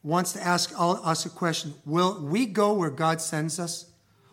wants 0.04 0.34
to 0.34 0.46
ask 0.46 0.72
us 0.78 1.26
a 1.26 1.30
question 1.30 1.74
Will 1.84 2.20
we 2.22 2.46
go 2.46 2.74
where 2.74 2.90
God 2.90 3.20
sends 3.20 3.58
us? 3.58 3.86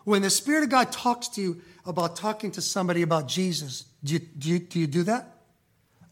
When 0.04 0.22
the 0.22 0.30
Spirit 0.30 0.64
of 0.64 0.68
God 0.68 0.92
talks 0.92 1.28
to 1.28 1.40
you 1.40 1.62
about 1.84 2.14
talking 2.14 2.52
to 2.52 2.60
somebody 2.60 3.02
about 3.02 3.26
Jesus, 3.26 3.86
do 4.04 4.14
you 4.14 4.18
do, 4.20 4.48
you, 4.50 4.58
do, 4.60 4.80
you 4.80 4.86
do 4.86 5.02
that? 5.04 5.36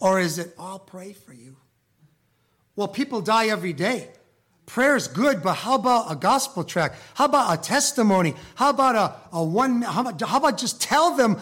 Or 0.00 0.18
is 0.18 0.38
it, 0.38 0.54
oh, 0.58 0.64
I'll 0.64 0.78
pray 0.78 1.12
for 1.12 1.34
you? 1.34 1.56
Well, 2.74 2.88
people 2.88 3.20
die 3.20 3.48
every 3.48 3.74
day. 3.74 4.08
Prayer 4.64 4.96
is 4.96 5.08
good, 5.08 5.42
but 5.42 5.54
how 5.54 5.74
about 5.74 6.10
a 6.10 6.14
gospel 6.14 6.64
track? 6.64 6.94
How 7.14 7.24
about 7.24 7.58
a 7.58 7.60
testimony? 7.60 8.34
How 8.54 8.70
about 8.70 8.94
a, 8.94 9.36
a 9.36 9.44
one, 9.44 9.82
how 9.82 10.02
about, 10.02 10.22
how 10.22 10.38
about 10.38 10.56
just 10.56 10.80
tell 10.80 11.16
them, 11.16 11.40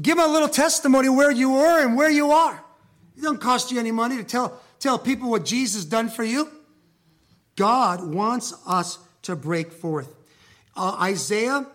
give 0.00 0.16
them 0.16 0.28
a 0.28 0.32
little 0.32 0.48
testimony 0.48 1.08
where 1.10 1.30
you 1.30 1.50
were 1.50 1.84
and 1.84 1.96
where 1.96 2.10
you 2.10 2.32
are? 2.32 2.64
It 3.16 3.20
doesn't 3.20 3.38
cost 3.38 3.70
you 3.70 3.78
any 3.78 3.92
money 3.92 4.16
to 4.16 4.24
tell, 4.24 4.58
tell 4.78 4.98
people 4.98 5.30
what 5.30 5.44
Jesus 5.44 5.84
done 5.84 6.08
for 6.08 6.24
you. 6.24 6.50
God 7.60 8.14
wants 8.14 8.54
us 8.66 8.98
to 9.20 9.36
break 9.36 9.70
forth. 9.70 10.16
Uh, 10.74 10.96
Isaiah 10.98 11.66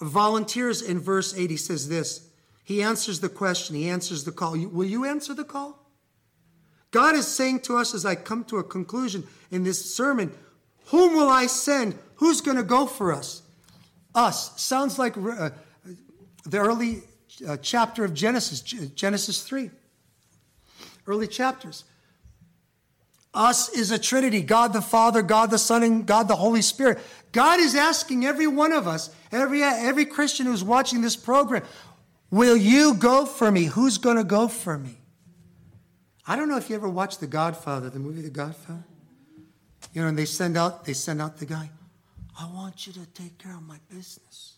volunteers 0.00 0.80
in 0.80 1.00
verse 1.00 1.36
8. 1.36 1.50
He 1.50 1.56
says 1.56 1.88
this. 1.88 2.30
He 2.62 2.84
answers 2.84 3.18
the 3.18 3.28
question, 3.28 3.74
he 3.74 3.88
answers 3.88 4.22
the 4.22 4.30
call. 4.30 4.52
Will 4.52 4.86
you 4.86 5.04
answer 5.04 5.34
the 5.34 5.42
call? 5.42 5.84
God 6.92 7.16
is 7.16 7.26
saying 7.26 7.60
to 7.62 7.76
us 7.76 7.94
as 7.94 8.06
I 8.06 8.14
come 8.14 8.44
to 8.44 8.58
a 8.58 8.62
conclusion 8.62 9.26
in 9.50 9.64
this 9.64 9.92
sermon, 9.92 10.30
Whom 10.86 11.14
will 11.14 11.28
I 11.28 11.46
send? 11.46 11.98
Who's 12.16 12.40
going 12.40 12.56
to 12.56 12.62
go 12.62 12.86
for 12.86 13.12
us? 13.12 13.42
Us. 14.14 14.62
Sounds 14.62 15.00
like 15.00 15.16
uh, 15.16 15.50
the 16.46 16.58
early 16.58 17.02
uh, 17.46 17.56
chapter 17.56 18.04
of 18.04 18.14
Genesis, 18.14 18.60
Genesis 18.62 19.42
3. 19.42 19.70
Early 21.08 21.26
chapters. 21.26 21.82
Us 23.34 23.68
is 23.68 23.90
a 23.90 23.98
trinity 23.98 24.42
God 24.42 24.72
the 24.72 24.80
Father, 24.80 25.22
God 25.22 25.50
the 25.50 25.58
Son, 25.58 25.82
and 25.82 26.06
God 26.06 26.28
the 26.28 26.36
Holy 26.36 26.62
Spirit. 26.62 26.98
God 27.32 27.60
is 27.60 27.74
asking 27.74 28.24
every 28.24 28.46
one 28.46 28.72
of 28.72 28.88
us, 28.88 29.10
every, 29.30 29.62
every 29.62 30.06
Christian 30.06 30.46
who's 30.46 30.64
watching 30.64 31.02
this 31.02 31.16
program, 31.16 31.62
Will 32.30 32.56
you 32.56 32.94
go 32.94 33.24
for 33.24 33.50
me? 33.50 33.64
Who's 33.64 33.98
going 33.98 34.16
to 34.16 34.24
go 34.24 34.48
for 34.48 34.78
me? 34.78 34.98
I 36.26 36.36
don't 36.36 36.48
know 36.48 36.58
if 36.58 36.68
you 36.68 36.76
ever 36.76 36.88
watched 36.88 37.20
The 37.20 37.26
Godfather, 37.26 37.88
the 37.88 37.98
movie 37.98 38.20
The 38.20 38.30
Godfather. 38.30 38.84
You 39.94 40.02
know, 40.02 40.08
and 40.08 40.18
they 40.18 40.26
send 40.26 40.58
out 40.58 40.84
they 40.84 40.92
send 40.92 41.22
out 41.22 41.38
the 41.38 41.46
guy. 41.46 41.70
I 42.38 42.46
want 42.52 42.86
you 42.86 42.92
to 42.92 43.06
take 43.06 43.38
care 43.38 43.54
of 43.54 43.62
my 43.62 43.78
business. 43.88 44.54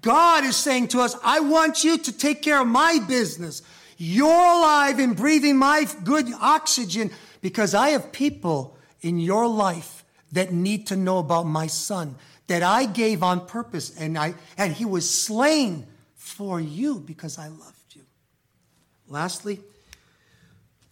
God 0.00 0.44
is 0.44 0.56
saying 0.56 0.88
to 0.88 1.00
us, 1.00 1.14
I 1.22 1.40
want 1.40 1.84
you 1.84 1.98
to 1.98 2.12
take 2.12 2.40
care 2.40 2.60
of 2.60 2.66
my 2.66 2.98
business. 3.06 3.60
You're 3.98 4.30
alive 4.30 4.98
and 4.98 5.14
breathing 5.14 5.58
my 5.58 5.86
good 6.04 6.32
oxygen 6.40 7.10
because 7.40 7.74
I 7.74 7.90
have 7.90 8.12
people 8.12 8.76
in 9.00 9.18
your 9.18 9.46
life 9.46 10.04
that 10.32 10.52
need 10.52 10.86
to 10.88 10.96
know 10.96 11.18
about 11.18 11.44
my 11.44 11.66
son 11.66 12.16
that 12.46 12.62
I 12.62 12.86
gave 12.86 13.22
on 13.22 13.46
purpose 13.46 13.96
and 13.98 14.18
I 14.18 14.34
and 14.56 14.72
he 14.72 14.84
was 14.84 15.08
slain 15.08 15.86
for 16.16 16.60
you 16.60 17.00
because 17.00 17.38
I 17.38 17.48
loved 17.48 17.94
you. 17.94 18.02
Lastly, 19.08 19.60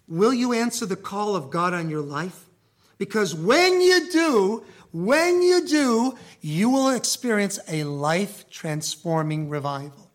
Will 0.09 0.33
you 0.33 0.55
answer 0.55 0.87
the 0.87 0.97
call 0.97 1.37
of 1.37 1.51
God 1.51 1.75
on 1.75 1.91
your 1.91 2.01
life? 2.01 2.47
Because 2.97 3.35
when 3.35 3.81
you 3.81 4.11
do, 4.11 4.65
when 4.91 5.43
you 5.43 5.67
do, 5.67 6.19
you 6.41 6.71
will 6.71 6.89
experience 6.91 7.61
a 7.69 7.85
life 7.85 8.49
transforming 8.49 9.51
revival. 9.51 10.11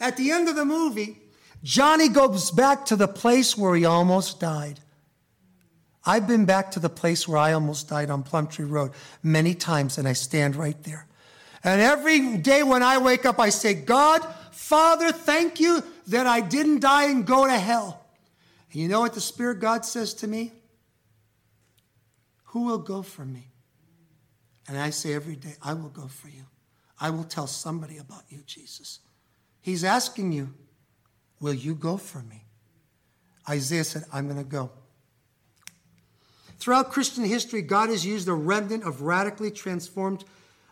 At 0.00 0.16
the 0.16 0.32
end 0.32 0.48
of 0.48 0.56
the 0.56 0.64
movie, 0.64 1.18
Johnny 1.62 2.08
goes 2.08 2.50
back 2.50 2.84
to 2.86 2.96
the 2.96 3.06
place 3.06 3.56
where 3.56 3.76
he 3.76 3.84
almost 3.84 4.40
died. 4.40 4.80
I've 6.04 6.26
been 6.26 6.44
back 6.44 6.70
to 6.72 6.80
the 6.80 6.88
place 6.88 7.28
where 7.28 7.38
I 7.38 7.52
almost 7.52 7.88
died 7.88 8.10
on 8.10 8.22
Plumtree 8.22 8.64
Road 8.64 8.92
many 9.22 9.54
times, 9.54 9.98
and 9.98 10.08
I 10.08 10.14
stand 10.14 10.56
right 10.56 10.80
there. 10.82 11.06
And 11.62 11.80
every 11.80 12.38
day 12.38 12.62
when 12.62 12.82
I 12.82 12.98
wake 12.98 13.26
up, 13.26 13.38
I 13.38 13.50
say, 13.50 13.74
God, 13.74 14.26
Father, 14.50 15.12
thank 15.12 15.60
you 15.60 15.82
that 16.06 16.26
I 16.26 16.40
didn't 16.40 16.80
die 16.80 17.10
and 17.10 17.26
go 17.26 17.46
to 17.46 17.58
hell. 17.58 18.02
And 18.72 18.80
you 18.80 18.88
know 18.88 19.00
what 19.00 19.14
the 19.14 19.20
Spirit 19.20 19.60
God 19.60 19.84
says 19.84 20.14
to 20.14 20.26
me? 20.26 20.52
Who 22.44 22.64
will 22.64 22.78
go 22.78 23.02
for 23.02 23.24
me? 23.24 23.48
And 24.68 24.78
I 24.78 24.90
say 24.90 25.14
every 25.14 25.36
day, 25.36 25.54
I 25.62 25.74
will 25.74 25.88
go 25.88 26.06
for 26.06 26.28
you. 26.28 26.44
I 27.00 27.10
will 27.10 27.24
tell 27.24 27.46
somebody 27.46 27.98
about 27.98 28.24
you, 28.28 28.42
Jesus. 28.46 29.00
He's 29.60 29.84
asking 29.84 30.32
you, 30.32 30.54
Will 31.40 31.54
you 31.54 31.74
go 31.74 31.96
for 31.96 32.18
me? 32.18 32.44
Isaiah 33.48 33.84
said, 33.84 34.04
I'm 34.12 34.26
going 34.26 34.38
to 34.38 34.44
go. 34.44 34.70
Throughout 36.60 36.92
Christian 36.92 37.24
history, 37.24 37.62
God 37.62 37.88
has 37.88 38.04
used 38.04 38.28
a 38.28 38.34
remnant 38.34 38.84
of 38.84 39.02
radically 39.02 39.50
transformed 39.50 40.24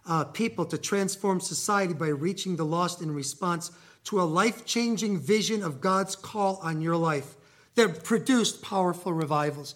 uh, 0.06 0.24
people 0.24 0.64
to 0.66 0.78
transform 0.78 1.40
society 1.40 1.94
by 1.94 2.08
reaching 2.08 2.56
the 2.56 2.64
lost 2.64 3.02
in 3.02 3.10
response 3.10 3.70
to 4.04 4.20
a 4.20 4.22
life 4.22 4.64
changing 4.64 5.18
vision 5.18 5.62
of 5.62 5.80
God's 5.80 6.14
call 6.14 6.60
on 6.62 6.80
your 6.80 6.96
life 6.96 7.36
that 7.74 8.04
produced 8.04 8.62
powerful 8.62 9.12
revivals. 9.12 9.74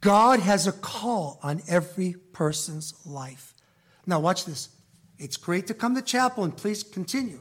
God 0.00 0.40
has 0.40 0.66
a 0.66 0.72
call 0.72 1.38
on 1.42 1.62
every 1.68 2.14
person's 2.32 2.94
life. 3.04 3.54
Now, 4.06 4.20
watch 4.20 4.44
this. 4.44 4.68
It's 5.18 5.36
great 5.36 5.66
to 5.68 5.74
come 5.74 5.94
to 5.94 6.02
chapel, 6.02 6.44
and 6.44 6.56
please 6.56 6.82
continue. 6.82 7.40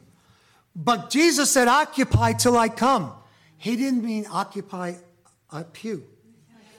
But 0.75 1.09
Jesus 1.09 1.51
said, 1.51 1.67
Occupy 1.67 2.33
till 2.33 2.57
I 2.57 2.69
come. 2.69 3.13
He 3.57 3.75
didn't 3.75 4.03
mean 4.03 4.25
occupy 4.31 4.95
a 5.51 5.63
pew, 5.63 6.05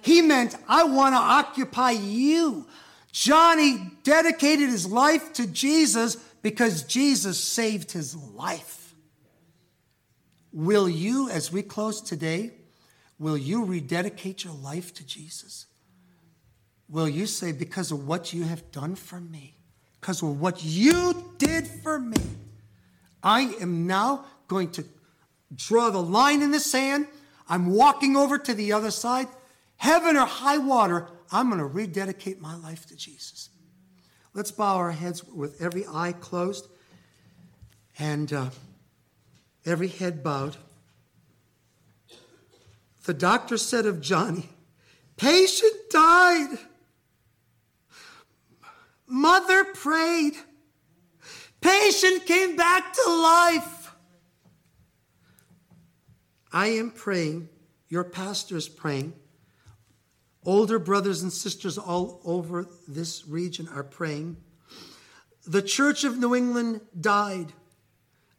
he 0.07 0.23
meant, 0.23 0.57
I 0.69 0.85
want 0.85 1.15
to 1.15 1.19
occupy 1.19 1.91
you. 1.91 2.67
Johnny 3.13 3.93
dedicated 4.03 4.69
his 4.69 4.87
life 4.87 5.33
to 5.35 5.47
Jesus 5.47 6.17
because 6.43 6.83
Jesus 6.85 7.39
saved 7.43 7.93
his 7.93 8.15
life. 8.15 8.95
Will 10.53 10.89
you, 10.89 11.29
as 11.29 11.53
we 11.53 11.63
close 11.63 12.01
today, 12.01 12.53
Will 13.19 13.37
you 13.37 13.65
rededicate 13.65 14.45
your 14.45 14.55
life 14.55 14.93
to 14.95 15.07
Jesus? 15.07 15.67
Will 16.89 17.09
you 17.09 17.27
say, 17.27 17.53
because 17.53 17.91
of 17.91 18.07
what 18.07 18.33
you 18.33 18.45
have 18.45 18.71
done 18.71 18.95
for 18.95 19.21
me, 19.21 19.57
because 20.01 20.23
of 20.23 20.41
what 20.41 20.63
you 20.63 21.33
did 21.39 21.67
for 21.67 21.99
me, 21.99 22.21
I 23.23 23.55
am 23.61 23.87
now 23.87 24.27
going 24.49 24.71
to 24.73 24.85
draw 25.55 25.91
the 25.91 26.03
line 26.03 26.43
in 26.43 26.51
the 26.51 26.61
sand. 26.61 27.09
I'm 27.49 27.67
walking 27.67 28.17
over 28.17 28.39
to 28.39 28.55
the 28.55 28.73
other 28.73 28.91
side. 28.91 29.29
Heaven 29.77 30.17
or 30.17 30.27
high 30.27 30.59
water, 30.59 31.09
I'm 31.31 31.49
going 31.49 31.59
to 31.59 31.67
rededicate 31.67 32.41
my 32.41 32.57
life 32.57 32.87
to 32.87 32.97
Jesus. 32.97 33.51
Let's 34.35 34.51
bow 34.51 34.77
our 34.77 34.93
heads 34.93 35.25
with 35.25 35.63
every 35.63 35.87
eye 35.87 36.13
closed 36.13 36.69
and 37.99 38.33
uh, 38.33 38.51
every 39.65 39.89
head 39.89 40.23
bowed. 40.23 40.57
The 43.05 43.15
doctor 43.15 43.57
said 43.57 43.87
of 43.87 44.01
Johnny, 44.01 44.51
patient 45.17 45.75
died. 45.91 46.59
Mother 49.07 49.65
prayed. 49.65 50.35
Patient 51.61 52.27
came 52.27 52.57
back 52.57 52.93
to 52.93 53.11
life. 53.11 53.95
I 56.53 56.67
am 56.69 56.91
praying. 56.91 57.49
Your 57.89 58.05
pastor 58.05 58.57
is 58.57 58.69
praying. 58.69 59.15
Older 60.47 60.79
brothers 60.79 61.23
and 61.23 61.33
sisters 61.33 61.77
all 61.77 62.21
over 62.25 62.67
this 62.89 63.27
region 63.27 63.69
are 63.69 63.85
praying. 63.85 64.39
The 65.47 65.61
Church 65.61 66.05
of 66.05 66.17
New 66.17 66.35
England 66.35 66.81
died, 66.99 67.53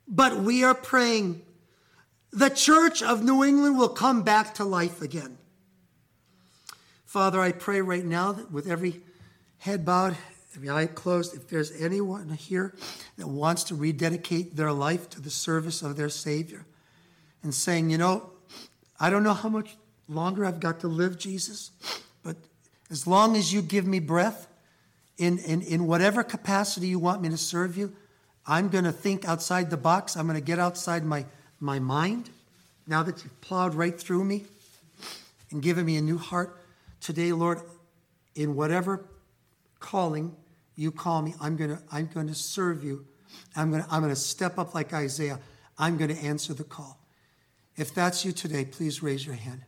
but 0.07 0.37
we 0.37 0.63
are 0.63 0.73
praying 0.73 1.43
the 2.31 2.49
church 2.49 3.01
of 3.01 3.23
New 3.23 3.43
England 3.43 3.77
will 3.77 3.89
come 3.89 4.23
back 4.23 4.53
to 4.55 4.63
life 4.63 5.01
again. 5.01 5.37
Father, 7.05 7.39
I 7.39 7.51
pray 7.51 7.81
right 7.81 8.05
now 8.05 8.33
that 8.33 8.51
with 8.51 8.67
every 8.67 9.01
head 9.59 9.85
bowed, 9.85 10.17
every 10.55 10.69
eye 10.69 10.87
closed, 10.87 11.35
if 11.35 11.47
there's 11.47 11.71
anyone 11.71 12.29
here 12.29 12.75
that 13.17 13.27
wants 13.27 13.63
to 13.65 13.75
rededicate 13.75 14.55
their 14.55 14.71
life 14.71 15.09
to 15.11 15.21
the 15.21 15.29
service 15.29 15.81
of 15.81 15.95
their 15.95 16.09
Savior 16.09 16.65
and 17.43 17.53
saying, 17.53 17.89
you 17.89 17.97
know, 17.97 18.29
I 18.99 19.09
don't 19.09 19.23
know 19.23 19.33
how 19.33 19.49
much 19.49 19.77
longer 20.09 20.45
I've 20.45 20.59
got 20.59 20.79
to 20.81 20.87
live, 20.87 21.17
Jesus, 21.17 21.71
but 22.23 22.35
as 22.89 23.07
long 23.07 23.35
as 23.35 23.53
you 23.53 23.61
give 23.61 23.85
me 23.85 23.99
breath, 23.99 24.47
in, 25.17 25.39
in, 25.39 25.61
in 25.63 25.87
whatever 25.87 26.23
capacity 26.23 26.87
you 26.87 26.99
want 26.99 27.21
me 27.21 27.29
to 27.29 27.37
serve 27.37 27.75
you, 27.75 27.93
I'm 28.45 28.69
going 28.69 28.83
to 28.83 28.91
think 28.91 29.27
outside 29.27 29.69
the 29.69 29.77
box. 29.77 30.15
I'm 30.15 30.27
going 30.27 30.39
to 30.39 30.45
get 30.45 30.59
outside 30.59 31.03
my 31.03 31.25
my 31.59 31.79
mind. 31.79 32.29
now 32.85 33.03
that 33.03 33.23
you've 33.23 33.41
plowed 33.41 33.73
right 33.73 33.99
through 33.99 34.23
me 34.23 34.45
and 35.51 35.61
given 35.61 35.85
me 35.85 35.97
a 35.97 36.01
new 36.01 36.17
heart, 36.17 36.55
today, 37.01 37.33
Lord, 37.33 37.61
in 38.35 38.55
whatever 38.55 39.03
calling 39.79 40.35
you 40.75 40.91
call 40.91 41.21
me, 41.23 41.33
I'm 41.41 41.57
going 41.57 41.71
to 41.71 41.81
I'm 41.91 42.07
going 42.13 42.27
to 42.27 42.35
serve 42.35 42.83
you. 42.83 43.05
I'm 43.55 43.71
going 43.71 43.83
to, 43.83 43.89
I'm 43.91 44.01
going 44.01 44.13
to 44.13 44.19
step 44.19 44.57
up 44.57 44.73
like 44.73 44.93
Isaiah. 44.93 45.39
I'm 45.77 45.97
going 45.97 46.15
to 46.15 46.21
answer 46.23 46.53
the 46.53 46.63
call. 46.63 46.99
If 47.75 47.93
that's 47.93 48.23
you 48.23 48.31
today, 48.31 48.65
please 48.65 49.03
raise 49.03 49.25
your 49.25 49.35
hand. 49.35 49.61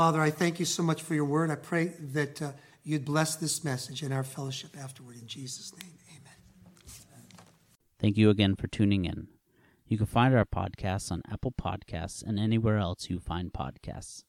Father, 0.00 0.22
I 0.22 0.30
thank 0.30 0.58
you 0.58 0.64
so 0.64 0.82
much 0.82 1.02
for 1.02 1.12
your 1.12 1.26
word. 1.26 1.50
I 1.50 1.56
pray 1.56 1.88
that 2.14 2.40
uh, 2.40 2.52
you'd 2.82 3.04
bless 3.04 3.36
this 3.36 3.62
message 3.62 4.00
and 4.00 4.14
our 4.14 4.24
fellowship 4.24 4.74
afterward. 4.74 5.16
In 5.20 5.26
Jesus' 5.26 5.74
name, 5.74 5.92
amen. 6.08 6.32
Thank 7.98 8.16
you 8.16 8.30
again 8.30 8.56
for 8.56 8.66
tuning 8.66 9.04
in. 9.04 9.28
You 9.86 9.98
can 9.98 10.06
find 10.06 10.34
our 10.34 10.46
podcasts 10.46 11.12
on 11.12 11.20
Apple 11.30 11.52
Podcasts 11.52 12.22
and 12.26 12.40
anywhere 12.40 12.78
else 12.78 13.10
you 13.10 13.20
find 13.20 13.52
podcasts. 13.52 14.24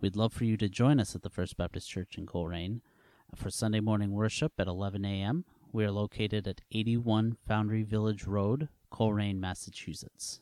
We'd 0.00 0.16
love 0.16 0.32
for 0.32 0.46
you 0.46 0.56
to 0.56 0.68
join 0.68 0.98
us 0.98 1.14
at 1.14 1.22
the 1.22 1.30
First 1.30 1.56
Baptist 1.56 1.88
Church 1.88 2.18
in 2.18 2.26
Colrain 2.26 2.80
for 3.36 3.50
Sunday 3.50 3.78
morning 3.78 4.10
worship 4.10 4.54
at 4.58 4.66
11 4.66 5.04
a.m. 5.04 5.44
We 5.70 5.84
are 5.84 5.92
located 5.92 6.48
at 6.48 6.62
81 6.72 7.36
Foundry 7.46 7.84
Village 7.84 8.24
Road, 8.24 8.68
Colrain, 8.90 9.38
Massachusetts. 9.38 10.40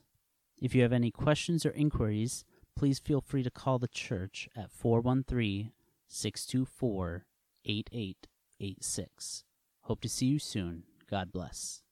If 0.63 0.75
you 0.75 0.81
have 0.81 0.95
any 0.95 1.11
questions 1.11 1.67
or 1.67 1.73
inquiries, 1.73 2.47
please 2.77 2.99
feel 2.99 3.21
free 3.21 3.43
to 3.43 3.51
call 3.51 3.79
the 3.79 3.89
church 3.89 4.49
at 4.57 4.71
413 4.71 5.73
624 6.09 7.27
8886. 7.65 9.45
Hope 9.83 10.01
to 10.01 10.09
see 10.09 10.27
you 10.27 10.39
soon. 10.39 10.85
God 11.09 11.33
bless. 11.33 11.83